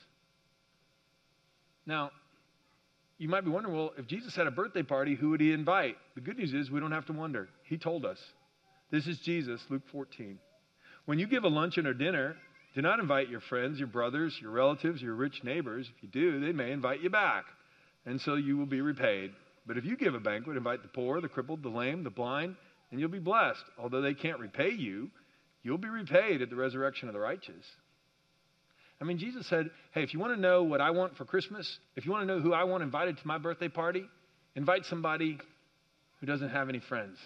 Now, 1.86 2.12
you 3.18 3.30
might 3.30 3.46
be 3.46 3.52
wondering, 3.52 3.76
well, 3.76 3.94
if 3.98 4.08
Jesus 4.08 4.36
had 4.36 4.48
a 4.48 4.52
birthday 4.52 4.82
party, 4.82 5.16
who 5.16 5.30
would 5.30 5.42
he 5.42 5.52
invite? 5.52 5.98
The 6.16 6.22
good 6.22 6.38
news 6.38 6.54
is 6.54 6.72
we 6.72 6.80
don't 6.80 6.92
have 6.92 7.06
to 7.08 7.14
wonder. 7.14 7.50
He 7.74 7.80
told 7.80 8.06
us. 8.06 8.20
This 8.92 9.08
is 9.08 9.18
Jesus, 9.26 9.60
Luke 9.68 9.82
14. 9.92 10.38
When 11.06 11.18
you 11.18 11.26
give 11.26 11.44
a 11.44 11.48
luncheon 11.48 11.88
or 11.88 11.96
dinner, 11.96 12.36
do 12.76 12.84
not 12.84 13.00
invite 13.00 13.30
your 13.30 13.40
friends, 13.40 13.80
your 13.80 13.88
brothers, 13.88 14.38
your 14.40 14.52
relatives, 14.52 15.02
your 15.02 15.16
rich 15.16 15.44
neighbors. 15.44 15.90
If 15.98 16.04
you 16.04 16.10
do, 16.10 16.40
they 16.40 16.52
may 16.52 16.72
invite 16.72 17.02
you 17.02 17.10
back, 17.10 17.46
and 18.06 18.22
so 18.22 18.36
you 18.36 18.58
will 18.58 18.68
be 18.68 18.82
repaid. 18.82 19.32
But 19.66 19.80
if 19.80 19.86
you 19.86 19.98
give 19.98 20.14
a 20.14 20.20
banquet, 20.20 20.56
invite 20.56 20.84
the 20.84 20.88
poor, 20.88 21.20
the 21.20 21.28
crippled, 21.28 21.64
the 21.64 21.70
lame, 21.70 22.04
the 22.04 22.12
blind, 22.12 22.58
and 22.92 23.00
you'll 23.00 23.10
be 23.10 23.18
blessed. 23.18 23.64
Although 23.80 24.02
they 24.02 24.14
can't 24.14 24.38
repay 24.38 24.70
you, 24.70 25.10
you'll 25.64 25.80
be 25.80 25.90
repaid 25.90 26.44
at 26.44 26.52
the 26.52 26.56
resurrection 26.56 27.08
of 27.08 27.16
the 27.16 27.20
righteous. 27.20 27.66
I 29.02 29.06
mean, 29.06 29.18
Jesus 29.18 29.48
said, 29.48 29.72
hey, 29.96 30.04
if 30.04 30.14
you 30.14 30.20
want 30.20 30.36
to 30.36 30.40
know 30.40 30.62
what 30.62 30.80
I 30.80 30.92
want 30.92 31.18
for 31.18 31.26
Christmas, 31.26 31.80
if 31.96 32.06
you 32.06 32.12
want 32.12 32.28
to 32.28 32.36
know 32.36 32.40
who 32.40 32.54
I 32.54 32.66
want 32.66 32.84
invited 32.84 33.18
to 33.18 33.28
my 33.28 33.40
birthday 33.40 33.68
party, 33.68 34.06
invite 34.56 34.86
somebody 34.86 35.40
who 36.20 36.28
doesn't 36.28 36.50
have 36.50 36.70
any 36.70 36.80
friends. 36.80 37.18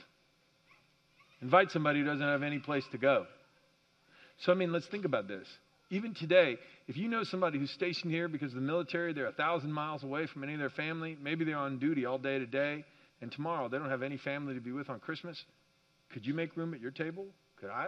Invite 1.41 1.71
somebody 1.71 1.99
who 1.99 2.05
doesn't 2.05 2.25
have 2.25 2.43
any 2.43 2.59
place 2.59 2.85
to 2.91 2.97
go. 2.97 3.25
So, 4.39 4.51
I 4.51 4.55
mean, 4.55 4.71
let's 4.71 4.87
think 4.87 5.05
about 5.05 5.27
this. 5.27 5.47
Even 5.89 6.13
today, 6.13 6.57
if 6.87 6.97
you 6.97 7.07
know 7.07 7.23
somebody 7.23 7.59
who's 7.59 7.71
stationed 7.71 8.11
here 8.11 8.27
because 8.27 8.49
of 8.49 8.55
the 8.55 8.61
military, 8.61 9.13
they're 9.13 9.27
a 9.27 9.31
thousand 9.31 9.71
miles 9.71 10.03
away 10.03 10.25
from 10.27 10.43
any 10.43 10.53
of 10.53 10.59
their 10.59 10.69
family, 10.69 11.17
maybe 11.21 11.45
they're 11.45 11.57
on 11.57 11.79
duty 11.79 12.05
all 12.05 12.17
day 12.17 12.39
today, 12.39 12.83
and 13.21 13.31
tomorrow 13.31 13.69
they 13.69 13.77
don't 13.77 13.89
have 13.89 14.03
any 14.03 14.17
family 14.17 14.53
to 14.53 14.59
be 14.59 14.71
with 14.71 14.89
on 14.89 14.99
Christmas, 14.99 15.41
could 16.11 16.25
you 16.25 16.33
make 16.33 16.55
room 16.57 16.73
at 16.73 16.81
your 16.81 16.91
table? 16.91 17.25
Could 17.59 17.69
I? 17.69 17.87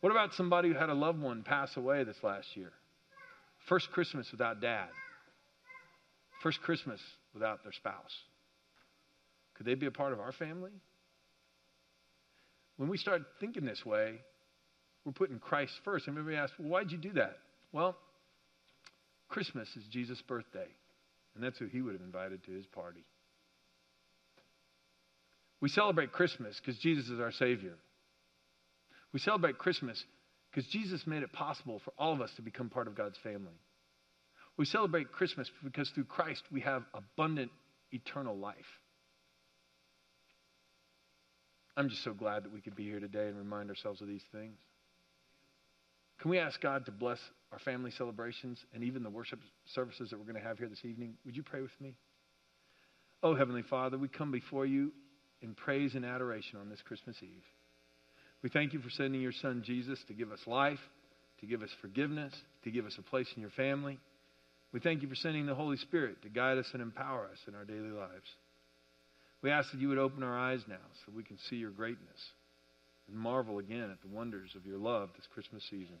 What 0.00 0.10
about 0.10 0.34
somebody 0.34 0.68
who 0.68 0.74
had 0.74 0.88
a 0.88 0.94
loved 0.94 1.20
one 1.20 1.42
pass 1.42 1.76
away 1.76 2.04
this 2.04 2.22
last 2.22 2.56
year? 2.56 2.72
First 3.68 3.90
Christmas 3.92 4.30
without 4.32 4.60
dad. 4.60 4.88
First 6.42 6.60
Christmas 6.62 7.00
without 7.34 7.62
their 7.62 7.72
spouse. 7.72 8.16
Could 9.54 9.66
they 9.66 9.74
be 9.74 9.86
a 9.86 9.92
part 9.92 10.12
of 10.12 10.18
our 10.18 10.32
family? 10.32 10.72
When 12.82 12.90
we 12.90 12.98
start 12.98 13.22
thinking 13.38 13.64
this 13.64 13.86
way, 13.86 14.14
we're 15.04 15.12
putting 15.12 15.38
Christ 15.38 15.72
first. 15.84 16.08
And 16.08 16.18
everybody 16.18 16.36
asks, 16.36 16.58
well, 16.58 16.68
why'd 16.68 16.90
you 16.90 16.98
do 16.98 17.12
that? 17.12 17.36
Well, 17.70 17.96
Christmas 19.28 19.68
is 19.76 19.84
Jesus' 19.84 20.20
birthday, 20.20 20.66
and 21.36 21.44
that's 21.44 21.56
who 21.58 21.66
he 21.66 21.80
would 21.80 21.92
have 21.92 22.02
invited 22.02 22.42
to 22.42 22.50
his 22.50 22.66
party. 22.66 23.04
We 25.60 25.68
celebrate 25.68 26.10
Christmas 26.10 26.58
because 26.58 26.76
Jesus 26.80 27.08
is 27.08 27.20
our 27.20 27.30
Savior. 27.30 27.74
We 29.12 29.20
celebrate 29.20 29.58
Christmas 29.58 30.04
because 30.50 30.68
Jesus 30.68 31.06
made 31.06 31.22
it 31.22 31.32
possible 31.32 31.80
for 31.84 31.92
all 31.96 32.12
of 32.12 32.20
us 32.20 32.32
to 32.34 32.42
become 32.42 32.68
part 32.68 32.88
of 32.88 32.96
God's 32.96 33.18
family. 33.22 33.60
We 34.56 34.64
celebrate 34.64 35.12
Christmas 35.12 35.48
because 35.62 35.88
through 35.90 36.06
Christ 36.06 36.42
we 36.50 36.62
have 36.62 36.82
abundant 36.94 37.52
eternal 37.92 38.36
life. 38.36 38.80
I'm 41.76 41.88
just 41.88 42.04
so 42.04 42.12
glad 42.12 42.44
that 42.44 42.52
we 42.52 42.60
could 42.60 42.76
be 42.76 42.84
here 42.84 43.00
today 43.00 43.28
and 43.28 43.36
remind 43.36 43.70
ourselves 43.70 44.00
of 44.02 44.08
these 44.08 44.24
things. 44.32 44.58
Can 46.20 46.30
we 46.30 46.38
ask 46.38 46.60
God 46.60 46.86
to 46.86 46.92
bless 46.92 47.18
our 47.50 47.58
family 47.58 47.90
celebrations 47.90 48.58
and 48.74 48.84
even 48.84 49.02
the 49.02 49.10
worship 49.10 49.40
services 49.74 50.10
that 50.10 50.18
we're 50.18 50.24
going 50.24 50.40
to 50.40 50.46
have 50.46 50.58
here 50.58 50.68
this 50.68 50.84
evening? 50.84 51.14
Would 51.24 51.36
you 51.36 51.42
pray 51.42 51.60
with 51.62 51.78
me? 51.80 51.94
Oh, 53.22 53.34
Heavenly 53.34 53.62
Father, 53.62 53.98
we 53.98 54.08
come 54.08 54.30
before 54.30 54.66
you 54.66 54.92
in 55.40 55.54
praise 55.54 55.94
and 55.94 56.04
adoration 56.04 56.58
on 56.60 56.68
this 56.68 56.80
Christmas 56.82 57.16
Eve. 57.22 57.44
We 58.42 58.50
thank 58.50 58.72
you 58.72 58.80
for 58.80 58.90
sending 58.90 59.20
your 59.20 59.32
Son 59.32 59.62
Jesus 59.64 59.98
to 60.08 60.14
give 60.14 60.32
us 60.32 60.40
life, 60.46 60.80
to 61.40 61.46
give 61.46 61.62
us 61.62 61.70
forgiveness, 61.80 62.32
to 62.64 62.70
give 62.70 62.86
us 62.86 62.96
a 62.98 63.02
place 63.02 63.28
in 63.34 63.40
your 63.40 63.50
family. 63.50 63.98
We 64.72 64.80
thank 64.80 65.02
you 65.02 65.08
for 65.08 65.14
sending 65.14 65.46
the 65.46 65.54
Holy 65.54 65.76
Spirit 65.76 66.22
to 66.22 66.28
guide 66.28 66.58
us 66.58 66.70
and 66.72 66.82
empower 66.82 67.28
us 67.30 67.38
in 67.46 67.54
our 67.54 67.64
daily 67.64 67.90
lives. 67.90 68.28
We 69.42 69.50
ask 69.50 69.72
that 69.72 69.80
you 69.80 69.88
would 69.88 69.98
open 69.98 70.22
our 70.22 70.38
eyes 70.38 70.60
now 70.68 70.76
so 71.04 71.12
we 71.14 71.24
can 71.24 71.38
see 71.50 71.56
your 71.56 71.70
greatness 71.70 72.30
and 73.08 73.16
marvel 73.16 73.58
again 73.58 73.90
at 73.90 74.00
the 74.00 74.14
wonders 74.14 74.54
of 74.56 74.64
your 74.64 74.78
love 74.78 75.10
this 75.16 75.26
Christmas 75.34 75.64
season. 75.68 75.98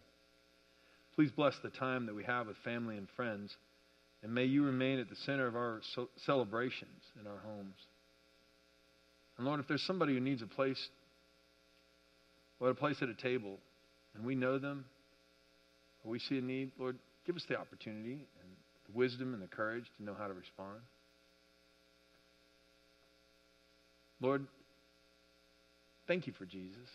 Please 1.16 1.30
bless 1.30 1.54
the 1.62 1.70
time 1.70 2.06
that 2.06 2.14
we 2.14 2.24
have 2.24 2.46
with 2.46 2.56
family 2.64 2.96
and 2.96 3.08
friends, 3.16 3.54
and 4.22 4.32
may 4.32 4.44
you 4.44 4.64
remain 4.64 4.98
at 4.98 5.10
the 5.10 5.16
center 5.16 5.46
of 5.46 5.56
our 5.56 5.80
celebrations 6.24 7.02
in 7.20 7.26
our 7.26 7.38
homes. 7.44 7.74
And 9.36 9.46
Lord, 9.46 9.60
if 9.60 9.66
there's 9.66 9.82
somebody 9.82 10.14
who 10.14 10.20
needs 10.20 10.40
a 10.40 10.46
place, 10.46 10.88
or 12.60 12.70
a 12.70 12.74
place 12.74 12.96
at 13.02 13.08
a 13.08 13.14
table, 13.14 13.58
and 14.14 14.24
we 14.24 14.36
know 14.36 14.58
them, 14.58 14.84
or 16.04 16.12
we 16.12 16.18
see 16.20 16.38
a 16.38 16.40
need, 16.40 16.70
Lord, 16.78 16.96
give 17.26 17.36
us 17.36 17.44
the 17.48 17.58
opportunity 17.58 18.12
and 18.12 18.52
the 18.86 18.92
wisdom 18.96 19.34
and 19.34 19.42
the 19.42 19.48
courage 19.48 19.84
to 19.98 20.04
know 20.04 20.14
how 20.16 20.28
to 20.28 20.34
respond. 20.34 20.78
Lord, 24.22 24.46
thank 26.06 26.26
you 26.26 26.32
for 26.38 26.46
Jesus. 26.46 26.88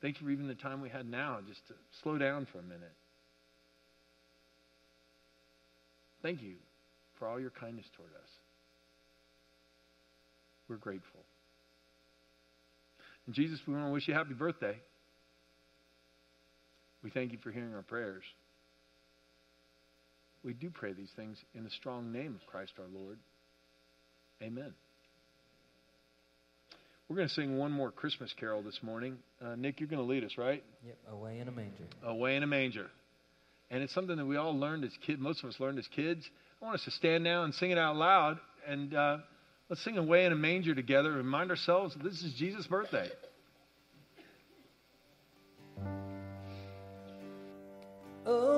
Thank 0.00 0.20
you 0.20 0.26
for 0.26 0.32
even 0.32 0.46
the 0.46 0.54
time 0.54 0.80
we 0.80 0.88
had 0.88 1.10
now 1.10 1.40
just 1.46 1.66
to 1.68 1.74
slow 2.02 2.16
down 2.16 2.46
for 2.50 2.60
a 2.60 2.62
minute. 2.62 2.92
Thank 6.22 6.42
you 6.42 6.54
for 7.18 7.26
all 7.26 7.40
your 7.40 7.50
kindness 7.50 7.86
toward 7.96 8.10
us. 8.10 8.28
We're 10.68 10.76
grateful. 10.76 11.20
And 13.26 13.34
Jesus, 13.34 13.58
we 13.66 13.74
want 13.74 13.86
to 13.86 13.92
wish 13.92 14.06
you 14.06 14.14
happy 14.14 14.34
birthday. 14.34 14.78
We 17.02 17.10
thank 17.10 17.32
you 17.32 17.38
for 17.42 17.50
hearing 17.50 17.74
our 17.74 17.82
prayers. 17.82 18.22
We 20.44 20.52
do 20.52 20.70
pray 20.70 20.92
these 20.92 21.10
things 21.16 21.38
in 21.54 21.64
the 21.64 21.70
strong 21.70 22.12
name 22.12 22.34
of 22.34 22.46
Christ 22.46 22.72
our 22.78 22.88
Lord. 22.92 23.18
Amen. 24.42 24.74
We're 27.08 27.16
going 27.16 27.28
to 27.28 27.34
sing 27.34 27.58
one 27.58 27.70
more 27.70 27.90
Christmas 27.90 28.32
carol 28.40 28.62
this 28.62 28.78
morning. 28.82 29.18
Uh, 29.44 29.56
Nick, 29.56 29.78
you're 29.78 29.88
going 29.88 30.00
to 30.00 30.08
lead 30.08 30.24
us, 30.24 30.38
right? 30.38 30.64
Yep, 30.86 30.96
Away 31.12 31.38
in 31.38 31.48
a 31.48 31.52
Manger. 31.52 31.84
Away 32.02 32.36
in 32.36 32.42
a 32.42 32.46
Manger. 32.46 32.86
And 33.70 33.82
it's 33.82 33.92
something 33.92 34.16
that 34.16 34.24
we 34.24 34.36
all 34.36 34.58
learned 34.58 34.84
as 34.84 34.90
kids, 35.06 35.20
most 35.20 35.44
of 35.44 35.50
us 35.50 35.60
learned 35.60 35.78
as 35.78 35.86
kids. 35.94 36.24
I 36.62 36.64
want 36.64 36.76
us 36.76 36.84
to 36.84 36.90
stand 36.92 37.22
now 37.22 37.44
and 37.44 37.52
sing 37.54 37.70
it 37.70 37.78
out 37.78 37.96
loud. 37.96 38.38
And 38.66 38.94
uh, 38.94 39.18
let's 39.68 39.84
sing 39.84 39.98
Away 39.98 40.24
in 40.24 40.32
a 40.32 40.36
Manger 40.36 40.74
together 40.74 41.08
and 41.08 41.18
remind 41.18 41.50
ourselves 41.50 41.94
this 42.02 42.22
is 42.22 42.32
Jesus' 42.38 42.66
birthday. 42.66 43.10
Oh. 48.24 48.53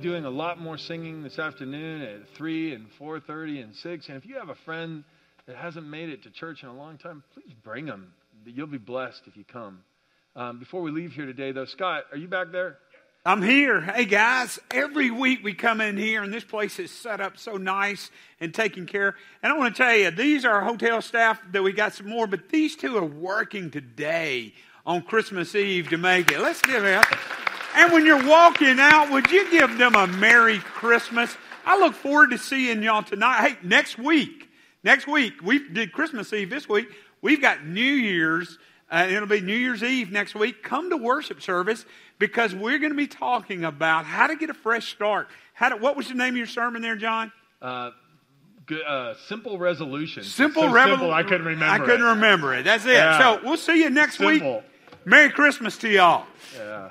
Doing 0.00 0.24
a 0.24 0.30
lot 0.30 0.58
more 0.58 0.78
singing 0.78 1.22
this 1.22 1.38
afternoon 1.38 2.00
at 2.00 2.28
3 2.34 2.74
and 2.74 2.86
4.30 2.98 3.64
and 3.64 3.74
6. 3.74 4.08
And 4.08 4.16
if 4.16 4.24
you 4.24 4.36
have 4.36 4.48
a 4.48 4.54
friend 4.54 5.04
that 5.46 5.56
hasn't 5.56 5.86
made 5.86 6.08
it 6.08 6.22
to 6.22 6.30
church 6.30 6.62
in 6.62 6.70
a 6.70 6.74
long 6.74 6.96
time, 6.96 7.22
please 7.34 7.52
bring 7.62 7.84
them. 7.86 8.12
You'll 8.46 8.66
be 8.66 8.78
blessed 8.78 9.22
if 9.26 9.36
you 9.36 9.44
come. 9.44 9.80
Um, 10.34 10.58
before 10.58 10.80
we 10.80 10.90
leave 10.90 11.12
here 11.12 11.26
today, 11.26 11.52
though, 11.52 11.66
Scott, 11.66 12.04
are 12.12 12.16
you 12.16 12.28
back 12.28 12.50
there? 12.50 12.78
I'm 13.26 13.42
here. 13.42 13.82
Hey 13.82 14.06
guys, 14.06 14.58
every 14.70 15.10
week 15.10 15.44
we 15.44 15.52
come 15.52 15.82
in 15.82 15.98
here 15.98 16.22
and 16.22 16.32
this 16.32 16.44
place 16.44 16.78
is 16.78 16.90
set 16.90 17.20
up 17.20 17.36
so 17.36 17.58
nice 17.58 18.10
and 18.40 18.54
taken 18.54 18.86
care. 18.86 19.14
And 19.42 19.52
I 19.52 19.58
want 19.58 19.76
to 19.76 19.82
tell 19.82 19.94
you, 19.94 20.10
these 20.10 20.46
are 20.46 20.62
hotel 20.62 21.02
staff 21.02 21.38
that 21.52 21.62
we 21.62 21.72
got 21.72 21.92
some 21.92 22.08
more, 22.08 22.26
but 22.26 22.48
these 22.48 22.74
two 22.74 22.96
are 22.96 23.04
working 23.04 23.70
today 23.70 24.54
on 24.86 25.02
Christmas 25.02 25.54
Eve 25.54 25.90
to 25.90 25.98
make 25.98 26.30
it. 26.30 26.40
Let's 26.40 26.62
give 26.62 26.84
it 26.86 26.94
up. 26.94 27.39
And 27.74 27.92
when 27.92 28.04
you're 28.04 28.26
walking 28.26 28.78
out, 28.80 29.10
would 29.10 29.30
you 29.30 29.50
give 29.50 29.78
them 29.78 29.94
a 29.94 30.06
Merry 30.06 30.58
Christmas? 30.58 31.36
I 31.64 31.78
look 31.78 31.94
forward 31.94 32.30
to 32.30 32.38
seeing 32.38 32.82
y'all 32.82 33.02
tonight. 33.02 33.48
Hey, 33.48 33.56
next 33.62 33.98
week, 33.98 34.48
next 34.82 35.06
week, 35.06 35.34
we 35.42 35.68
did 35.68 35.92
Christmas 35.92 36.32
Eve 36.32 36.50
this 36.50 36.68
week. 36.68 36.88
We've 37.22 37.40
got 37.40 37.64
New 37.64 37.80
Year's, 37.82 38.58
uh, 38.90 38.96
and 38.96 39.12
it'll 39.12 39.28
be 39.28 39.40
New 39.40 39.54
Year's 39.54 39.82
Eve 39.82 40.10
next 40.10 40.34
week. 40.34 40.62
Come 40.62 40.90
to 40.90 40.96
worship 40.96 41.40
service 41.42 41.84
because 42.18 42.54
we're 42.54 42.78
going 42.78 42.90
to 42.92 42.96
be 42.96 43.06
talking 43.06 43.64
about 43.64 44.04
how 44.04 44.26
to 44.26 44.36
get 44.36 44.50
a 44.50 44.54
fresh 44.54 44.92
start. 44.92 45.28
How 45.54 45.68
to, 45.68 45.76
what 45.76 45.96
was 45.96 46.08
the 46.08 46.14
name 46.14 46.34
of 46.34 46.38
your 46.38 46.46
sermon 46.46 46.82
there, 46.82 46.96
John? 46.96 47.30
Uh, 47.62 47.90
uh, 48.86 49.14
simple 49.26 49.58
resolution. 49.58 50.22
Simple 50.24 50.62
so 50.62 50.72
simple, 50.72 51.12
I 51.12 51.22
couldn't 51.22 51.46
remember 51.46 51.66
I 51.66 51.78
couldn't 51.78 52.06
it. 52.06 52.10
remember 52.10 52.54
it. 52.54 52.64
That's 52.64 52.84
it. 52.84 52.92
Yeah. 52.92 53.18
So 53.18 53.40
we'll 53.44 53.56
see 53.56 53.82
you 53.82 53.90
next 53.90 54.18
Simple. 54.18 54.54
week. 54.56 54.64
Merry 55.04 55.30
Christmas 55.30 55.76
to 55.78 55.88
y'all. 55.88 56.26
Yeah. 56.56 56.90